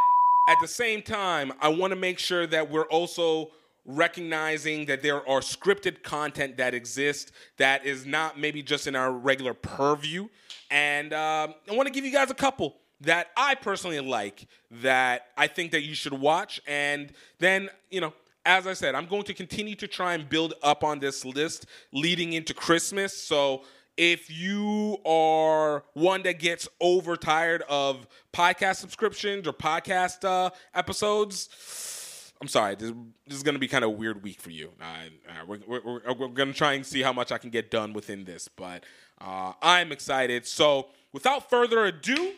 at 0.48 0.58
the 0.62 0.68
same 0.68 1.02
time, 1.02 1.52
I 1.60 1.70
want 1.70 1.92
to 1.92 1.96
make 1.96 2.20
sure 2.20 2.46
that 2.48 2.70
we're 2.70 2.88
also 2.88 3.52
recognizing 3.86 4.86
that 4.86 5.02
there 5.04 5.28
are 5.28 5.40
scripted 5.40 6.02
content 6.04 6.58
that 6.58 6.74
exists 6.74 7.32
that 7.58 7.86
is 7.86 8.06
not 8.06 8.40
maybe 8.40 8.64
just 8.64 8.88
in 8.88 8.96
our 8.96 9.12
regular 9.12 9.54
purview. 9.54 10.28
And 10.72 11.14
um, 11.14 11.54
I 11.70 11.74
want 11.74 11.88
to 11.88 11.94
give 11.94 12.04
you 12.04 12.12
guys 12.12 12.32
a 12.32 12.36
couple 12.36 12.78
that 13.02 13.28
I 13.38 13.56
personally 13.56 14.00
like 14.00 14.48
that 14.72 15.28
I 15.38 15.48
think 15.48 15.72
that 15.72 15.84
you 15.84 15.94
should 15.94 16.14
watch. 16.14 16.62
And 16.68 17.12
then, 17.40 17.70
you 17.92 18.02
know, 18.02 18.14
as 18.46 18.68
I 18.68 18.74
said, 18.74 18.96
I'm 18.96 19.06
going 19.08 19.24
to 19.24 19.34
continue 19.34 19.76
to 19.76 19.88
try 19.88 20.14
and 20.14 20.28
build 20.28 20.54
up 20.64 20.84
on 20.84 21.00
this 21.00 21.26
list 21.26 21.66
leading 21.92 22.34
into 22.34 22.54
Christmas. 22.54 23.16
So 23.16 23.64
if 23.98 24.30
you 24.30 24.98
are 25.06 25.84
one 25.94 26.24
that 26.24 26.40
gets 26.40 26.68
overtired 26.82 27.64
of 27.70 28.08
podcast 28.34 28.78
subscriptions 28.78 29.48
or 29.48 29.54
podcast 29.54 30.24
uh, 30.26 30.50
episodes, 30.74 32.34
I'm 32.42 32.48
sorry. 32.48 32.76
This, 32.76 32.92
this 33.28 33.38
is 33.38 33.44
going 33.44 33.56
to 33.56 33.60
be 33.60 33.68
kind 33.68 33.84
of 33.84 33.92
weird 33.94 34.22
week 34.24 34.42
for 34.42 34.52
you. 34.52 34.72
Uh, 34.82 35.46
we're 35.48 35.60
we're, 35.68 35.82
we're, 35.84 36.28
going 36.28 36.52
to 36.52 36.54
try 36.54 36.74
and 36.74 36.86
see 36.86 37.02
how 37.02 37.14
much 37.14 37.32
I 37.32 37.38
can 37.38 37.50
get 37.50 37.72
done 37.72 37.94
within 37.94 38.26
this, 38.26 38.48
but 38.48 38.84
uh, 39.22 39.54
I'm 39.62 39.92
excited. 39.92 40.46
So 40.46 40.90
without 41.14 41.50
further 41.50 41.86
ado, 41.86 42.34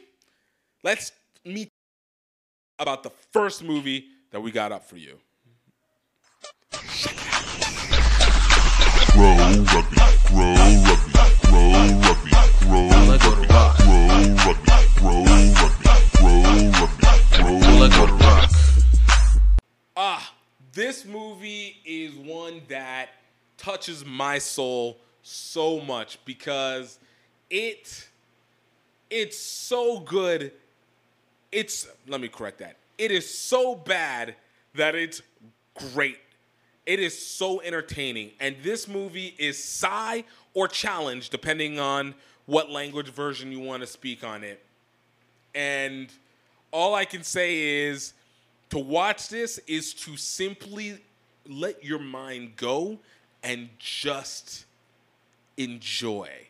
let's 0.84 1.12
meet 1.44 1.70
about 2.80 3.02
the 3.04 3.12
first 3.34 3.64
movie 3.64 4.06
that 4.32 4.40
we 4.40 4.52
got 4.52 4.72
up 4.72 4.88
for 4.88 4.98
you. 4.98 5.18
Rugby, 9.18 9.60
rugby, 10.32 11.37
Ah, 20.00 20.32
this 20.74 21.06
movie 21.06 21.78
is 21.86 22.14
one 22.16 22.62
that 22.70 23.10
touches 23.58 24.06
my 24.06 24.38
soul 24.38 24.98
so 25.24 25.82
much 25.82 26.24
because 26.24 27.00
it 27.50 28.08
it's 29.10 29.38
so 29.38 30.00
good. 30.00 30.52
It's 31.52 31.88
let 32.08 32.22
me 32.22 32.28
correct 32.28 32.60
that. 32.60 32.78
It 32.98 33.12
is 33.12 33.32
so 33.32 33.76
bad 33.76 34.36
that 34.76 34.96
it's 34.96 35.22
great. 35.94 36.20
It 36.86 37.00
is 37.02 37.18
so 37.18 37.60
entertaining. 37.62 38.32
And 38.40 38.56
this 38.64 38.88
movie 38.88 39.36
is 39.38 39.62
sigh 39.62 40.24
or 40.58 40.68
challenge, 40.68 41.30
depending 41.30 41.80
on 41.80 42.16
what 42.48 42.72
language 42.72 43.10
version 43.10 43.52
you 43.52 43.60
want 43.60 43.82
to 43.82 43.86
speak 43.86 44.24
on 44.24 44.44
it. 44.44 44.66
And 45.54 46.10
all 46.72 46.96
I 46.96 47.06
can 47.06 47.22
say 47.22 47.86
is 47.86 48.14
to 48.72 48.80
watch 48.80 49.30
this 49.30 49.60
is 49.68 49.94
to 49.94 50.18
simply 50.18 50.98
let 51.48 51.86
your 51.86 52.00
mind 52.00 52.56
go 52.56 52.98
and 53.44 53.70
just 53.78 54.66
enjoy. 55.58 56.47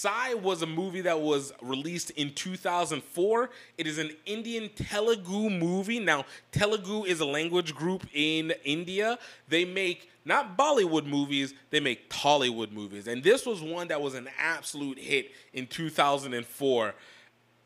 Sye 0.00 0.32
was 0.32 0.62
a 0.62 0.66
movie 0.66 1.02
that 1.02 1.20
was 1.20 1.52
released 1.60 2.10
in 2.12 2.32
2004. 2.32 3.50
It 3.76 3.86
is 3.86 3.98
an 3.98 4.10
Indian 4.24 4.70
Telugu 4.74 5.50
movie. 5.50 5.98
Now, 5.98 6.24
Telugu 6.52 7.04
is 7.04 7.20
a 7.20 7.26
language 7.26 7.74
group 7.74 8.06
in 8.14 8.54
India. 8.64 9.18
They 9.48 9.66
make 9.66 10.08
not 10.24 10.56
Bollywood 10.56 11.04
movies, 11.04 11.52
they 11.70 11.80
make 11.80 12.08
Tollywood 12.08 12.72
movies. 12.72 13.08
And 13.08 13.22
this 13.22 13.44
was 13.44 13.60
one 13.60 13.88
that 13.88 14.00
was 14.00 14.14
an 14.14 14.28
absolute 14.38 14.98
hit 14.98 15.32
in 15.52 15.66
2004. 15.66 16.94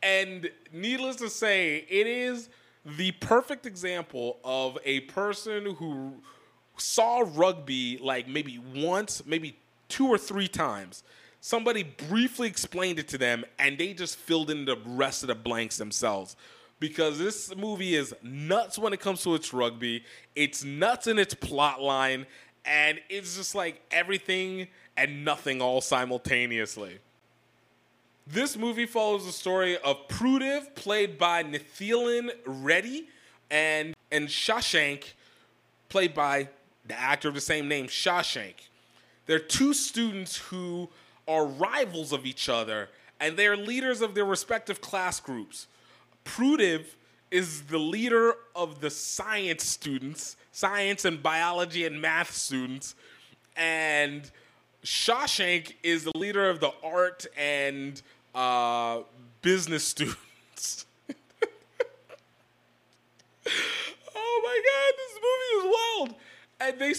And 0.02 0.50
needless 0.72 1.16
to 1.16 1.30
say, 1.30 1.84
it 1.88 2.06
is 2.06 2.48
the 2.84 3.12
perfect 3.12 3.64
example 3.64 4.38
of 4.44 4.76
a 4.84 5.00
person 5.00 5.74
who 5.76 6.14
saw 6.76 7.24
rugby 7.24 7.98
like 7.98 8.26
maybe 8.26 8.60
once, 8.74 9.24
maybe 9.24 9.56
two 9.88 10.08
or 10.08 10.18
three 10.18 10.48
times. 10.48 11.04
Somebody 11.46 11.82
briefly 11.82 12.48
explained 12.48 12.98
it 12.98 13.06
to 13.08 13.18
them, 13.18 13.44
and 13.58 13.76
they 13.76 13.92
just 13.92 14.16
filled 14.16 14.48
in 14.48 14.64
the 14.64 14.78
rest 14.86 15.22
of 15.22 15.26
the 15.26 15.34
blanks 15.34 15.76
themselves. 15.76 16.36
Because 16.80 17.18
this 17.18 17.54
movie 17.54 17.96
is 17.96 18.14
nuts 18.22 18.78
when 18.78 18.94
it 18.94 19.00
comes 19.00 19.22
to 19.24 19.34
its 19.34 19.52
rugby, 19.52 20.06
it's 20.34 20.64
nuts 20.64 21.06
in 21.06 21.18
its 21.18 21.34
plot 21.34 21.82
line, 21.82 22.24
and 22.64 22.98
it's 23.10 23.36
just 23.36 23.54
like 23.54 23.82
everything 23.90 24.68
and 24.96 25.22
nothing 25.22 25.60
all 25.60 25.82
simultaneously. 25.82 26.96
This 28.26 28.56
movie 28.56 28.86
follows 28.86 29.26
the 29.26 29.32
story 29.32 29.76
of 29.76 29.98
Prudiv, 30.08 30.74
played 30.74 31.18
by 31.18 31.44
Nithilan 31.44 32.30
Reddy, 32.46 33.10
and 33.50 33.94
and 34.10 34.28
Shashank, 34.28 35.12
played 35.90 36.14
by 36.14 36.48
the 36.86 36.98
actor 36.98 37.28
of 37.28 37.34
the 37.34 37.42
same 37.42 37.68
name, 37.68 37.86
Shashank. 37.86 38.54
They're 39.26 39.38
two 39.38 39.74
students 39.74 40.38
who 40.38 40.88
are 41.26 41.46
rivals 41.46 42.12
of 42.12 42.26
each 42.26 42.48
other, 42.48 42.88
and 43.20 43.36
they're 43.36 43.56
leaders 43.56 44.00
of 44.00 44.14
their 44.14 44.24
respective 44.24 44.80
class 44.80 45.20
groups. 45.20 45.66
Prudiv 46.24 46.84
is 47.30 47.62
the 47.62 47.78
leader 47.78 48.34
of 48.54 48.80
the 48.80 48.90
science 48.90 49.64
students, 49.64 50.36
science 50.52 51.04
and 51.04 51.22
biology 51.22 51.84
and 51.84 52.00
math 52.00 52.32
students, 52.32 52.94
and 53.56 54.30
Shashank 54.84 55.74
is 55.82 56.04
the 56.04 56.12
leader 56.16 56.48
of 56.50 56.60
the 56.60 56.70
art 56.82 57.26
and 57.36 58.00
uh, 58.34 59.00
business 59.40 59.84
students. 59.88 60.86
oh 64.14 64.42
my 64.44 64.60
god, 64.64 64.92
this 64.98 65.14
movie 65.22 65.52
is 65.58 65.64
wild. 65.74 66.14
And 66.60 66.78
they, 66.78 66.94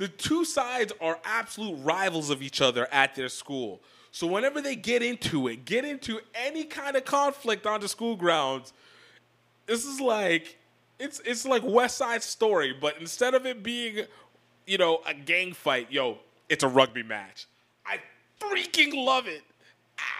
the 0.00 0.08
two 0.08 0.46
sides 0.46 0.94
are 0.98 1.18
absolute 1.26 1.76
rivals 1.84 2.30
of 2.30 2.40
each 2.40 2.62
other 2.62 2.88
at 2.90 3.14
their 3.14 3.28
school. 3.28 3.82
So 4.12 4.26
whenever 4.26 4.62
they 4.62 4.74
get 4.74 5.02
into 5.02 5.46
it, 5.48 5.66
get 5.66 5.84
into 5.84 6.20
any 6.34 6.64
kind 6.64 6.96
of 6.96 7.04
conflict 7.04 7.66
on 7.66 7.82
the 7.82 7.88
school 7.88 8.16
grounds, 8.16 8.72
this 9.66 9.84
is 9.84 10.00
like 10.00 10.56
it's 10.98 11.20
it's 11.26 11.44
like 11.44 11.62
West 11.62 11.98
Side 11.98 12.22
Story, 12.22 12.74
but 12.80 12.96
instead 12.98 13.34
of 13.34 13.44
it 13.44 13.62
being, 13.62 14.06
you 14.66 14.78
know, 14.78 15.02
a 15.06 15.12
gang 15.12 15.52
fight, 15.52 15.92
yo, 15.92 16.16
it's 16.48 16.64
a 16.64 16.68
rugby 16.68 17.02
match. 17.02 17.46
I 17.84 17.98
freaking 18.40 19.04
love 19.04 19.28
it. 19.28 19.42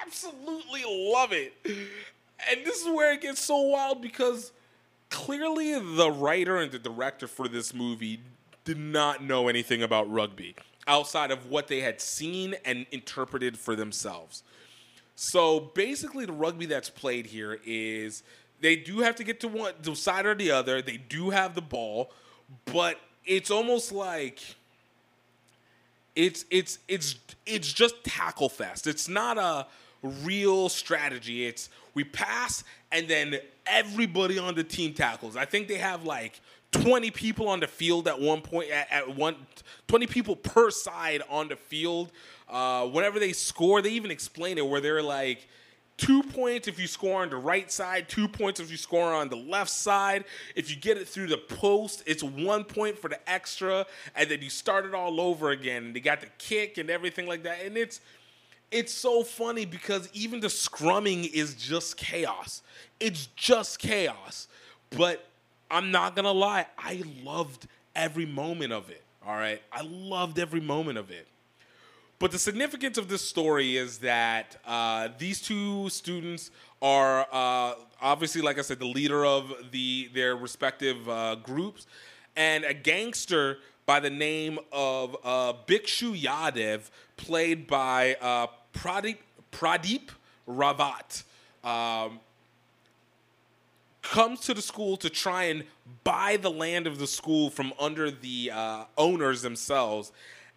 Absolutely 0.04 0.84
love 0.86 1.32
it. 1.32 1.54
And 1.64 2.66
this 2.66 2.82
is 2.82 2.88
where 2.88 3.14
it 3.14 3.22
gets 3.22 3.40
so 3.40 3.58
wild 3.62 4.02
because 4.02 4.52
clearly 5.08 5.72
the 5.78 6.10
writer 6.10 6.58
and 6.58 6.70
the 6.70 6.78
director 6.78 7.26
for 7.26 7.48
this 7.48 7.72
movie 7.72 8.20
did 8.64 8.78
not 8.78 9.22
know 9.22 9.48
anything 9.48 9.82
about 9.82 10.10
rugby 10.10 10.54
outside 10.86 11.30
of 11.30 11.46
what 11.46 11.68
they 11.68 11.80
had 11.80 12.00
seen 12.00 12.56
and 12.64 12.86
interpreted 12.90 13.58
for 13.58 13.76
themselves. 13.76 14.42
So 15.14 15.60
basically, 15.60 16.24
the 16.24 16.32
rugby 16.32 16.66
that's 16.66 16.90
played 16.90 17.26
here 17.26 17.60
is 17.64 18.22
they 18.60 18.76
do 18.76 19.00
have 19.00 19.16
to 19.16 19.24
get 19.24 19.40
to 19.40 19.48
one 19.48 19.74
the 19.82 19.94
side 19.94 20.26
or 20.26 20.34
the 20.34 20.50
other. 20.50 20.82
They 20.82 20.96
do 20.96 21.30
have 21.30 21.54
the 21.54 21.62
ball, 21.62 22.10
but 22.64 22.98
it's 23.24 23.50
almost 23.50 23.92
like 23.92 24.40
it's 26.16 26.44
it's 26.50 26.78
it's 26.88 27.16
it's 27.46 27.72
just 27.72 28.02
tackle 28.04 28.48
fest. 28.48 28.86
It's 28.86 29.08
not 29.08 29.38
a 29.38 29.66
real 30.02 30.68
strategy. 30.68 31.46
It's 31.46 31.68
we 31.94 32.04
pass 32.04 32.64
and 32.92 33.06
then 33.08 33.36
everybody 33.66 34.38
on 34.38 34.54
the 34.54 34.64
team 34.64 34.94
tackles. 34.94 35.36
I 35.36 35.44
think 35.44 35.68
they 35.68 35.78
have 35.78 36.04
like 36.04 36.40
20 36.72 37.10
people 37.10 37.48
on 37.48 37.60
the 37.60 37.66
field 37.66 38.06
at 38.06 38.20
one 38.20 38.40
point 38.40 38.70
at, 38.70 38.90
at 38.90 39.16
one 39.16 39.36
20 39.88 40.06
people 40.06 40.36
per 40.36 40.70
side 40.70 41.22
on 41.28 41.48
the 41.48 41.56
field. 41.56 42.12
Uh, 42.48 42.86
whenever 42.86 43.18
they 43.18 43.32
score, 43.32 43.82
they 43.82 43.90
even 43.90 44.10
explain 44.10 44.58
it 44.58 44.66
where 44.66 44.80
they're 44.80 45.02
like 45.02 45.48
two 46.00 46.22
points 46.22 46.66
if 46.66 46.80
you 46.80 46.86
score 46.86 47.22
on 47.22 47.28
the 47.28 47.36
right 47.36 47.70
side, 47.70 48.08
two 48.08 48.26
points 48.26 48.58
if 48.58 48.70
you 48.70 48.76
score 48.76 49.12
on 49.12 49.28
the 49.28 49.36
left 49.36 49.70
side. 49.70 50.24
If 50.56 50.70
you 50.70 50.76
get 50.76 50.96
it 50.96 51.06
through 51.06 51.26
the 51.26 51.36
post, 51.36 52.02
it's 52.06 52.22
one 52.22 52.64
point 52.64 52.98
for 52.98 53.08
the 53.08 53.30
extra, 53.30 53.86
and 54.16 54.30
then 54.30 54.40
you 54.40 54.50
start 54.50 54.86
it 54.86 54.94
all 54.94 55.20
over 55.20 55.50
again. 55.50 55.86
And 55.86 55.96
they 55.96 56.00
got 56.00 56.20
the 56.20 56.28
kick 56.38 56.78
and 56.78 56.88
everything 56.88 57.26
like 57.26 57.42
that, 57.42 57.64
and 57.64 57.76
it's 57.76 58.00
it's 58.70 58.92
so 58.92 59.24
funny 59.24 59.64
because 59.64 60.08
even 60.12 60.40
the 60.40 60.46
scrumming 60.46 61.30
is 61.32 61.54
just 61.54 61.96
chaos. 61.96 62.62
It's 63.00 63.26
just 63.36 63.80
chaos. 63.80 64.46
But 64.90 65.29
I'm 65.70 65.90
not 65.90 66.16
gonna 66.16 66.32
lie, 66.32 66.66
I 66.78 67.02
loved 67.22 67.66
every 67.94 68.26
moment 68.26 68.72
of 68.72 68.90
it. 68.90 69.02
All 69.26 69.36
right, 69.36 69.62
I 69.72 69.82
loved 69.82 70.38
every 70.38 70.60
moment 70.60 70.98
of 70.98 71.10
it. 71.10 71.26
But 72.18 72.32
the 72.32 72.38
significance 72.38 72.98
of 72.98 73.08
this 73.08 73.26
story 73.26 73.76
is 73.76 73.98
that 73.98 74.56
uh, 74.66 75.08
these 75.18 75.40
two 75.40 75.88
students 75.88 76.50
are 76.82 77.26
uh, 77.32 77.74
obviously, 78.02 78.42
like 78.42 78.58
I 78.58 78.62
said, 78.62 78.78
the 78.78 78.86
leader 78.86 79.24
of 79.24 79.52
the 79.70 80.10
their 80.12 80.36
respective 80.36 81.08
uh, 81.08 81.36
groups, 81.36 81.86
and 82.36 82.64
a 82.64 82.74
gangster 82.74 83.58
by 83.86 84.00
the 84.00 84.10
name 84.10 84.58
of 84.70 85.16
uh, 85.24 85.52
Yadav, 85.66 86.90
played 87.16 87.66
by 87.66 88.16
uh, 88.20 88.46
Pradeep 88.74 89.18
Pradeep 89.52 90.10
Rawat. 90.48 91.24
Um, 91.64 92.20
comes 94.02 94.40
to 94.40 94.54
the 94.54 94.62
school 94.62 94.96
to 94.98 95.10
try 95.10 95.44
and 95.44 95.64
buy 96.04 96.36
the 96.36 96.50
land 96.50 96.86
of 96.86 96.98
the 96.98 97.06
school 97.06 97.50
from 97.50 97.72
under 97.78 98.10
the 98.10 98.50
uh, 98.52 98.84
owners 98.96 99.42
themselves. 99.42 100.12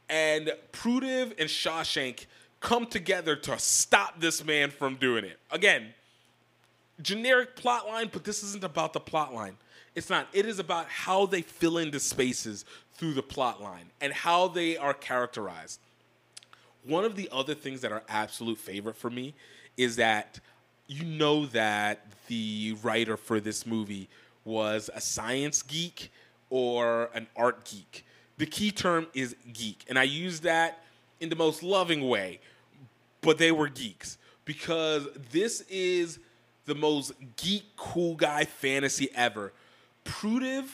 And 0.10 0.52
Prudiv 0.72 1.34
and 1.40 1.50
Shashank 1.50 2.26
come 2.60 2.86
together 2.86 3.36
to 3.36 3.60
stop 3.60 4.20
this 4.20 4.44
man 4.44 4.70
from 4.72 4.96
doing 4.96 5.26
it. 5.26 5.40
Again, 5.52 5.94
generic 7.02 7.56
plot 7.56 7.88
line, 7.88 8.10
but 8.12 8.24
this 8.24 8.44
isn't 8.44 8.64
about 8.64 8.94
the 8.94 9.00
plot 9.00 9.34
line. 9.34 9.58
It's 9.96 10.10
not. 10.10 10.28
It 10.34 10.46
is 10.46 10.60
about 10.60 10.88
how 10.88 11.26
they 11.26 11.42
fill 11.42 11.78
in 11.78 11.92
the 11.92 12.00
spaces 12.00 12.66
through 12.96 13.14
the 13.14 13.24
plot 13.24 13.62
line 13.62 13.92
and 14.02 14.12
how 14.14 14.48
they 14.48 14.78
are 14.78 14.94
characterized. 14.94 15.80
One 16.86 17.06
of 17.06 17.16
the 17.16 17.30
other 17.32 17.54
things 17.54 17.82
that 17.82 17.92
are 17.92 18.04
absolute 18.10 18.58
favorite 18.58 18.96
for 18.96 19.10
me 19.10 19.36
is 19.78 19.96
that 19.98 20.40
you 20.88 21.06
know 21.06 21.46
that 21.48 22.06
the 22.28 22.76
writer 22.84 23.18
for 23.18 23.40
this 23.40 23.66
movie 23.66 24.10
was 24.46 24.90
a 24.94 25.02
science 25.02 25.62
geek 25.62 26.12
or 26.50 27.10
an 27.14 27.28
art 27.36 27.66
geek. 27.66 28.06
The 28.38 28.46
key 28.46 28.72
term 28.72 29.08
is 29.14 29.36
geek, 29.54 29.86
and 29.88 29.98
I 29.98 30.04
use 30.04 30.42
that 30.42 30.84
in 31.20 31.30
the 31.30 31.36
most 31.36 31.64
loving 31.64 32.08
way, 32.08 32.40
but 33.22 33.38
they 33.38 33.52
were 33.52 33.70
geeks 33.70 34.18
because 34.46 35.08
this 35.32 35.62
is 35.70 36.20
the 36.66 36.76
most 36.76 37.14
geek 37.38 37.64
cool 37.76 38.16
guy 38.16 38.46
fantasy 38.46 39.10
ever. 39.16 39.54
Prudiv, 40.06 40.66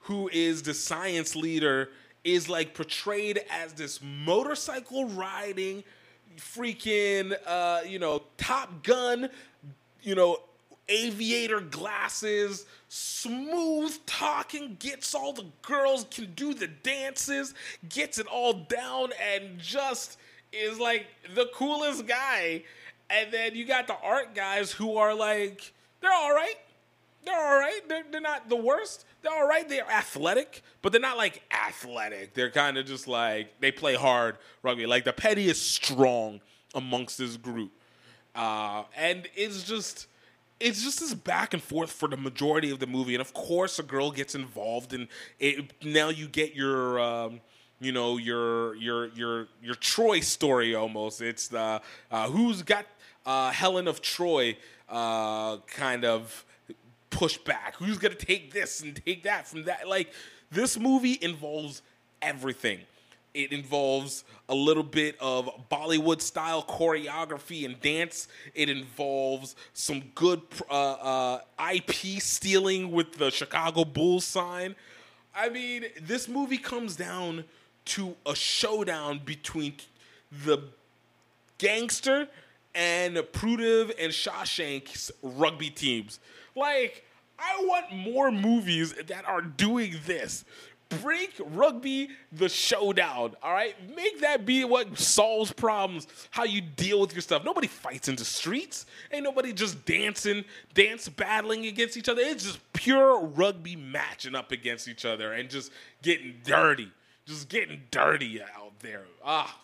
who 0.00 0.28
is 0.32 0.62
the 0.62 0.74
science 0.74 1.34
leader, 1.34 1.90
is 2.24 2.48
like 2.48 2.74
portrayed 2.74 3.40
as 3.50 3.72
this 3.72 4.00
motorcycle 4.02 5.08
riding, 5.08 5.82
freaking, 6.36 7.34
uh, 7.46 7.80
you 7.86 7.98
know, 7.98 8.22
Top 8.36 8.82
Gun, 8.82 9.28
you 10.02 10.14
know, 10.14 10.38
aviator 10.88 11.60
glasses, 11.60 12.66
smooth 12.88 13.96
talking, 14.06 14.76
gets 14.78 15.14
all 15.14 15.32
the 15.32 15.46
girls, 15.62 16.06
can 16.10 16.32
do 16.34 16.54
the 16.54 16.66
dances, 16.66 17.54
gets 17.88 18.18
it 18.18 18.26
all 18.26 18.54
down, 18.54 19.10
and 19.34 19.58
just 19.58 20.18
is 20.52 20.78
like 20.78 21.06
the 21.34 21.46
coolest 21.54 22.06
guy. 22.06 22.62
And 23.10 23.32
then 23.32 23.54
you 23.54 23.64
got 23.64 23.86
the 23.86 23.96
art 24.02 24.34
guys 24.34 24.70
who 24.72 24.96
are 24.96 25.14
like, 25.14 25.72
they're 26.00 26.12
all 26.12 26.34
right. 26.34 26.56
They're 27.24 27.34
all 27.36 27.58
right. 27.58 27.80
They're, 27.88 28.04
they're 28.10 28.20
not 28.20 28.48
the 28.48 28.56
worst. 28.56 29.04
They're 29.22 29.32
all 29.32 29.46
right. 29.46 29.68
They're 29.68 29.90
athletic, 29.90 30.62
but 30.82 30.92
they're 30.92 31.00
not 31.00 31.16
like 31.16 31.42
athletic. 31.50 32.34
They're 32.34 32.50
kind 32.50 32.78
of 32.78 32.86
just 32.86 33.08
like, 33.08 33.60
they 33.60 33.72
play 33.72 33.94
hard 33.94 34.38
rugby. 34.62 34.86
Like 34.86 35.04
the 35.04 35.12
petty 35.12 35.48
is 35.48 35.60
strong 35.60 36.40
amongst 36.74 37.18
this 37.18 37.36
group. 37.36 37.72
Uh, 38.38 38.84
and 38.96 39.28
it's 39.34 39.64
just 39.64 40.06
it's 40.60 40.84
just 40.84 41.00
this 41.00 41.12
back 41.12 41.54
and 41.54 41.62
forth 41.62 41.90
for 41.90 42.08
the 42.08 42.16
majority 42.16 42.70
of 42.70 42.78
the 42.78 42.86
movie 42.86 43.14
and 43.14 43.20
of 43.20 43.34
course 43.34 43.80
a 43.80 43.82
girl 43.82 44.12
gets 44.12 44.34
involved 44.36 44.92
and 44.92 45.08
it, 45.40 45.72
now 45.84 46.08
you 46.08 46.28
get 46.28 46.54
your 46.54 47.00
um, 47.00 47.40
you 47.80 47.90
know 47.90 48.16
your 48.16 48.76
your 48.76 49.08
your 49.08 49.48
your 49.60 49.74
Troy 49.74 50.20
story 50.20 50.74
almost. 50.74 51.20
It's 51.20 51.48
the 51.48 51.80
uh, 52.12 52.28
who's 52.28 52.62
got 52.62 52.86
uh, 53.26 53.50
Helen 53.50 53.88
of 53.88 54.00
Troy 54.00 54.56
uh, 54.88 55.56
kind 55.66 56.04
of 56.04 56.44
push 57.10 57.38
back. 57.38 57.74
Who's 57.76 57.98
gonna 57.98 58.14
take 58.14 58.52
this 58.52 58.82
and 58.82 59.00
take 59.04 59.24
that 59.24 59.48
from 59.48 59.64
that? 59.64 59.88
Like 59.88 60.12
this 60.50 60.78
movie 60.78 61.18
involves 61.20 61.82
everything. 62.22 62.80
It 63.34 63.52
involves 63.52 64.24
a 64.48 64.54
little 64.54 64.82
bit 64.82 65.16
of 65.20 65.48
Bollywood 65.70 66.20
style 66.20 66.62
choreography 66.62 67.64
and 67.64 67.80
dance. 67.80 68.28
It 68.54 68.68
involves 68.68 69.54
some 69.74 70.02
good 70.14 70.42
uh, 70.70 70.72
uh, 70.72 71.40
IP 71.72 72.20
stealing 72.20 72.90
with 72.90 73.12
the 73.12 73.30
Chicago 73.30 73.84
Bulls 73.84 74.24
sign. 74.24 74.74
I 75.34 75.50
mean, 75.50 75.84
this 76.00 76.28
movie 76.28 76.58
comes 76.58 76.96
down 76.96 77.44
to 77.86 78.16
a 78.26 78.34
showdown 78.34 79.20
between 79.24 79.74
the 80.44 80.62
gangster 81.58 82.28
and 82.74 83.16
Prudiv 83.16 83.92
and 83.98 84.12
Shashank's 84.12 85.10
rugby 85.22 85.70
teams. 85.70 86.20
Like, 86.54 87.04
I 87.38 87.64
want 87.64 87.92
more 87.92 88.30
movies 88.30 88.94
that 88.94 89.24
are 89.26 89.42
doing 89.42 89.94
this. 90.06 90.44
Break 91.02 91.34
rugby 91.38 92.08
the 92.32 92.48
showdown, 92.48 93.34
all 93.42 93.52
right? 93.52 93.74
Make 93.94 94.20
that 94.22 94.46
be 94.46 94.64
what 94.64 94.98
solves 94.98 95.52
problems, 95.52 96.06
how 96.30 96.44
you 96.44 96.62
deal 96.62 96.98
with 97.00 97.12
your 97.12 97.20
stuff. 97.20 97.44
Nobody 97.44 97.66
fights 97.66 98.08
in 98.08 98.16
the 98.16 98.24
streets. 98.24 98.86
Ain't 99.12 99.24
nobody 99.24 99.52
just 99.52 99.84
dancing, 99.84 100.44
dance 100.72 101.08
battling 101.08 101.66
against 101.66 101.98
each 101.98 102.08
other. 102.08 102.22
It's 102.22 102.44
just 102.44 102.72
pure 102.72 103.20
rugby 103.20 103.76
matching 103.76 104.34
up 104.34 104.50
against 104.50 104.88
each 104.88 105.04
other 105.04 105.34
and 105.34 105.50
just 105.50 105.72
getting 106.00 106.36
dirty. 106.42 106.90
Just 107.26 107.50
getting 107.50 107.82
dirty 107.90 108.40
out 108.40 108.78
there. 108.80 109.04
Ah, 109.22 109.58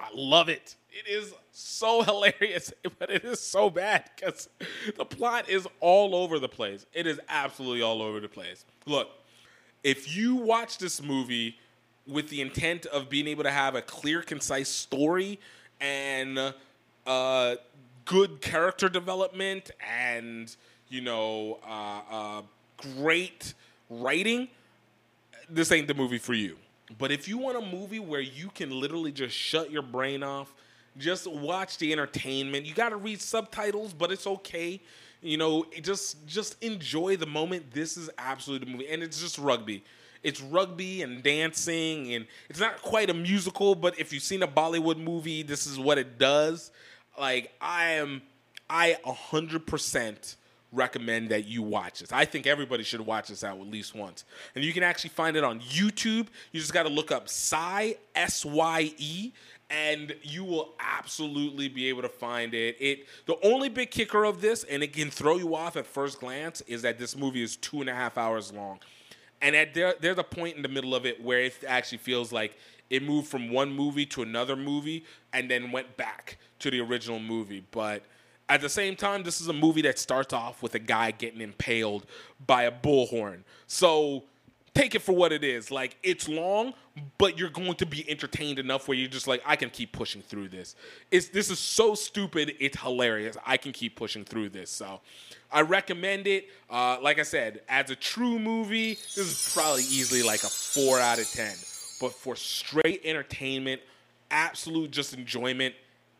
I 0.00 0.08
love 0.14 0.48
it. 0.48 0.76
It 0.90 1.08
is 1.10 1.34
so 1.52 2.02
hilarious, 2.04 2.72
but 2.98 3.10
it 3.10 3.24
is 3.24 3.40
so 3.40 3.70
bad 3.70 4.08
because 4.16 4.48
the 4.96 5.04
plot 5.04 5.48
is 5.48 5.66
all 5.80 6.14
over 6.14 6.38
the 6.38 6.48
place. 6.48 6.86
It 6.92 7.06
is 7.06 7.20
absolutely 7.28 7.82
all 7.82 8.02
over 8.02 8.20
the 8.20 8.28
place. 8.28 8.64
Look, 8.86 9.10
if 9.82 10.14
you 10.14 10.36
watch 10.36 10.78
this 10.78 11.02
movie 11.02 11.58
with 12.06 12.28
the 12.28 12.40
intent 12.40 12.86
of 12.86 13.08
being 13.08 13.26
able 13.28 13.44
to 13.44 13.50
have 13.50 13.74
a 13.74 13.82
clear, 13.82 14.22
concise 14.22 14.68
story 14.68 15.38
and 15.80 16.54
uh, 17.06 17.54
good 18.04 18.40
character 18.40 18.88
development 18.88 19.70
and 19.80 20.56
you 20.88 21.00
know 21.00 21.58
uh, 21.66 22.00
uh, 22.10 22.42
great 22.96 23.54
writing, 23.88 24.48
this 25.48 25.72
ain't 25.72 25.86
the 25.86 25.94
movie 25.94 26.18
for 26.18 26.34
you. 26.34 26.56
But 26.98 27.10
if 27.10 27.26
you 27.26 27.38
want 27.38 27.56
a 27.56 27.60
movie 27.60 28.00
where 28.00 28.20
you 28.20 28.50
can 28.54 28.70
literally 28.70 29.12
just 29.12 29.34
shut 29.34 29.70
your 29.70 29.82
brain 29.82 30.22
off, 30.22 30.52
just 30.98 31.26
watch 31.26 31.78
the 31.78 31.92
entertainment. 31.92 32.66
You 32.66 32.74
got 32.74 32.90
to 32.90 32.96
read 32.96 33.20
subtitles, 33.20 33.92
but 33.92 34.12
it's 34.12 34.26
okay. 34.26 34.80
You 35.20 35.36
know, 35.36 35.64
just 35.80 36.26
just 36.26 36.62
enjoy 36.62 37.16
the 37.16 37.26
moment. 37.26 37.72
This 37.72 37.96
is 37.96 38.10
absolutely 38.18 38.66
the 38.66 38.72
movie, 38.72 38.88
and 38.88 39.02
it's 39.02 39.20
just 39.20 39.38
rugby. 39.38 39.84
It's 40.22 40.40
rugby 40.40 41.02
and 41.02 41.22
dancing, 41.22 42.14
and 42.14 42.26
it's 42.48 42.60
not 42.60 42.82
quite 42.82 43.10
a 43.10 43.14
musical. 43.14 43.74
But 43.74 43.98
if 43.98 44.12
you've 44.12 44.22
seen 44.22 44.42
a 44.42 44.48
Bollywood 44.48 44.98
movie, 44.98 45.42
this 45.42 45.66
is 45.66 45.78
what 45.78 45.98
it 45.98 46.18
does. 46.18 46.72
Like 47.18 47.52
I 47.60 47.92
am, 47.92 48.22
I 48.68 48.96
hundred 49.04 49.66
percent 49.66 50.36
recommend 50.72 51.28
that 51.28 51.44
you 51.46 51.62
watch 51.62 52.00
this. 52.00 52.12
I 52.12 52.24
think 52.24 52.46
everybody 52.46 52.82
should 52.82 53.02
watch 53.02 53.28
this 53.28 53.44
out 53.44 53.60
at 53.60 53.66
least 53.66 53.94
once. 53.94 54.24
And 54.54 54.64
you 54.64 54.72
can 54.72 54.82
actually 54.82 55.10
find 55.10 55.36
it 55.36 55.44
on 55.44 55.60
YouTube. 55.60 56.28
You 56.50 56.60
just 56.60 56.72
got 56.72 56.84
to 56.84 56.88
look 56.88 57.12
up 57.12 57.28
Sye 57.28 57.96
S 58.14 58.44
Y 58.44 58.92
E 58.96 59.32
and 59.72 60.14
you 60.22 60.44
will 60.44 60.74
absolutely 60.78 61.66
be 61.66 61.88
able 61.88 62.02
to 62.02 62.08
find 62.08 62.52
it. 62.52 62.76
It 62.78 63.06
the 63.24 63.36
only 63.42 63.70
big 63.70 63.90
kicker 63.90 64.24
of 64.24 64.40
this, 64.42 64.64
and 64.64 64.82
it 64.82 64.92
can 64.92 65.10
throw 65.10 65.38
you 65.38 65.56
off 65.56 65.76
at 65.76 65.86
first 65.86 66.20
glance, 66.20 66.60
is 66.62 66.82
that 66.82 66.98
this 66.98 67.16
movie 67.16 67.42
is 67.42 67.56
two 67.56 67.80
and 67.80 67.88
a 67.88 67.94
half 67.94 68.18
hours 68.18 68.52
long. 68.52 68.78
And 69.40 69.56
at 69.56 69.74
there, 69.74 69.94
there's 69.98 70.18
a 70.18 70.24
point 70.24 70.56
in 70.56 70.62
the 70.62 70.68
middle 70.68 70.94
of 70.94 71.06
it 71.06 71.22
where 71.24 71.40
it 71.40 71.64
actually 71.66 71.98
feels 71.98 72.32
like 72.32 72.56
it 72.90 73.02
moved 73.02 73.28
from 73.28 73.50
one 73.50 73.72
movie 73.72 74.06
to 74.06 74.22
another 74.22 74.54
movie 74.54 75.04
and 75.32 75.50
then 75.50 75.72
went 75.72 75.96
back 75.96 76.36
to 76.58 76.70
the 76.70 76.78
original 76.80 77.18
movie. 77.18 77.64
But 77.70 78.04
at 78.48 78.60
the 78.60 78.68
same 78.68 78.94
time, 78.94 79.22
this 79.22 79.40
is 79.40 79.48
a 79.48 79.52
movie 79.52 79.82
that 79.82 79.98
starts 79.98 80.34
off 80.34 80.62
with 80.62 80.74
a 80.74 80.78
guy 80.78 81.10
getting 81.10 81.40
impaled 81.40 82.04
by 82.46 82.64
a 82.64 82.70
bullhorn. 82.70 83.44
So 83.66 84.24
take 84.74 84.94
it 84.94 85.02
for 85.02 85.12
what 85.12 85.32
it 85.32 85.44
is. 85.44 85.70
Like 85.70 85.96
it's 86.02 86.28
long, 86.28 86.74
but 87.18 87.38
you're 87.38 87.50
going 87.50 87.74
to 87.74 87.86
be 87.86 88.08
entertained 88.10 88.58
enough 88.58 88.88
where 88.88 88.96
you're 88.96 89.08
just 89.08 89.26
like, 89.26 89.42
I 89.44 89.56
can 89.56 89.70
keep 89.70 89.92
pushing 89.92 90.22
through 90.22 90.48
this. 90.48 90.76
It's 91.10 91.28
this 91.28 91.50
is 91.50 91.58
so 91.58 91.94
stupid, 91.94 92.54
it's 92.58 92.80
hilarious. 92.80 93.36
I 93.46 93.56
can 93.56 93.72
keep 93.72 93.96
pushing 93.96 94.24
through 94.24 94.50
this. 94.50 94.70
So 94.70 95.00
I 95.50 95.62
recommend 95.62 96.26
it. 96.26 96.48
Uh, 96.70 96.98
like 97.02 97.18
I 97.18 97.24
said, 97.24 97.60
as 97.68 97.90
a 97.90 97.96
true 97.96 98.38
movie, 98.38 98.94
this 98.94 99.18
is 99.18 99.52
probably 99.54 99.82
easily 99.82 100.22
like 100.22 100.42
a 100.42 100.48
four 100.48 100.98
out 100.98 101.18
of 101.18 101.30
ten. 101.30 101.54
But 102.00 102.12
for 102.12 102.34
straight 102.34 103.02
entertainment, 103.04 103.80
absolute 104.30 104.90
just 104.90 105.14
enjoyment, 105.14 105.74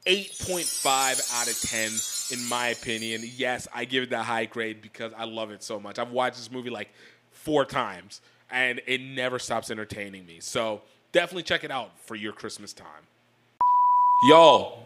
8.5 0.06 1.40
out 1.40 1.48
of 1.48 1.60
10 1.60 2.38
in 2.38 2.48
my 2.48 2.68
opinion. 2.68 3.22
Yes, 3.36 3.66
I 3.74 3.84
give 3.84 4.04
it 4.04 4.10
that 4.10 4.24
high 4.24 4.44
grade 4.44 4.82
because 4.82 5.12
I 5.16 5.24
love 5.24 5.50
it 5.50 5.62
so 5.62 5.80
much. 5.80 5.98
I've 5.98 6.10
watched 6.10 6.36
this 6.36 6.50
movie 6.50 6.70
like 6.70 6.90
four 7.30 7.64
times 7.64 8.20
and 8.52 8.80
it 8.86 9.00
never 9.00 9.38
stops 9.38 9.70
entertaining 9.70 10.26
me. 10.26 10.38
So 10.40 10.82
definitely 11.10 11.42
check 11.42 11.64
it 11.64 11.70
out 11.70 11.98
for 11.98 12.14
your 12.14 12.32
Christmas 12.32 12.72
time. 12.72 13.06
Yo, 14.28 14.84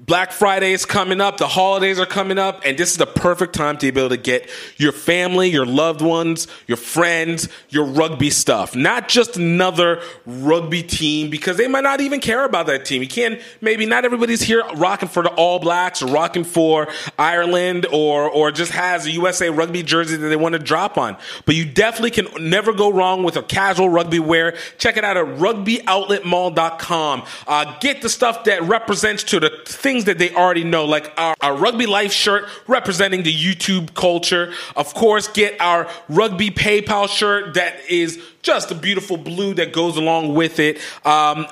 Black 0.00 0.32
Friday 0.32 0.72
is 0.72 0.86
coming 0.86 1.20
up, 1.20 1.36
the 1.36 1.46
holidays 1.46 1.98
are 1.98 2.06
coming 2.06 2.38
up, 2.38 2.62
and 2.64 2.78
this 2.78 2.92
is 2.92 2.96
the 2.96 3.04
perfect 3.06 3.54
time 3.54 3.76
to 3.76 3.92
be 3.92 4.00
able 4.00 4.08
to 4.08 4.16
get 4.16 4.48
your 4.78 4.92
family, 4.92 5.50
your 5.50 5.66
loved 5.66 6.00
ones, 6.00 6.48
your 6.66 6.78
friends, 6.78 7.50
your 7.68 7.84
rugby 7.84 8.30
stuff. 8.30 8.74
Not 8.74 9.08
just 9.08 9.36
another 9.36 10.00
rugby 10.24 10.82
team 10.82 11.28
because 11.28 11.58
they 11.58 11.68
might 11.68 11.82
not 11.82 12.00
even 12.00 12.20
care 12.20 12.46
about 12.46 12.64
that 12.68 12.86
team. 12.86 13.02
You 13.02 13.08
can't, 13.08 13.42
maybe 13.60 13.84
not 13.84 14.06
everybody's 14.06 14.40
here 14.40 14.64
rocking 14.76 15.10
for 15.10 15.22
the 15.22 15.28
All 15.30 15.58
Blacks 15.58 16.00
or 16.00 16.06
rocking 16.06 16.44
for 16.44 16.88
Ireland 17.18 17.84
or, 17.92 18.30
or 18.30 18.50
just 18.50 18.72
has 18.72 19.04
a 19.04 19.10
USA 19.10 19.50
rugby 19.50 19.82
jersey 19.82 20.16
that 20.16 20.28
they 20.28 20.36
want 20.36 20.54
to 20.54 20.58
drop 20.58 20.96
on. 20.96 21.18
But 21.44 21.56
you 21.56 21.66
definitely 21.66 22.12
can 22.12 22.28
never 22.48 22.72
go 22.72 22.90
wrong 22.90 23.22
with 23.22 23.36
a 23.36 23.42
casual 23.42 23.90
rugby 23.90 24.20
wear. 24.20 24.56
Check 24.78 24.96
it 24.96 25.04
out 25.04 25.18
at 25.18 25.26
rugbyoutletmall.com. 25.26 27.24
Uh, 27.46 27.78
get 27.80 28.00
the 28.00 28.08
stuff 28.08 28.44
that 28.44 28.62
represents 28.62 29.24
to 29.24 29.40
the 29.40 29.57
things 29.66 30.04
that 30.04 30.18
they 30.18 30.34
already 30.34 30.64
know, 30.64 30.84
like 30.84 31.12
our, 31.16 31.34
our 31.40 31.56
rugby 31.56 31.86
life 31.86 32.12
shirt 32.12 32.44
representing 32.66 33.22
the 33.22 33.34
YouTube 33.34 33.94
culture. 33.94 34.52
Of 34.76 34.94
course, 34.94 35.28
get 35.28 35.60
our 35.60 35.88
rugby 36.08 36.50
PayPal 36.50 37.08
shirt 37.08 37.54
that 37.54 37.80
is 37.88 38.22
just 38.42 38.70
a 38.70 38.74
beautiful 38.74 39.16
blue 39.16 39.54
that 39.54 39.72
goes 39.72 39.96
along 39.96 40.34
with 40.34 40.58
it. 40.58 40.78
Um, 41.04 41.46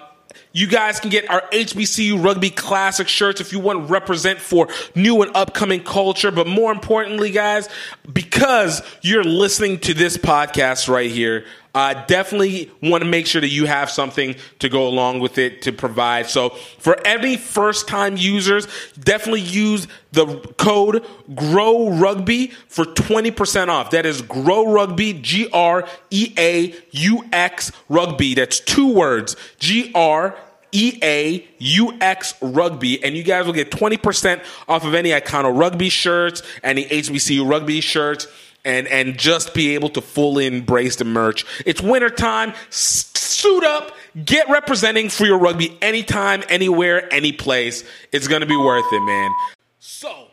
you 0.57 0.67
guys 0.67 1.01
can 1.01 1.11
get 1.11 1.29
our 1.29 1.43
HBCU 1.53 2.25
Rugby 2.25 2.49
Classic 2.49 3.07
shirts 3.07 3.43
if 3.43 3.53
you 3.53 3.61
want 3.61 3.87
to 3.87 3.93
represent 3.93 4.39
for 4.39 4.69
new 4.95 5.21
and 5.21 5.37
upcoming 5.37 5.85
culture. 5.85 6.31
But 6.31 6.47
more 6.47 6.73
importantly, 6.73 7.31
guys, 7.31 7.69
because 8.11 8.81
you're 9.03 9.23
listening 9.23 9.81
to 9.81 9.93
this 9.93 10.17
podcast 10.17 10.89
right 10.89 11.11
here, 11.11 11.45
uh, 11.77 11.93
definitely 12.07 12.71
want 12.83 13.05
to 13.05 13.09
make 13.09 13.27
sure 13.27 13.43
that 13.43 13.51
you 13.51 13.67
have 13.67 13.91
something 13.91 14.35
to 14.61 14.71
go 14.71 14.89
along 14.89 15.21
with 15.21 15.37
it 15.37 15.61
to 15.61 15.73
provide. 15.73 16.27
So 16.27 16.49
for 16.79 16.99
any 17.07 17.37
first 17.37 17.87
time 17.87 18.17
users, 18.17 18.67
definitely 18.99 19.43
use 19.43 19.87
the 20.13 20.39
code 20.57 21.05
GREAUX 21.35 22.01
Rugby 22.01 22.47
for 22.69 22.87
20% 22.87 23.69
off. 23.69 23.91
That 23.91 24.07
is 24.07 24.23
GREAUX 24.23 24.75
Rugby, 24.75 25.13
G 25.21 25.51
R 25.53 25.87
E 26.09 26.33
A 26.39 26.75
U 26.93 27.23
X 27.31 27.71
Rugby. 27.91 28.35
That's 28.35 28.59
two 28.59 28.95
words, 28.95 29.37
G 29.59 29.93
R 29.95 30.35
E 30.73 30.99
A 31.03 31.47
U 31.59 31.93
X 32.01 32.33
Rugby, 32.41 33.05
and 33.05 33.15
you 33.15 33.23
guys 33.23 33.45
will 33.45 33.53
get 33.53 33.71
20% 33.71 34.43
off 34.67 34.87
of 34.87 34.95
any 34.95 35.11
Icano 35.11 35.55
Rugby 35.55 35.91
shirts, 35.91 36.41
any 36.63 36.87
HBCU 36.87 37.47
Rugby 37.47 37.83
shirts 37.83 38.29
and 38.67 38.87
and 38.89 39.17
just 39.17 39.55
be 39.55 39.75
able 39.75 39.89
to 39.91 40.03
fully 40.03 40.47
embrace 40.47 40.97
the 40.97 41.05
merch. 41.05 41.47
It's 41.65 41.81
wintertime. 41.81 42.53
S- 42.69 43.13
suit 43.15 43.65
up. 43.65 43.93
Get 44.25 44.49
representing 44.51 45.09
for 45.09 45.25
your 45.25 45.39
rugby 45.39 45.79
anytime, 45.81 46.43
anywhere, 46.49 47.13
any 47.13 47.33
place. 47.33 47.85
It's 48.13 48.29
gonna 48.29 48.47
be 48.47 48.57
worth 48.57 48.93
it, 48.93 49.01
man. 49.01 49.31
So, 49.79 50.29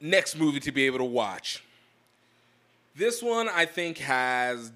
next 0.00 0.36
movie 0.36 0.60
to 0.60 0.72
be 0.72 0.84
able 0.86 0.98
to 0.98 1.04
watch. 1.04 1.64
This 2.94 3.22
one 3.22 3.48
I 3.48 3.64
think 3.64 3.98
has 3.98 4.72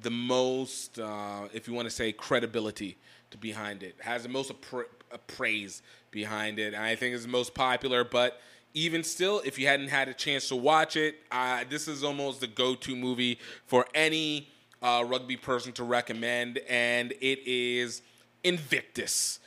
the 0.00 0.10
most, 0.10 0.98
uh, 0.98 1.48
if 1.52 1.68
you 1.68 1.74
want 1.74 1.86
to 1.86 1.94
say, 1.94 2.12
credibility 2.12 2.96
to 3.30 3.38
behind 3.38 3.82
it. 3.82 3.96
Has 4.00 4.22
the 4.22 4.28
most 4.28 4.52
appra- 4.52 4.86
praise 5.26 5.82
behind 6.10 6.58
it. 6.58 6.74
And 6.74 6.82
I 6.82 6.94
think 6.94 7.14
is 7.14 7.22
the 7.22 7.28
most 7.28 7.52
popular, 7.52 8.04
but 8.04 8.40
even 8.74 9.04
still, 9.04 9.40
if 9.44 9.56
you 9.58 9.68
hadn't 9.68 9.88
had 9.88 10.08
a 10.08 10.14
chance 10.14 10.48
to 10.48 10.56
watch 10.56 10.96
it, 10.96 11.20
uh, 11.30 11.64
this 11.70 11.86
is 11.86 12.02
almost 12.02 12.40
the 12.40 12.48
go-to 12.48 12.96
movie 12.96 13.38
for 13.66 13.86
any 13.94 14.48
uh, 14.82 15.04
rugby 15.06 15.36
person 15.36 15.72
to 15.72 15.84
recommend, 15.84 16.58
and 16.68 17.12
it 17.20 17.46
is 17.46 18.02
Invictus. 18.42 19.38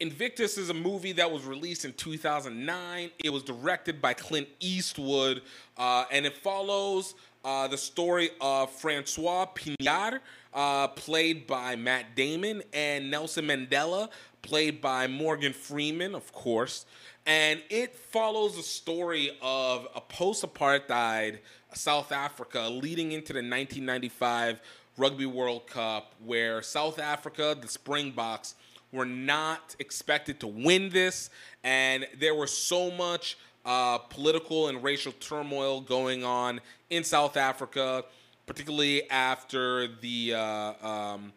Invictus 0.00 0.58
is 0.58 0.70
a 0.70 0.74
movie 0.74 1.12
that 1.12 1.30
was 1.30 1.44
released 1.44 1.84
in 1.84 1.92
2009. 1.92 3.10
It 3.22 3.30
was 3.30 3.42
directed 3.42 4.00
by 4.00 4.14
Clint 4.14 4.48
Eastwood, 4.60 5.42
uh, 5.76 6.04
and 6.10 6.24
it 6.26 6.36
follows 6.38 7.14
uh, 7.44 7.68
the 7.68 7.78
story 7.78 8.30
of 8.40 8.70
Francois 8.72 9.46
Pienaar, 9.54 10.20
uh, 10.52 10.88
played 10.88 11.46
by 11.46 11.76
Matt 11.76 12.16
Damon, 12.16 12.62
and 12.72 13.10
Nelson 13.10 13.46
Mandela, 13.46 14.08
played 14.44 14.80
by 14.80 15.06
Morgan 15.06 15.52
Freeman, 15.52 16.14
of 16.14 16.30
course. 16.32 16.84
And 17.26 17.62
it 17.70 17.96
follows 17.96 18.56
the 18.56 18.62
story 18.62 19.30
of 19.40 19.88
a 19.94 20.00
post 20.00 20.44
apartheid 20.44 21.38
South 21.72 22.12
Africa 22.12 22.68
leading 22.70 23.12
into 23.12 23.32
the 23.32 23.38
1995 23.38 24.60
Rugby 24.96 25.26
World 25.26 25.66
Cup, 25.66 26.14
where 26.24 26.62
South 26.62 26.98
Africa, 26.98 27.56
the 27.60 27.66
Springboks, 27.66 28.54
were 28.92 29.06
not 29.06 29.74
expected 29.80 30.38
to 30.40 30.46
win 30.46 30.90
this, 30.90 31.30
and 31.64 32.06
there 32.18 32.34
was 32.34 32.56
so 32.56 32.90
much 32.92 33.36
uh, 33.64 33.98
political 33.98 34.68
and 34.68 34.84
racial 34.84 35.12
turmoil 35.12 35.80
going 35.80 36.22
on 36.22 36.60
in 36.90 37.02
South 37.02 37.36
Africa, 37.36 38.04
particularly 38.46 39.10
after 39.10 39.88
the 39.88 40.34
uh, 40.34 40.86
um, 40.86 41.32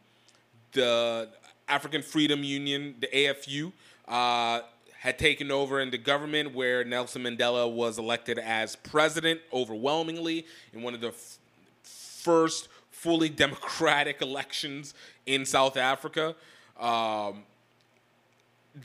the 0.74 1.30
African 1.68 2.02
Freedom 2.02 2.44
Union, 2.44 2.96
the 3.00 3.08
AFU, 3.08 3.72
uh, 4.08 4.62
had 5.00 5.20
taken 5.20 5.52
over 5.52 5.80
in 5.80 5.92
the 5.92 5.98
government, 5.98 6.54
where 6.56 6.84
Nelson 6.84 7.24
Mandela 7.24 7.72
was 7.72 8.00
elected 8.00 8.40
as 8.40 8.76
president 8.76 9.42
overwhelmingly 9.54 10.46
in 10.74 10.82
one 10.82 10.94
of 10.94 11.02
the 11.02 11.10
f- 11.10 11.38
first 11.84 12.70
fully 12.92 13.30
democratic 13.46 14.22
elections 14.22 14.94
in 15.26 15.46
South 15.46 15.78
Africa. 15.78 16.36
Um, 16.80 17.44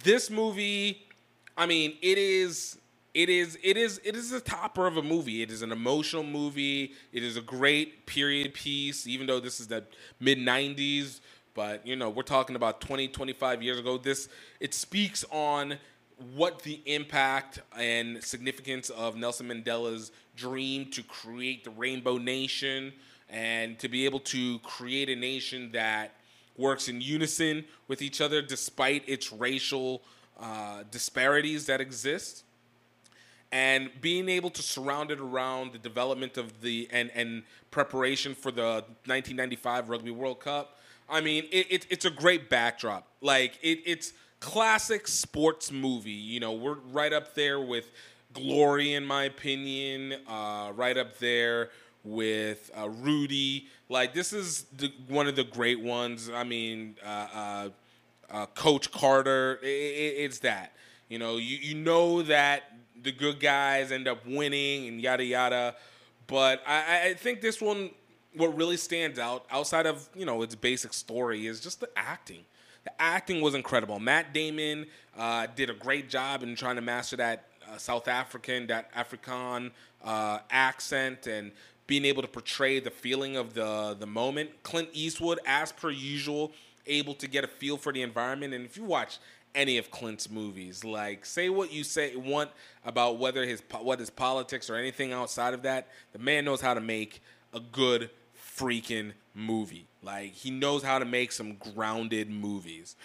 this 0.04 0.30
movie, 0.30 1.02
I 1.56 1.66
mean, 1.66 1.96
it 2.02 2.18
is 2.18 2.78
it 3.14 3.28
is 3.28 3.58
it 3.62 3.76
is 3.76 4.00
it 4.04 4.16
is 4.16 4.32
a 4.32 4.40
topper 4.40 4.86
of 4.86 4.96
a 4.96 5.02
movie. 5.02 5.42
It 5.42 5.50
is 5.50 5.62
an 5.62 5.72
emotional 5.72 6.22
movie. 6.22 6.92
It 7.12 7.22
is 7.22 7.36
a 7.36 7.42
great 7.42 8.06
period 8.06 8.54
piece, 8.54 9.06
even 9.06 9.26
though 9.26 9.40
this 9.40 9.60
is 9.60 9.68
the 9.68 9.84
mid 10.18 10.38
'90s. 10.38 11.20
But 11.54 11.86
you 11.86 11.96
know, 11.96 12.10
we're 12.10 12.22
talking 12.22 12.56
about 12.56 12.80
20, 12.80 13.08
25 13.08 13.62
years 13.62 13.78
ago. 13.78 13.98
This 13.98 14.28
it 14.60 14.74
speaks 14.74 15.24
on 15.30 15.78
what 16.34 16.62
the 16.62 16.80
impact 16.86 17.60
and 17.76 18.22
significance 18.22 18.90
of 18.90 19.16
Nelson 19.16 19.48
Mandela's 19.48 20.12
dream 20.36 20.90
to 20.92 21.02
create 21.02 21.64
the 21.64 21.70
Rainbow 21.70 22.18
Nation 22.18 22.92
and 23.28 23.78
to 23.78 23.88
be 23.88 24.04
able 24.04 24.20
to 24.20 24.58
create 24.60 25.08
a 25.08 25.16
nation 25.16 25.70
that 25.72 26.14
works 26.56 26.88
in 26.88 27.00
unison 27.00 27.64
with 27.88 28.02
each 28.02 28.20
other 28.20 28.42
despite 28.42 29.08
its 29.08 29.32
racial 29.32 30.02
uh, 30.38 30.82
disparities 30.90 31.66
that 31.66 31.80
exist 31.80 32.44
and 33.52 33.90
being 34.00 34.28
able 34.28 34.50
to 34.50 34.62
surround 34.62 35.10
it 35.10 35.20
around 35.20 35.72
the 35.72 35.78
development 35.78 36.38
of 36.38 36.62
the 36.62 36.88
and 36.90 37.10
and 37.14 37.42
preparation 37.70 38.34
for 38.34 38.50
the 38.50 38.84
1995 39.04 39.88
Rugby 39.88 40.10
World 40.10 40.40
Cup. 40.40 40.78
I 41.12 41.20
mean, 41.20 41.44
it, 41.52 41.66
it 41.70 41.86
it's 41.90 42.04
a 42.04 42.10
great 42.10 42.48
backdrop. 42.48 43.06
Like 43.20 43.58
it, 43.62 43.80
it's 43.84 44.14
classic 44.40 45.06
sports 45.06 45.70
movie. 45.70 46.10
You 46.10 46.40
know, 46.40 46.52
we're 46.52 46.78
right 46.90 47.12
up 47.12 47.34
there 47.34 47.60
with 47.60 47.90
Glory, 48.32 48.94
in 48.94 49.04
my 49.04 49.24
opinion. 49.24 50.14
Uh, 50.26 50.72
right 50.74 50.96
up 50.96 51.18
there 51.18 51.70
with 52.02 52.70
uh, 52.76 52.88
Rudy. 52.88 53.68
Like 53.88 54.14
this 54.14 54.32
is 54.32 54.64
the, 54.76 54.92
one 55.06 55.28
of 55.28 55.36
the 55.36 55.44
great 55.44 55.80
ones. 55.80 56.30
I 56.30 56.44
mean, 56.44 56.96
uh, 57.04 57.28
uh, 57.34 57.68
uh 58.30 58.46
Coach 58.46 58.90
Carter. 58.90 59.60
It, 59.62 59.66
it, 59.66 60.14
it's 60.24 60.38
that. 60.40 60.72
You 61.08 61.18
know, 61.18 61.36
you, 61.36 61.58
you 61.58 61.74
know 61.74 62.22
that 62.22 62.72
the 63.02 63.12
good 63.12 63.38
guys 63.38 63.92
end 63.92 64.08
up 64.08 64.26
winning 64.26 64.88
and 64.88 65.00
yada 65.00 65.24
yada. 65.24 65.74
But 66.26 66.62
I, 66.66 67.08
I 67.08 67.14
think 67.14 67.42
this 67.42 67.60
one, 67.60 67.90
what 68.34 68.56
really 68.56 68.76
stands 68.76 69.18
out 69.18 69.44
outside 69.50 69.86
of 69.86 70.08
you 70.14 70.24
know 70.24 70.42
its 70.42 70.54
basic 70.54 70.92
story 70.92 71.46
is 71.46 71.60
just 71.60 71.80
the 71.80 71.88
acting. 71.96 72.44
The 72.84 72.92
acting 73.00 73.40
was 73.40 73.54
incredible. 73.54 74.00
Matt 74.00 74.34
Damon 74.34 74.86
uh, 75.16 75.46
did 75.54 75.70
a 75.70 75.74
great 75.74 76.08
job 76.10 76.42
in 76.42 76.56
trying 76.56 76.76
to 76.76 76.82
master 76.82 77.16
that 77.16 77.46
uh, 77.70 77.78
South 77.78 78.08
African, 78.08 78.66
that 78.66 78.92
Afrikaan 78.94 79.70
uh, 80.02 80.40
accent, 80.50 81.26
and 81.26 81.52
being 81.86 82.04
able 82.04 82.22
to 82.22 82.28
portray 82.28 82.80
the 82.80 82.90
feeling 82.90 83.36
of 83.36 83.54
the 83.54 83.96
the 83.98 84.06
moment. 84.06 84.50
Clint 84.62 84.88
Eastwood, 84.92 85.38
as 85.46 85.72
per 85.72 85.90
usual, 85.90 86.52
able 86.86 87.14
to 87.14 87.28
get 87.28 87.44
a 87.44 87.48
feel 87.48 87.76
for 87.76 87.92
the 87.92 88.02
environment. 88.02 88.54
And 88.54 88.64
if 88.64 88.76
you 88.76 88.84
watch 88.84 89.18
any 89.54 89.78
of 89.78 89.90
Clint's 89.90 90.30
movies. 90.30 90.84
Like, 90.84 91.24
say 91.24 91.48
what 91.48 91.72
you 91.72 91.84
say 91.84 92.16
want 92.16 92.50
about 92.84 93.18
whether 93.18 93.44
his 93.44 93.62
what 93.80 93.98
his 93.98 94.10
politics 94.10 94.70
or 94.70 94.76
anything 94.76 95.12
outside 95.12 95.54
of 95.54 95.62
that. 95.62 95.88
The 96.12 96.18
man 96.18 96.44
knows 96.44 96.60
how 96.60 96.74
to 96.74 96.80
make 96.80 97.20
a 97.52 97.60
good 97.60 98.10
freaking 98.56 99.12
movie. 99.34 99.86
Like, 100.02 100.32
he 100.32 100.50
knows 100.50 100.82
how 100.82 100.98
to 100.98 101.04
make 101.04 101.32
some 101.32 101.54
grounded 101.54 102.30
movies. 102.30 102.96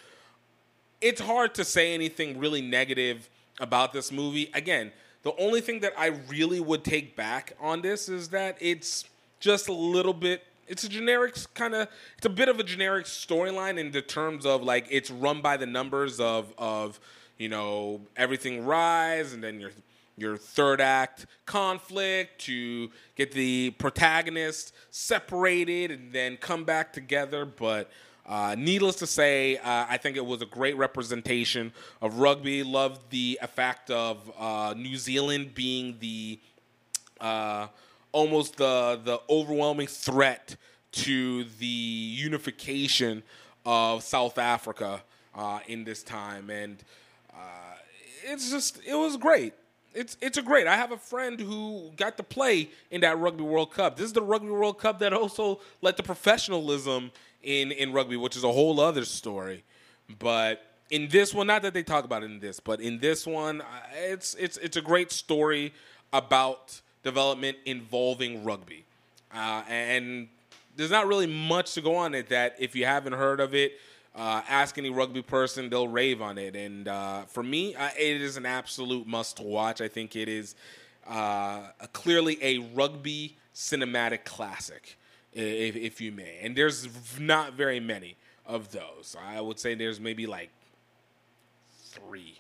It's 1.00 1.22
hard 1.22 1.54
to 1.56 1.64
say 1.64 1.94
anything 1.94 2.40
really 2.40 2.62
negative 2.62 3.30
about 3.60 3.94
this 3.94 4.12
movie. 4.12 4.50
Again, 4.54 4.92
the 5.24 5.36
only 5.38 5.62
thing 5.62 5.82
that 5.82 5.94
I 5.98 6.08
really 6.28 6.60
would 6.60 6.84
take 6.84 7.16
back 7.16 7.54
on 7.60 7.82
this 7.82 8.10
is 8.10 8.30
that 8.30 8.58
it's 8.60 9.06
just 9.40 9.68
a 9.68 9.74
little 9.74 10.14
bit 10.14 10.44
it's 10.68 10.84
a 10.84 10.90
generic 10.90 11.36
kind 11.54 11.74
of 11.74 11.88
it's 12.18 12.26
a 12.26 12.30
bit 12.30 12.50
of 12.50 12.60
a 12.60 12.64
generic 12.64 13.06
storyline 13.06 13.78
in 13.78 13.92
the 13.92 14.02
terms 14.02 14.46
of 14.46 14.64
like 14.64 14.86
it's 14.90 15.10
run 15.10 15.42
by 15.42 15.58
the 15.58 15.66
numbers 15.66 16.20
of 16.20 16.54
of 16.58 17.00
you 17.38 17.50
know 17.50 18.02
everything 18.16 18.66
rise 18.66 19.34
and 19.34 19.44
then 19.44 19.60
your 19.60 19.72
your 20.18 20.36
third 20.36 20.82
act 20.82 21.26
conflict 21.46 22.42
to 22.42 22.90
get 23.16 23.32
the 23.32 23.70
protagonist 23.78 24.74
separated 24.90 25.92
and 25.92 26.12
then 26.12 26.36
come 26.38 26.64
back 26.64 26.92
together 26.92 27.46
but 27.46 27.90
uh, 28.28 28.56
needless 28.58 28.98
to 28.98 29.08
say, 29.08 29.56
uh, 29.58 29.86
I 29.88 29.96
think 29.96 30.18
it 30.18 30.26
was 30.26 30.42
a 30.42 30.46
great 30.46 30.76
representation 30.76 31.72
of 32.02 32.20
rugby. 32.20 32.62
Loved 32.62 33.10
the 33.10 33.40
effect 33.42 33.90
of 33.90 34.30
uh, 34.38 34.74
New 34.76 34.98
Zealand 34.98 35.56
being 35.56 35.96
the 36.00 36.38
uh, 37.22 37.68
almost 38.12 38.58
the 38.58 39.00
the 39.02 39.22
overwhelming 39.30 39.88
threat 39.88 40.58
to 40.92 41.46
the 41.60 41.66
unification 41.66 43.24
of 43.66 44.04
South 44.04 44.38
Africa 44.38 45.04
uh, 45.34 45.60
in 45.68 45.86
this 45.86 46.04
time, 46.04 46.50
and 46.50 46.84
uh, 47.34 47.76
it's 48.26 48.52
just 48.52 48.82
it 48.86 48.96
was 48.96 49.16
great. 49.16 49.54
It's 49.98 50.16
it's 50.22 50.38
a 50.38 50.44
great. 50.44 50.68
I 50.68 50.76
have 50.76 50.92
a 50.92 50.98
friend 50.98 51.40
who 51.40 51.92
got 51.98 52.18
to 52.18 52.24
play 52.24 52.70
in 52.92 53.02
that 53.02 53.18
Rugby 53.18 53.44
World 53.44 53.72
Cup. 53.72 53.98
This 53.98 54.06
is 54.06 54.14
the 54.14 54.22
Rugby 54.22 54.52
World 54.52 54.78
Cup 54.78 55.00
that 55.00 55.12
also 55.12 55.60
led 55.82 55.98
to 55.98 56.04
professionalism 56.04 57.10
in 57.42 57.72
in 57.72 57.92
rugby, 57.92 58.16
which 58.16 58.38
is 58.38 58.44
a 58.44 58.52
whole 58.52 58.80
other 58.80 59.06
story. 59.06 59.64
But 60.20 60.64
in 60.92 61.08
this 61.10 61.34
one, 61.34 61.48
not 61.48 61.64
that 61.64 61.74
they 61.74 61.82
talk 61.82 62.06
about 62.06 62.22
it 62.22 62.28
in 62.28 62.40
this, 62.40 62.60
but 62.60 62.80
in 62.80 63.00
this 63.00 63.26
one, 63.26 63.64
it's 63.96 64.36
it's 64.36 64.58
it's 64.58 64.78
a 64.78 64.82
great 64.82 65.12
story 65.12 65.74
about 66.14 66.80
development 67.02 67.58
involving 67.66 68.44
rugby. 68.44 68.86
Uh, 69.34 69.64
and 69.68 70.28
there's 70.76 70.92
not 70.92 71.08
really 71.08 71.26
much 71.26 71.74
to 71.74 71.82
go 71.82 71.96
on 71.96 72.14
it 72.14 72.30
that 72.30 72.56
if 72.60 72.76
you 72.76 72.86
haven't 72.86 73.14
heard 73.14 73.40
of 73.40 73.56
it, 73.56 73.74
uh, 74.18 74.42
ask 74.50 74.78
any 74.80 74.90
rugby 74.90 75.22
person, 75.22 75.70
they'll 75.70 75.88
rave 75.88 76.22
on 76.22 76.40
it. 76.40 76.56
And 76.56 76.88
uh, 76.88 77.22
for 77.26 77.44
me, 77.44 77.76
uh, 77.76 77.90
it 77.98 78.22
is 78.22 78.36
an 78.36 78.48
absolute 78.48 79.06
must 79.06 79.40
watch. 79.40 79.80
I 79.80 79.88
think 79.88 80.16
it 80.16 80.28
is 80.28 80.56
uh, 81.08 81.62
a, 81.80 81.88
clearly 81.94 82.40
a 82.42 82.58
rugby 82.74 83.36
cinematic 83.54 84.26
classic, 84.26 84.98
if, 85.34 85.76
if 85.76 86.02
you 86.02 86.12
may. 86.12 86.40
And 86.42 86.56
there's 86.56 86.88
not 87.20 87.54
very 87.54 87.80
many 87.80 88.16
of 88.46 88.72
those. 88.72 89.16
I 89.24 89.40
would 89.40 89.60
say 89.60 89.76
there's 89.76 90.00
maybe 90.00 90.26
like 90.26 90.50
three 91.90 92.40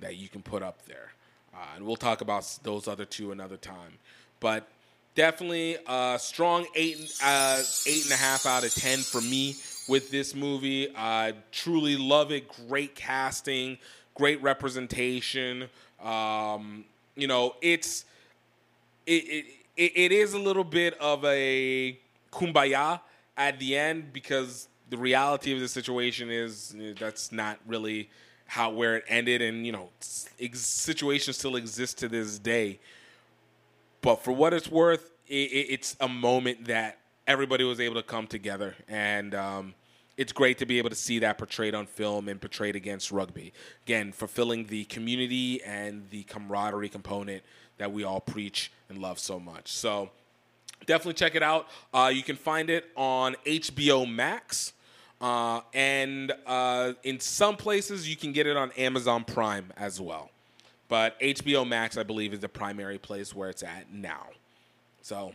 that 0.00 0.16
you 0.16 0.28
can 0.28 0.42
put 0.42 0.64
up 0.64 0.84
there. 0.86 1.12
Uh, 1.54 1.58
and 1.76 1.86
we'll 1.86 1.96
talk 1.96 2.20
about 2.20 2.58
those 2.64 2.88
other 2.88 3.04
two 3.04 3.30
another 3.30 3.56
time. 3.56 3.92
But 4.40 4.66
definitely 5.14 5.76
a 5.86 6.16
strong 6.18 6.66
eight, 6.74 6.96
eight 6.96 8.02
and 8.02 8.12
a 8.12 8.16
half 8.16 8.44
out 8.44 8.64
of 8.64 8.74
ten 8.74 8.98
for 8.98 9.20
me 9.20 9.54
with 9.88 10.10
this 10.10 10.34
movie. 10.34 10.88
I 10.96 11.34
truly 11.50 11.96
love 11.96 12.32
it. 12.32 12.46
Great 12.68 12.94
casting, 12.94 13.78
great 14.14 14.42
representation. 14.42 15.68
Um, 16.02 16.84
you 17.16 17.26
know, 17.26 17.56
it's 17.60 18.04
it, 19.06 19.46
it 19.76 19.92
it 19.94 20.12
is 20.12 20.34
a 20.34 20.38
little 20.38 20.64
bit 20.64 20.98
of 21.00 21.24
a 21.24 21.98
kumbaya 22.32 23.00
at 23.36 23.58
the 23.58 23.76
end 23.76 24.12
because 24.12 24.68
the 24.90 24.96
reality 24.96 25.52
of 25.52 25.60
the 25.60 25.68
situation 25.68 26.30
is 26.30 26.74
that's 26.98 27.32
not 27.32 27.58
really 27.66 28.10
how 28.46 28.70
where 28.70 28.96
it 28.96 29.04
ended, 29.08 29.40
and 29.40 29.64
you 29.64 29.72
know, 29.72 29.88
situations 30.52 31.38
still 31.38 31.56
exist 31.56 31.98
to 31.98 32.08
this 32.08 32.38
day. 32.38 32.78
But 34.02 34.22
for 34.22 34.32
what 34.32 34.52
it's 34.52 34.70
worth, 34.70 35.10
it, 35.28 35.50
it, 35.50 35.66
it's 35.70 35.96
a 36.00 36.08
moment 36.08 36.66
that 36.66 36.98
everybody 37.26 37.64
was 37.64 37.80
able 37.80 37.96
to 37.96 38.02
come 38.02 38.26
together, 38.26 38.74
and 38.88 39.34
um, 39.34 39.74
it's 40.16 40.32
great 40.32 40.58
to 40.58 40.66
be 40.66 40.78
able 40.78 40.90
to 40.90 40.96
see 40.96 41.18
that 41.20 41.38
portrayed 41.38 41.74
on 41.74 41.86
film 41.86 42.28
and 42.28 42.40
portrayed 42.40 42.76
against 42.76 43.10
rugby. 43.10 43.52
Again, 43.86 44.12
fulfilling 44.12 44.66
the 44.66 44.84
community 44.84 45.62
and 45.64 46.08
the 46.10 46.22
camaraderie 46.24 46.88
component 46.88 47.42
that 47.78 47.92
we 47.92 48.04
all 48.04 48.20
preach 48.20 48.70
and 48.88 48.98
love 48.98 49.18
so 49.18 49.40
much. 49.40 49.72
So 49.72 50.10
definitely 50.86 51.14
check 51.14 51.34
it 51.34 51.42
out. 51.42 51.68
Uh, 51.92 52.10
you 52.14 52.22
can 52.22 52.36
find 52.36 52.70
it 52.70 52.90
on 52.96 53.36
HBO 53.46 54.08
Max. 54.08 54.72
Uh, 55.20 55.60
and 55.72 56.32
uh, 56.46 56.92
in 57.04 57.20
some 57.20 57.56
places, 57.56 58.08
you 58.08 58.16
can 58.16 58.32
get 58.32 58.46
it 58.46 58.56
on 58.56 58.72
Amazon 58.72 59.24
Prime 59.24 59.72
as 59.76 60.00
well. 60.00 60.30
But 60.88 61.18
HBO 61.20 61.66
Max, 61.66 61.96
I 61.96 62.02
believe, 62.02 62.32
is 62.34 62.40
the 62.40 62.48
primary 62.48 62.98
place 62.98 63.34
where 63.34 63.48
it's 63.48 63.62
at 63.62 63.92
now. 63.92 64.26
So 65.00 65.32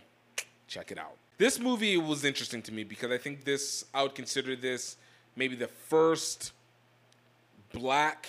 check 0.68 0.92
it 0.92 1.00
out. 1.00 1.16
This 1.38 1.60
movie 1.60 1.98
was 1.98 2.26
interesting 2.26 2.64
to 2.64 2.74
me 2.74 2.84
because 2.84 3.12
I 3.12 3.20
think 3.20 3.44
this, 3.44 3.86
I 3.94 4.02
would 4.02 4.16
consider 4.16 4.56
this 4.56 4.98
maybe 5.36 5.56
the 5.56 5.68
first 5.68 6.52
black 7.72 8.28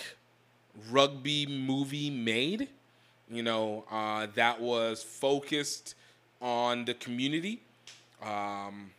rugby 0.91 1.47
movie 1.47 2.11
made, 2.11 2.69
you 3.31 3.43
know, 3.43 3.87
uh, 3.91 4.27
that 4.35 4.61
was 4.61 5.03
focused 5.03 5.95
on 6.43 6.85
the 6.85 6.93
community, 6.93 7.63
um, 8.23 8.91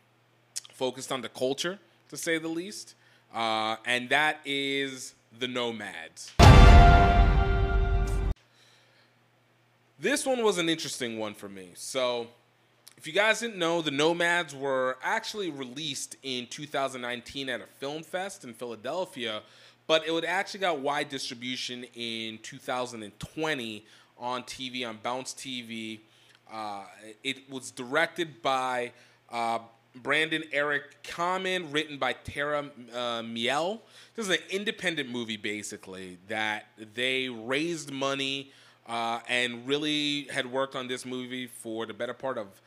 focused 0.72 1.12
on 1.12 1.20
the 1.20 1.28
culture, 1.28 1.78
to 2.08 2.16
say 2.16 2.38
the 2.38 2.48
least. 2.48 2.96
Uh, 3.32 3.76
and 3.86 4.08
that 4.08 4.40
is 4.44 5.14
The 5.38 5.46
Nomads. 5.46 6.32
This 10.00 10.26
one 10.26 10.42
was 10.42 10.58
an 10.58 10.68
interesting 10.68 11.16
one 11.16 11.34
for 11.34 11.48
me. 11.48 11.70
So, 11.74 12.26
if 13.00 13.06
you 13.06 13.14
guys 13.14 13.40
didn't 13.40 13.56
know, 13.56 13.80
The 13.80 13.90
Nomads 13.90 14.54
were 14.54 14.98
actually 15.02 15.48
released 15.48 16.16
in 16.22 16.46
2019 16.48 17.48
at 17.48 17.62
a 17.62 17.66
film 17.78 18.02
fest 18.02 18.44
in 18.44 18.52
Philadelphia, 18.52 19.40
but 19.86 20.06
it 20.06 20.12
would 20.12 20.26
actually 20.26 20.60
got 20.60 20.80
wide 20.80 21.08
distribution 21.08 21.86
in 21.94 22.36
2020 22.42 23.86
on 24.18 24.42
TV 24.42 24.86
on 24.86 24.98
Bounce 25.02 25.32
TV. 25.32 26.00
Uh, 26.52 26.84
it 27.24 27.48
was 27.48 27.70
directed 27.70 28.42
by 28.42 28.92
uh, 29.32 29.60
Brandon 29.94 30.44
Eric 30.52 31.02
Kamin, 31.02 31.72
written 31.72 31.96
by 31.96 32.12
Tara 32.12 32.68
uh, 32.94 33.22
Miel. 33.22 33.80
This 34.14 34.26
is 34.28 34.36
an 34.36 34.42
independent 34.50 35.08
movie, 35.08 35.38
basically, 35.38 36.18
that 36.28 36.66
they 36.92 37.30
raised 37.30 37.90
money 37.90 38.52
uh, 38.86 39.20
and 39.26 39.66
really 39.66 40.24
had 40.24 40.44
worked 40.44 40.76
on 40.76 40.86
this 40.86 41.06
movie 41.06 41.46
for 41.46 41.86
the 41.86 41.94
better 41.94 42.12
part 42.12 42.36
of 42.36 42.60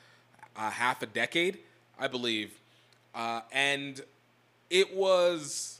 uh, 0.55 0.69
half 0.69 1.01
a 1.01 1.05
decade, 1.05 1.59
I 1.99 2.07
believe. 2.07 2.51
Uh, 3.13 3.41
and 3.51 4.01
it 4.69 4.95
was. 4.95 5.79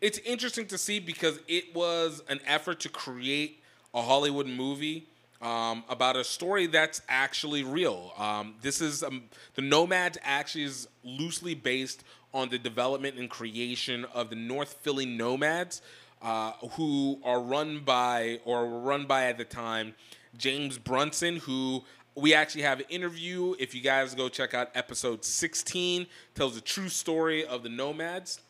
It's 0.00 0.18
interesting 0.18 0.66
to 0.68 0.78
see 0.78 1.00
because 1.00 1.40
it 1.48 1.74
was 1.74 2.22
an 2.28 2.38
effort 2.46 2.78
to 2.80 2.88
create 2.88 3.60
a 3.92 4.00
Hollywood 4.00 4.46
movie 4.46 5.06
um, 5.40 5.84
about 5.88 6.16
a 6.16 6.24
story 6.24 6.66
that's 6.66 7.02
actually 7.08 7.62
real. 7.62 8.12
Um, 8.16 8.54
this 8.62 8.80
is 8.80 9.02
um, 9.02 9.24
the 9.54 9.62
Nomads 9.62 10.18
actually 10.22 10.64
is 10.64 10.88
loosely 11.04 11.54
based 11.54 12.04
on 12.34 12.48
the 12.48 12.58
development 12.58 13.16
and 13.16 13.30
creation 13.30 14.04
of 14.14 14.30
the 14.30 14.36
North 14.36 14.74
Philly 14.82 15.06
Nomads, 15.06 15.80
uh, 16.20 16.52
who 16.72 17.20
are 17.24 17.40
run 17.40 17.80
by 17.80 18.40
or 18.44 18.68
were 18.68 18.80
run 18.80 19.06
by 19.06 19.26
at 19.26 19.38
the 19.38 19.44
time 19.44 19.94
James 20.36 20.78
Brunson, 20.78 21.36
who 21.36 21.84
we 22.18 22.34
actually 22.34 22.62
have 22.62 22.80
an 22.80 22.86
interview. 22.88 23.54
If 23.58 23.74
you 23.74 23.80
guys 23.80 24.14
go 24.14 24.28
check 24.28 24.54
out 24.54 24.70
episode 24.74 25.24
16, 25.24 26.06
tells 26.34 26.54
the 26.54 26.60
true 26.60 26.88
story 26.88 27.46
of 27.46 27.62
the 27.62 27.68
Nomads. 27.68 28.40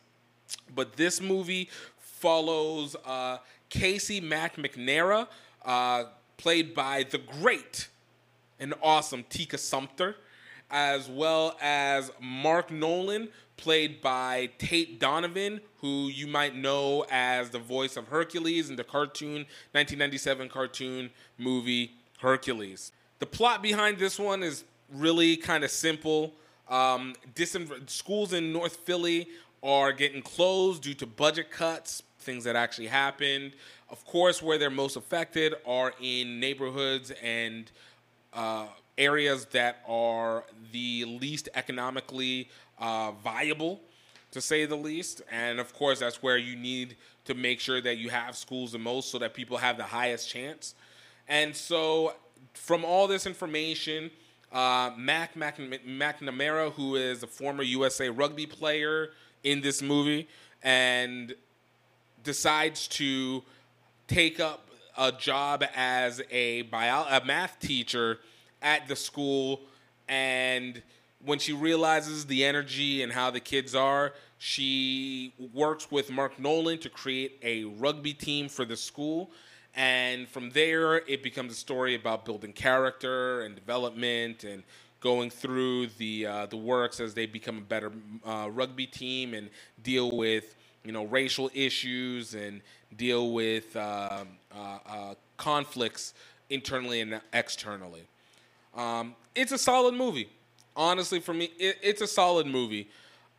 But 0.73 0.97
this 0.97 1.21
movie 1.21 1.69
follows 1.99 2.95
uh, 3.05 3.37
Casey 3.69 4.19
Mac 4.19 4.55
McNara. 4.55 5.27
Uh, 5.63 6.05
played 6.39 6.73
by 6.73 7.03
the 7.03 7.17
great 7.17 7.89
and 8.59 8.73
awesome 8.81 9.25
Tika 9.29 9.57
Sumpter, 9.57 10.15
as 10.71 11.09
well 11.09 11.57
as 11.61 12.11
Mark 12.19 12.71
Nolan, 12.71 13.27
played 13.57 14.01
by 14.01 14.49
Tate 14.57 14.99
Donovan, 14.99 15.59
who 15.81 16.07
you 16.07 16.27
might 16.27 16.55
know 16.55 17.05
as 17.11 17.49
the 17.49 17.59
voice 17.59 17.97
of 17.97 18.07
Hercules 18.07 18.69
in 18.69 18.77
the 18.77 18.85
cartoon 18.85 19.45
1997 19.73 20.47
cartoon 20.47 21.09
movie 21.37 21.91
Hercules. 22.19 22.93
The 23.19 23.25
plot 23.25 23.61
behind 23.61 23.97
this 23.97 24.17
one 24.17 24.43
is 24.43 24.63
really 24.93 25.35
kind 25.37 25.63
of 25.63 25.71
simple. 25.71 26.33
Um, 26.69 27.15
disin- 27.35 27.89
schools 27.89 28.33
in 28.33 28.53
North 28.53 28.77
Philly 28.77 29.27
are 29.61 29.91
getting 29.91 30.21
closed 30.21 30.83
due 30.83 30.93
to 30.95 31.05
budget 31.05 31.51
cuts, 31.51 32.03
things 32.19 32.45
that 32.45 32.55
actually 32.55 32.87
happened. 32.87 33.53
Of 33.89 34.05
course, 34.05 34.41
where 34.41 34.57
they're 34.57 34.69
most 34.69 34.95
affected 34.95 35.55
are 35.65 35.93
in 36.01 36.39
neighborhoods 36.39 37.11
and 37.21 37.69
uh, 38.33 38.67
areas 38.97 39.45
that 39.47 39.83
are 39.87 40.45
the 40.71 41.05
least 41.05 41.49
economically 41.55 42.49
uh, 42.77 43.11
viable, 43.23 43.81
to 44.31 44.39
say 44.39 44.65
the 44.65 44.75
least. 44.75 45.23
And 45.31 45.59
of 45.59 45.73
course, 45.73 45.99
that's 45.99 46.21
where 46.23 46.37
you 46.37 46.55
need 46.55 46.95
to 47.25 47.33
make 47.33 47.59
sure 47.59 47.81
that 47.81 47.97
you 47.97 48.09
have 48.09 48.37
schools 48.37 48.71
the 48.71 48.79
most 48.79 49.11
so 49.11 49.17
that 49.19 49.33
people 49.33 49.57
have 49.57 49.75
the 49.77 49.83
highest 49.83 50.29
chance. 50.29 50.75
And 51.27 51.55
so, 51.55 52.13
from 52.53 52.85
all 52.85 53.07
this 53.07 53.25
information, 53.25 54.11
uh, 54.51 54.91
Mac, 54.97 55.35
McNamara, 55.35 56.71
who 56.73 56.95
is 56.95 57.23
a 57.23 57.27
former 57.27 57.63
USA 57.63 58.09
rugby 58.09 58.45
player 58.45 59.09
in 59.43 59.61
this 59.61 59.81
movie, 59.81 60.27
and 60.63 61.33
decides 62.23 62.87
to 62.87 63.43
take 64.07 64.39
up 64.39 64.69
a 64.97 65.11
job 65.11 65.63
as 65.75 66.21
a 66.29 66.63
bio 66.63 67.05
a 67.09 67.23
math 67.25 67.59
teacher 67.59 68.19
at 68.61 68.87
the 68.87 68.95
school. 68.95 69.61
And 70.07 70.81
when 71.23 71.39
she 71.39 71.53
realizes 71.53 72.25
the 72.25 72.43
energy 72.43 73.03
and 73.03 73.11
how 73.11 73.29
the 73.31 73.39
kids 73.39 73.75
are 73.75 74.13
she 74.39 75.33
works 75.53 75.91
with 75.91 76.09
Mark 76.09 76.39
Nolan 76.39 76.79
to 76.79 76.89
create 76.89 77.37
a 77.43 77.65
rugby 77.65 78.13
team 78.13 78.47
for 78.47 78.63
the 78.63 78.77
school 78.77 79.31
and 79.75 80.27
from 80.27 80.49
there 80.51 80.97
it 80.97 81.23
becomes 81.23 81.51
a 81.51 81.55
story 81.55 81.95
about 81.95 82.25
building 82.25 82.53
character 82.53 83.41
and 83.41 83.55
development 83.55 84.43
and 84.43 84.63
going 84.99 85.29
through 85.29 85.87
the 85.97 86.25
uh, 86.25 86.45
the 86.47 86.57
works 86.57 86.99
as 86.99 87.13
they 87.13 87.25
become 87.25 87.57
a 87.57 87.61
better 87.61 87.91
uh, 88.25 88.49
rugby 88.51 88.85
team 88.85 89.33
and 89.33 89.49
deal 89.83 90.11
with 90.15 90.55
you 90.83 90.91
know 90.91 91.05
racial 91.05 91.49
issues 91.53 92.33
and 92.33 92.61
deal 92.97 93.31
with 93.31 93.75
uh, 93.75 94.23
uh, 94.55 94.77
uh, 94.87 95.13
conflicts 95.37 96.13
internally 96.49 97.01
and 97.01 97.21
externally. 97.33 98.03
Um, 98.75 99.15
it's 99.35 99.51
a 99.51 99.57
solid 99.57 99.93
movie. 99.93 100.29
Honestly, 100.75 101.19
for 101.19 101.33
me, 101.33 101.51
it, 101.59 101.77
it's 101.81 102.01
a 102.01 102.07
solid 102.07 102.47
movie. 102.47 102.89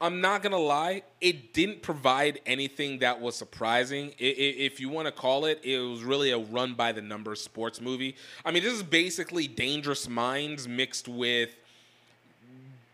I'm 0.00 0.20
not 0.20 0.42
gonna 0.42 0.58
lie; 0.58 1.02
it 1.20 1.52
didn't 1.52 1.82
provide 1.82 2.40
anything 2.46 3.00
that 3.00 3.20
was 3.20 3.36
surprising. 3.36 4.12
I, 4.20 4.24
I, 4.24 4.26
if 4.26 4.80
you 4.80 4.88
want 4.88 5.06
to 5.06 5.12
call 5.12 5.44
it, 5.44 5.60
it 5.62 5.78
was 5.78 6.02
really 6.02 6.30
a 6.30 6.38
run 6.38 6.74
by 6.74 6.92
the 6.92 7.02
numbers 7.02 7.40
sports 7.40 7.80
movie. 7.80 8.16
I 8.44 8.50
mean, 8.50 8.62
this 8.62 8.72
is 8.72 8.82
basically 8.82 9.46
Dangerous 9.46 10.08
Minds 10.08 10.66
mixed 10.66 11.06
with 11.06 11.54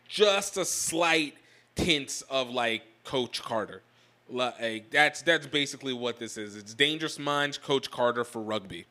just 0.08 0.56
a 0.56 0.64
slight 0.64 1.34
tints 1.76 2.22
of 2.22 2.50
like 2.50 2.82
Coach 3.04 3.42
Carter. 3.42 3.82
Like 4.28 4.90
that's 4.90 5.22
that's 5.22 5.46
basically 5.46 5.92
what 5.92 6.18
this 6.18 6.36
is. 6.36 6.56
It's 6.56 6.74
Dangerous 6.74 7.18
Minds, 7.18 7.56
Coach 7.56 7.90
Carter 7.90 8.24
for 8.24 8.42
rugby, 8.42 8.84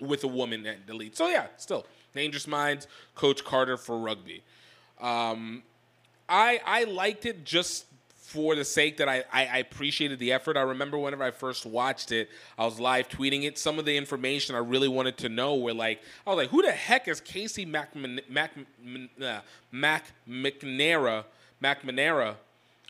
with 0.00 0.24
a 0.24 0.28
woman 0.28 0.66
at 0.66 0.86
the 0.88 0.94
lead. 0.94 1.16
So 1.16 1.28
yeah, 1.28 1.46
still 1.56 1.86
Dangerous 2.14 2.48
Minds, 2.48 2.88
Coach 3.14 3.44
Carter 3.44 3.76
for 3.76 3.96
rugby. 3.98 4.42
Um, 5.00 5.62
I 6.28 6.60
I 6.64 6.84
liked 6.84 7.26
it 7.26 7.44
just 7.44 7.86
for 8.26 8.56
the 8.56 8.64
sake 8.64 8.96
that 8.96 9.08
I, 9.08 9.24
I, 9.32 9.46
I 9.46 9.58
appreciated 9.58 10.18
the 10.18 10.32
effort. 10.32 10.56
I 10.56 10.62
remember 10.62 10.98
whenever 10.98 11.22
I 11.22 11.30
first 11.30 11.64
watched 11.64 12.10
it, 12.10 12.28
I 12.58 12.64
was 12.64 12.80
live 12.80 13.08
tweeting 13.08 13.44
it. 13.44 13.56
Some 13.56 13.78
of 13.78 13.84
the 13.84 13.96
information 13.96 14.56
I 14.56 14.58
really 14.58 14.88
wanted 14.88 15.16
to 15.18 15.28
know 15.28 15.54
were 15.54 15.72
like, 15.72 16.02
I 16.26 16.30
was 16.30 16.36
like, 16.36 16.50
who 16.50 16.60
the 16.60 16.72
heck 16.72 17.06
is 17.08 17.20
Casey 17.20 17.64
Mac 17.64 17.94
Mac 17.94 18.52
uh, 19.22 19.40
Mac 19.70 20.04
McNara 20.28 21.24
McNamara? 21.62 22.34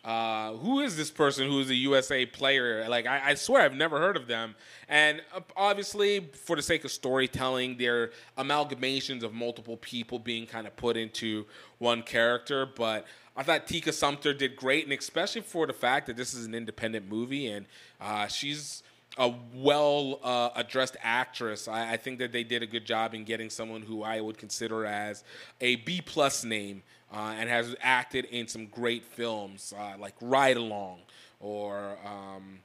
Uh, 0.07 0.53
who 0.53 0.81
is 0.81 0.97
this 0.97 1.11
person 1.11 1.49
who 1.49 1.59
is 1.59 1.69
a 1.69 1.75
USA 1.75 2.25
player? 2.25 2.89
Like, 2.89 3.07
I, 3.07 3.31
I, 3.31 3.35
swear 3.35 3.63
I've 3.63 3.75
never 3.75 3.99
heard 3.99 4.17
of 4.17 4.29
them. 4.29 4.55
And 4.89 5.21
uh, 5.35 5.41
obviously, 5.57 6.21
for 6.21 6.55
the 6.55 6.63
sake 6.63 6.85
of 6.85 6.93
storytelling, 6.93 7.77
they're 7.77 8.13
amalgamations 8.39 9.25
of 9.25 9.35
multiple 9.35 9.77
people 9.79 10.21
being 10.21 10.47
kind 10.47 10.69
of 10.69 10.77
put 10.77 10.97
into 10.97 11.45
one 11.79 12.05
character. 12.05 12.67
But 12.67 13.05
I 13.37 13.43
thought 13.43 13.67
Tika 13.67 13.93
Sumpter 13.93 14.33
did 14.33 14.57
great, 14.57 14.85
and 14.85 14.93
especially 14.93 15.43
for 15.43 15.67
the 15.67 15.73
fact 15.73 16.07
that 16.07 16.17
this 16.17 16.33
is 16.33 16.47
an 16.47 16.55
independent 16.55 17.09
movie 17.09 17.49
and 17.49 17.67
uh, 18.01 18.27
she's 18.27 18.83
a 19.19 19.33
well 19.55 20.21
uh, 20.23 20.51
addressed 20.55 20.97
actress. 21.03 21.69
I, 21.69 21.93
I 21.93 21.97
think 21.97 22.19
that 22.19 22.33
they 22.33 22.45
did 22.45 22.63
a 22.63 22.67
good 22.67 22.85
job 22.85 23.15
in 23.15 23.25
getting 23.25 23.51
someone 23.51 23.83
who 23.83 24.03
I 24.03 24.21
would 24.21 24.39
consider 24.39 24.85
as 24.85 25.25
a 25.61 25.77
B 25.77 26.03
plus 26.05 26.45
name 26.45 26.83
uh, 27.13 27.35
and 27.39 27.49
has 27.49 27.75
acted 27.81 28.27
in 28.27 28.49
some 28.49 28.67
great 28.67 29.05
films 29.05 29.73
uh, 29.79 29.95
like 29.99 30.15
Ride 30.21 30.57
Along 30.57 31.01
or 31.41 31.99
um, 32.05 32.59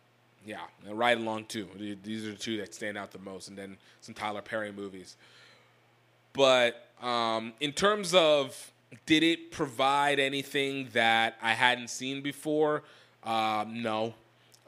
yeah, 0.45 0.61
Ride 0.89 1.17
Along 1.17 1.45
too. 1.45 1.67
These 2.03 2.25
are 2.25 2.31
the 2.31 2.37
two 2.37 2.57
that 2.57 2.73
stand 2.73 2.97
out 2.97 3.11
the 3.11 3.19
most, 3.19 3.47
and 3.47 3.57
then 3.57 3.77
some 4.01 4.15
Tyler 4.15 4.41
Perry 4.41 4.71
movies. 4.71 5.17
But 6.33 6.87
um, 7.01 7.53
in 7.59 7.73
terms 7.73 8.13
of 8.13 8.71
did 9.05 9.23
it 9.23 9.51
provide 9.51 10.19
anything 10.19 10.89
that 10.93 11.37
I 11.41 11.53
hadn't 11.53 11.89
seen 11.89 12.21
before? 12.21 12.83
Um, 13.23 13.81
no. 13.81 14.13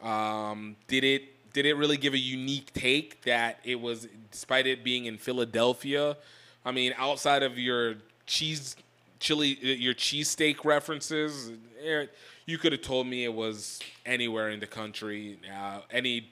Um, 0.01 0.75
did 0.87 1.03
it 1.03 1.53
did 1.53 1.65
it 1.65 1.75
really 1.75 1.97
give 1.97 2.13
a 2.13 2.19
unique 2.19 2.73
take 2.73 3.21
that 3.23 3.59
it 3.63 3.79
was 3.79 4.07
despite 4.31 4.65
it 4.67 4.83
being 4.83 5.05
in 5.05 5.17
Philadelphia? 5.17 6.17
I 6.65 6.71
mean, 6.71 6.93
outside 6.97 7.43
of 7.43 7.57
your 7.57 7.95
cheese 8.25 8.75
chili 9.19 9.57
your 9.61 9.93
cheesesteak 9.93 10.65
references, 10.65 11.51
eh, 11.83 12.05
you 12.45 12.57
could 12.57 12.71
have 12.71 12.81
told 12.81 13.07
me 13.07 13.23
it 13.23 13.33
was 13.33 13.79
anywhere 14.05 14.49
in 14.49 14.59
the 14.59 14.67
country, 14.67 15.37
uh, 15.53 15.79
any 15.91 16.29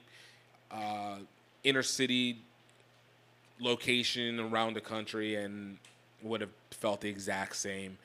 uh, 0.70 1.16
inner 1.64 1.82
city 1.82 2.38
location 3.60 4.40
around 4.40 4.74
the 4.74 4.80
country, 4.80 5.36
and 5.36 5.78
would 6.22 6.40
have 6.40 6.50
felt 6.70 7.00
the 7.00 7.08
exact 7.08 7.56
same. 7.56 7.98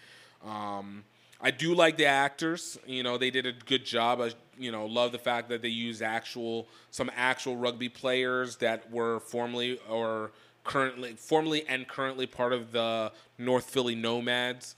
Um, 0.46 1.04
I 1.40 1.52
do 1.52 1.76
like 1.76 1.98
the 1.98 2.06
actors. 2.06 2.80
You 2.86 3.04
know, 3.04 3.18
they 3.18 3.30
did 3.30 3.46
a 3.46 3.52
good 3.52 3.86
job. 3.86 4.22
I, 4.22 4.32
you 4.58 4.72
know, 4.72 4.86
love 4.86 5.12
the 5.12 5.20
fact 5.20 5.50
that 5.50 5.62
they 5.62 5.70
used 5.70 6.02
actual 6.02 6.68
some 6.90 7.12
actual 7.16 7.56
rugby 7.56 7.90
players 7.90 8.58
that 8.58 8.90
were 8.92 9.20
formerly 9.20 9.80
or 9.90 10.32
currently 10.64 11.14
formerly 11.14 11.66
and 11.68 11.88
currently 11.88 12.26
part 12.26 12.54
of 12.54 12.72
the 12.72 13.12
North 13.38 13.70
Philly 13.70 13.96
Nomads. 13.96 14.76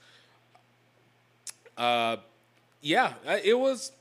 Uh, 1.76 2.16
yeah, 2.82 3.14
it 3.42 3.58
was. 3.58 3.92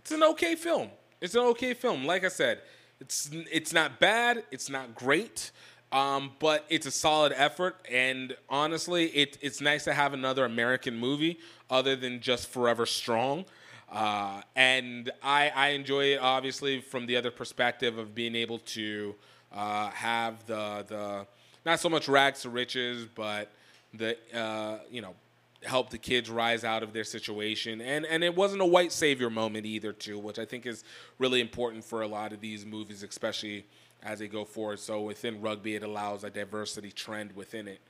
It's 0.00 0.12
an 0.12 0.22
okay 0.22 0.54
film. 0.54 0.88
It's 1.20 1.34
an 1.34 1.42
okay 1.42 1.74
film. 1.74 2.04
Like 2.04 2.24
I 2.24 2.28
said, 2.28 2.60
it's 3.00 3.30
it's 3.32 3.72
not 3.72 4.00
bad. 4.00 4.44
It's 4.50 4.70
not 4.70 4.94
great. 4.94 5.50
Um, 5.94 6.32
but 6.40 6.66
it's 6.68 6.86
a 6.86 6.90
solid 6.90 7.32
effort, 7.36 7.76
and 7.88 8.36
honestly, 8.48 9.04
it, 9.10 9.38
it's 9.40 9.60
nice 9.60 9.84
to 9.84 9.94
have 9.94 10.12
another 10.12 10.44
American 10.44 10.96
movie 10.96 11.38
other 11.70 11.94
than 11.94 12.18
just 12.18 12.48
Forever 12.48 12.84
Strong. 12.84 13.44
Uh, 13.92 14.42
and 14.56 15.12
I, 15.22 15.52
I 15.54 15.68
enjoy 15.68 16.14
it 16.14 16.20
obviously 16.20 16.80
from 16.80 17.06
the 17.06 17.16
other 17.16 17.30
perspective 17.30 17.96
of 17.96 18.12
being 18.12 18.34
able 18.34 18.58
to 18.58 19.14
uh, 19.52 19.90
have 19.90 20.44
the 20.46 20.84
the 20.88 21.26
not 21.64 21.78
so 21.78 21.88
much 21.88 22.08
rags 22.08 22.42
to 22.42 22.50
riches, 22.50 23.06
but 23.14 23.52
the 23.92 24.16
uh, 24.36 24.78
you 24.90 25.00
know 25.00 25.14
help 25.62 25.90
the 25.90 25.98
kids 25.98 26.28
rise 26.28 26.64
out 26.64 26.82
of 26.82 26.92
their 26.92 27.04
situation. 27.04 27.80
And 27.80 28.04
and 28.04 28.24
it 28.24 28.34
wasn't 28.34 28.62
a 28.62 28.66
white 28.66 28.90
savior 28.90 29.30
moment 29.30 29.64
either, 29.64 29.92
too, 29.92 30.18
which 30.18 30.40
I 30.40 30.44
think 30.44 30.66
is 30.66 30.82
really 31.20 31.40
important 31.40 31.84
for 31.84 32.02
a 32.02 32.08
lot 32.08 32.32
of 32.32 32.40
these 32.40 32.66
movies, 32.66 33.04
especially 33.04 33.64
as 34.04 34.18
they 34.18 34.28
go 34.28 34.44
forward. 34.44 34.78
So 34.78 35.00
within 35.00 35.40
rugby, 35.40 35.74
it 35.74 35.82
allows 35.82 36.24
a 36.24 36.30
diversity 36.30 36.92
trend 36.92 37.34
within 37.34 37.66
it. 37.66 37.80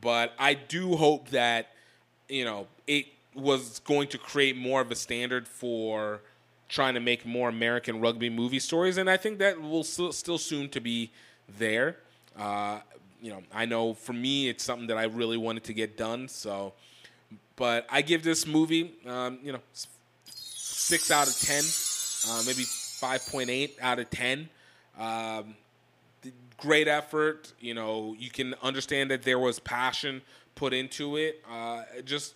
But 0.00 0.32
I 0.38 0.54
do 0.54 0.96
hope 0.96 1.30
that 1.30 1.68
you 2.28 2.44
know 2.44 2.66
it 2.86 3.06
was 3.34 3.80
going 3.80 4.08
to 4.08 4.18
create 4.18 4.56
more 4.56 4.80
of 4.80 4.90
a 4.90 4.94
standard 4.94 5.48
for 5.48 6.20
trying 6.68 6.94
to 6.94 7.00
make 7.00 7.26
more 7.26 7.48
American 7.48 8.00
rugby 8.00 8.30
movie 8.30 8.58
stories, 8.58 8.96
and 8.96 9.08
I 9.08 9.16
think 9.16 9.38
that 9.38 9.60
will 9.60 9.84
still, 9.84 10.12
still 10.12 10.38
soon 10.38 10.68
to 10.70 10.80
be 10.80 11.10
there. 11.58 11.96
Uh, 12.36 12.80
you 13.20 13.30
know, 13.30 13.42
I 13.52 13.64
know 13.64 13.94
for 13.94 14.12
me, 14.12 14.48
it's 14.48 14.64
something 14.64 14.88
that 14.88 14.98
I 14.98 15.04
really 15.04 15.36
wanted 15.36 15.64
to 15.64 15.72
get 15.72 15.96
done. 15.96 16.28
So, 16.28 16.72
but 17.56 17.86
I 17.90 18.02
give 18.02 18.22
this 18.22 18.46
movie, 18.46 18.92
um, 19.06 19.38
you 19.42 19.52
know, 19.52 19.60
six 20.26 21.10
out 21.10 21.28
of 21.28 21.38
ten, 21.38 21.62
uh, 22.28 22.42
maybe 22.46 22.64
five 22.64 23.26
point 23.26 23.50
eight 23.50 23.76
out 23.80 23.98
of 23.98 24.10
ten. 24.10 24.48
Um, 24.98 25.54
great 26.56 26.88
effort. 26.88 27.52
You 27.60 27.74
know, 27.74 28.14
you 28.18 28.30
can 28.30 28.54
understand 28.62 29.10
that 29.10 29.22
there 29.22 29.38
was 29.38 29.58
passion 29.58 30.22
put 30.54 30.72
into 30.72 31.16
it. 31.16 31.42
Uh, 31.50 31.82
just 32.04 32.34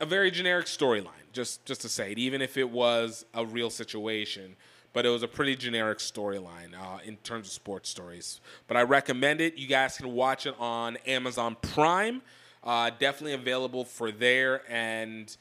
a 0.00 0.06
very 0.06 0.30
generic 0.30 0.66
storyline, 0.66 1.26
just 1.32 1.64
just 1.64 1.80
to 1.82 1.88
say 1.88 2.12
it, 2.12 2.18
even 2.18 2.42
if 2.42 2.56
it 2.56 2.68
was 2.68 3.24
a 3.34 3.44
real 3.44 3.70
situation. 3.70 4.56
But 4.92 5.06
it 5.06 5.10
was 5.10 5.22
a 5.22 5.28
pretty 5.28 5.54
generic 5.54 5.98
storyline 5.98 6.74
uh, 6.74 6.98
in 7.04 7.16
terms 7.18 7.46
of 7.46 7.52
sports 7.52 7.88
stories. 7.88 8.40
But 8.66 8.76
I 8.76 8.82
recommend 8.82 9.40
it. 9.40 9.56
You 9.56 9.68
guys 9.68 9.96
can 9.96 10.12
watch 10.12 10.46
it 10.46 10.54
on 10.58 10.96
Amazon 11.06 11.56
Prime. 11.62 12.22
Uh, 12.64 12.90
definitely 12.98 13.34
available 13.34 13.84
for 13.84 14.10
there, 14.10 14.62
and 14.68 15.34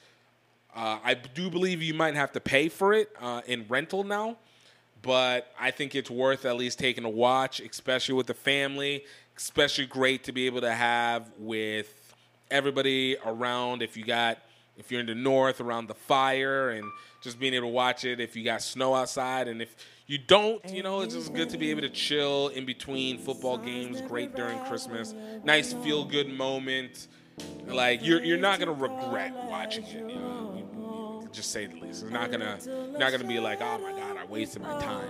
uh, 0.76 1.00
I 1.04 1.16
do 1.16 1.50
believe 1.50 1.82
you 1.82 1.94
might 1.96 2.16
have 2.16 2.32
to 2.34 2.40
pay 2.40 2.70
for 2.70 2.94
it 2.94 3.10
uh, 3.20 3.42
in 3.48 3.66
rental 3.68 4.04
now 4.04 4.38
but 5.02 5.52
I 5.60 5.72
think 5.72 5.96
it's 5.96 6.10
worth 6.10 6.46
at 6.46 6.56
least 6.56 6.80
taking 6.80 7.06
a 7.06 7.10
watch, 7.10 7.60
especially 7.60 8.16
with 8.16 8.28
the 8.28 8.34
family. 8.34 9.06
Especially 9.38 9.86
great 9.86 10.26
to 10.26 10.34
be 10.34 10.48
able 10.48 10.62
to 10.62 10.72
have 10.74 11.32
with 11.38 12.14
everybody 12.52 13.16
around. 13.26 13.82
If 13.82 13.96
you 13.96 14.04
got, 14.04 14.40
if 14.78 14.92
you're 14.92 15.00
in 15.00 15.06
the 15.06 15.16
north 15.16 15.62
around 15.62 15.88
the 15.88 15.94
fire, 15.94 16.72
and 16.72 16.84
just 17.22 17.40
being 17.40 17.54
able 17.54 17.68
to 17.68 17.74
watch 17.74 18.06
it. 18.06 18.20
If 18.20 18.36
you 18.36 18.44
got 18.44 18.62
snow 18.62 18.96
outside, 18.96 19.48
and 19.48 19.62
if 19.62 19.76
you 20.08 20.18
don't, 20.18 20.64
you 20.70 20.84
know, 20.84 21.02
it's 21.02 21.14
just 21.14 21.34
good 21.34 21.50
to 21.50 21.58
be 21.58 21.72
able 21.72 21.82
to 21.82 21.90
chill 21.90 22.50
in 22.50 22.66
between 22.66 23.18
football 23.18 23.58
games. 23.58 24.02
Great 24.02 24.36
during 24.36 24.60
Christmas. 24.66 25.14
Nice 25.44 25.74
feel 25.74 26.06
good 26.06 26.30
moment. 26.30 27.08
Like 27.68 28.04
you're 28.04 28.24
you're 28.24 28.38
not 28.38 28.60
gonna 28.60 28.74
regret 28.74 29.34
watching 29.48 29.86
it. 29.86 30.10
You 30.10 30.16
know, 30.16 30.70
just 31.32 31.52
say 31.52 31.66
the 31.68 31.76
least. 31.76 32.04
It's 32.04 32.12
not 32.12 32.32
gonna 32.32 32.58
not 32.98 33.12
gonna 33.12 33.24
be 33.24 33.40
like, 33.40 33.62
oh 33.62 33.78
my 33.80 33.92
god, 33.92 34.18
I 34.18 34.26
wasted 34.26 34.62
my 34.62 34.80
time. 34.82 35.08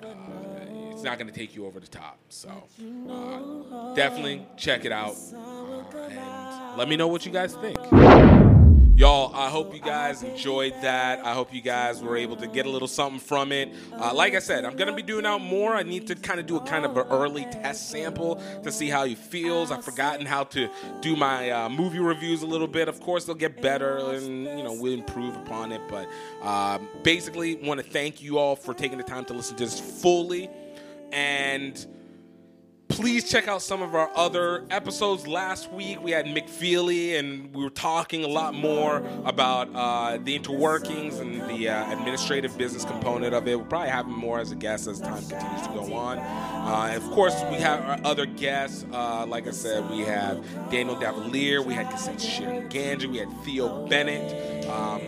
But, 0.00 0.08
uh, 0.08 0.92
it's 0.92 1.02
not 1.02 1.18
gonna 1.18 1.32
take 1.32 1.54
you 1.54 1.66
over 1.66 1.80
the 1.80 1.86
top. 1.86 2.18
So 2.28 2.50
uh, 3.08 3.94
definitely 3.94 4.46
check 4.56 4.84
it 4.84 4.92
out 4.92 5.16
uh, 5.34 5.98
and 5.98 6.78
let 6.78 6.88
me 6.88 6.96
know 6.96 7.08
what 7.08 7.24
you 7.24 7.32
guys 7.32 7.54
think. 7.54 7.78
Y'all, 9.00 9.34
I 9.34 9.48
hope 9.48 9.72
you 9.72 9.80
guys 9.80 10.22
enjoyed 10.22 10.74
that. 10.82 11.24
I 11.24 11.32
hope 11.32 11.54
you 11.54 11.62
guys 11.62 12.02
were 12.02 12.18
able 12.18 12.36
to 12.36 12.46
get 12.46 12.66
a 12.66 12.68
little 12.68 12.86
something 12.86 13.18
from 13.18 13.50
it. 13.50 13.70
Uh, 13.94 14.12
like 14.12 14.34
I 14.34 14.40
said, 14.40 14.66
I'm 14.66 14.76
gonna 14.76 14.94
be 14.94 15.00
doing 15.00 15.24
out 15.24 15.40
more. 15.40 15.74
I 15.74 15.82
need 15.82 16.06
to 16.08 16.14
kind 16.14 16.38
of 16.38 16.44
do 16.44 16.58
a 16.58 16.60
kind 16.60 16.84
of 16.84 16.94
an 16.98 17.06
early 17.08 17.44
test 17.44 17.88
sample 17.88 18.42
to 18.62 18.70
see 18.70 18.90
how 18.90 19.06
he 19.06 19.14
feels. 19.14 19.70
I've 19.70 19.86
forgotten 19.86 20.26
how 20.26 20.44
to 20.44 20.68
do 21.00 21.16
my 21.16 21.48
uh, 21.50 21.70
movie 21.70 21.98
reviews 21.98 22.42
a 22.42 22.46
little 22.46 22.66
bit. 22.66 22.88
Of 22.88 23.00
course, 23.00 23.24
they'll 23.24 23.34
get 23.34 23.62
better, 23.62 23.96
and 23.96 24.44
you 24.44 24.62
know 24.62 24.76
we'll 24.78 24.92
improve 24.92 25.34
upon 25.34 25.72
it. 25.72 25.80
But 25.88 26.06
um, 26.42 26.86
basically, 27.02 27.54
want 27.54 27.80
to 27.80 27.90
thank 27.90 28.20
you 28.20 28.36
all 28.36 28.54
for 28.54 28.74
taking 28.74 28.98
the 28.98 29.04
time 29.04 29.24
to 29.24 29.32
listen 29.32 29.56
to 29.56 29.64
this 29.64 29.80
fully, 29.80 30.50
and 31.10 31.86
please 33.00 33.26
check 33.30 33.48
out 33.48 33.62
some 33.62 33.80
of 33.80 33.94
our 33.94 34.10
other 34.14 34.62
episodes. 34.68 35.26
Last 35.26 35.72
week 35.72 36.02
we 36.02 36.10
had 36.10 36.26
McFeely, 36.26 37.18
and 37.18 37.52
we 37.54 37.64
were 37.64 37.70
talking 37.70 38.24
a 38.24 38.28
lot 38.28 38.52
more 38.52 38.98
about 39.24 39.70
uh, 39.74 40.18
the 40.22 40.38
interworkings 40.38 41.18
and 41.18 41.40
the 41.48 41.70
uh, 41.70 41.92
administrative 41.92 42.58
business 42.58 42.84
component 42.84 43.34
of 43.34 43.48
it. 43.48 43.56
We'll 43.56 43.64
probably 43.64 43.88
have 43.88 44.04
more 44.06 44.38
as 44.38 44.52
a 44.52 44.54
guest 44.54 44.86
as 44.86 45.00
time 45.00 45.24
continues 45.26 45.66
to 45.68 45.72
go 45.72 45.94
on. 45.94 46.18
Uh, 46.18 46.92
of 46.94 47.10
course, 47.12 47.42
we 47.50 47.56
have 47.56 47.80
our 47.86 47.98
other 48.04 48.26
guests. 48.26 48.84
Uh, 48.92 49.24
like 49.26 49.48
I 49.48 49.52
said, 49.52 49.88
we 49.88 50.00
have 50.00 50.44
Daniel 50.70 50.96
Davalier, 50.96 51.64
we 51.64 51.72
had 51.72 51.86
Kasset 51.86 52.18
Ganja, 52.70 53.06
we 53.06 53.16
had 53.16 53.32
Theo 53.44 53.86
Bennett, 53.86 54.66
um, 54.68 55.00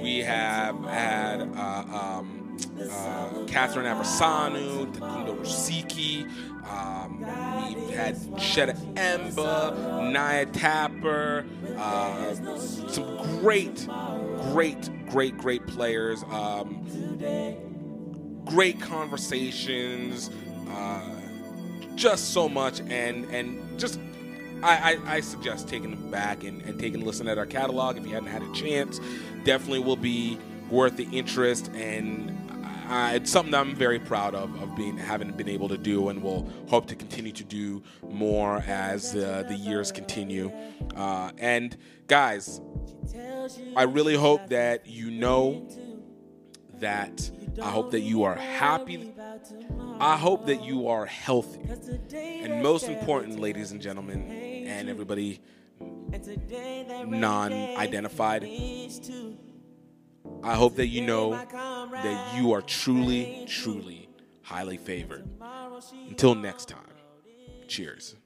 we 0.00 0.20
have 0.20 0.78
had. 0.84 1.40
Uh, 1.56 2.20
um, 2.20 2.41
uh, 2.80 3.44
Catherine 3.46 3.86
Aversanu, 3.86 4.92
Takundo 4.94 5.36
Rusiki. 5.36 6.28
Um, 6.68 7.18
we've 7.74 7.90
had 7.90 8.16
Shetta 8.36 8.76
Emba, 8.94 10.10
Naya 10.10 10.46
Tapper, 10.46 11.44
uh, 11.76 12.34
some 12.34 13.16
great, 13.40 13.86
great, 14.52 14.90
great, 15.08 15.36
great 15.36 15.66
players. 15.66 16.22
Um, 16.24 16.86
great 18.44 18.80
conversations, 18.80 20.30
uh, 20.68 21.20
just 21.94 22.32
so 22.32 22.48
much, 22.48 22.80
and 22.80 23.24
and 23.26 23.78
just 23.78 23.98
I, 24.62 24.98
I, 25.06 25.20
suggest 25.20 25.66
taking 25.66 25.90
them 25.90 26.10
back 26.10 26.44
and, 26.44 26.62
and 26.62 26.78
taking 26.78 27.02
a 27.02 27.04
listen 27.04 27.26
at 27.26 27.36
our 27.36 27.46
catalog 27.46 27.96
if 27.96 28.06
you 28.06 28.14
hadn't 28.14 28.28
had 28.28 28.42
a 28.42 28.52
chance. 28.52 29.00
Definitely 29.44 29.80
will 29.80 29.96
be 29.96 30.38
worth 30.70 30.96
the 30.96 31.08
interest 31.10 31.68
and 31.74 32.41
uh, 32.92 33.12
it's 33.14 33.30
something 33.30 33.52
that 33.52 33.60
I'm 33.60 33.74
very 33.74 33.98
proud 33.98 34.34
of 34.34 34.54
of 34.62 34.76
being 34.76 34.98
having 34.98 35.30
been 35.32 35.48
able 35.48 35.68
to 35.68 35.78
do, 35.78 36.10
and 36.10 36.22
will 36.22 36.48
hope 36.68 36.86
to 36.86 36.94
continue 36.94 37.32
to 37.32 37.44
do 37.44 37.82
more 38.08 38.58
as 38.66 39.16
uh, 39.16 39.44
the 39.48 39.54
years 39.54 39.90
continue. 39.90 40.52
Uh, 40.94 41.30
and 41.38 41.76
guys, 42.06 42.60
I 43.76 43.84
really 43.84 44.14
hope 44.14 44.48
that 44.48 44.86
you 44.86 45.10
know 45.10 45.66
that 46.74 47.30
I 47.62 47.70
hope 47.70 47.92
that 47.92 48.00
you 48.00 48.24
are 48.24 48.34
happy. 48.34 49.14
I 49.98 50.16
hope 50.16 50.46
that 50.46 50.62
you 50.62 50.88
are 50.88 51.06
healthy. 51.06 51.62
And 52.14 52.62
most 52.62 52.88
important, 52.88 53.40
ladies 53.40 53.72
and 53.72 53.80
gentlemen, 53.80 54.30
and 54.66 54.88
everybody 54.90 55.40
non 57.06 57.52
identified, 57.52 58.44
I 60.42 60.54
hope 60.54 60.76
that 60.76 60.88
you 60.88 61.02
know 61.02 61.30
that 61.30 62.36
you 62.36 62.52
are 62.52 62.62
truly, 62.62 63.44
truly 63.48 64.08
highly 64.42 64.76
favored. 64.76 65.28
Until 66.08 66.34
next 66.34 66.68
time, 66.68 66.80
cheers. 67.68 68.16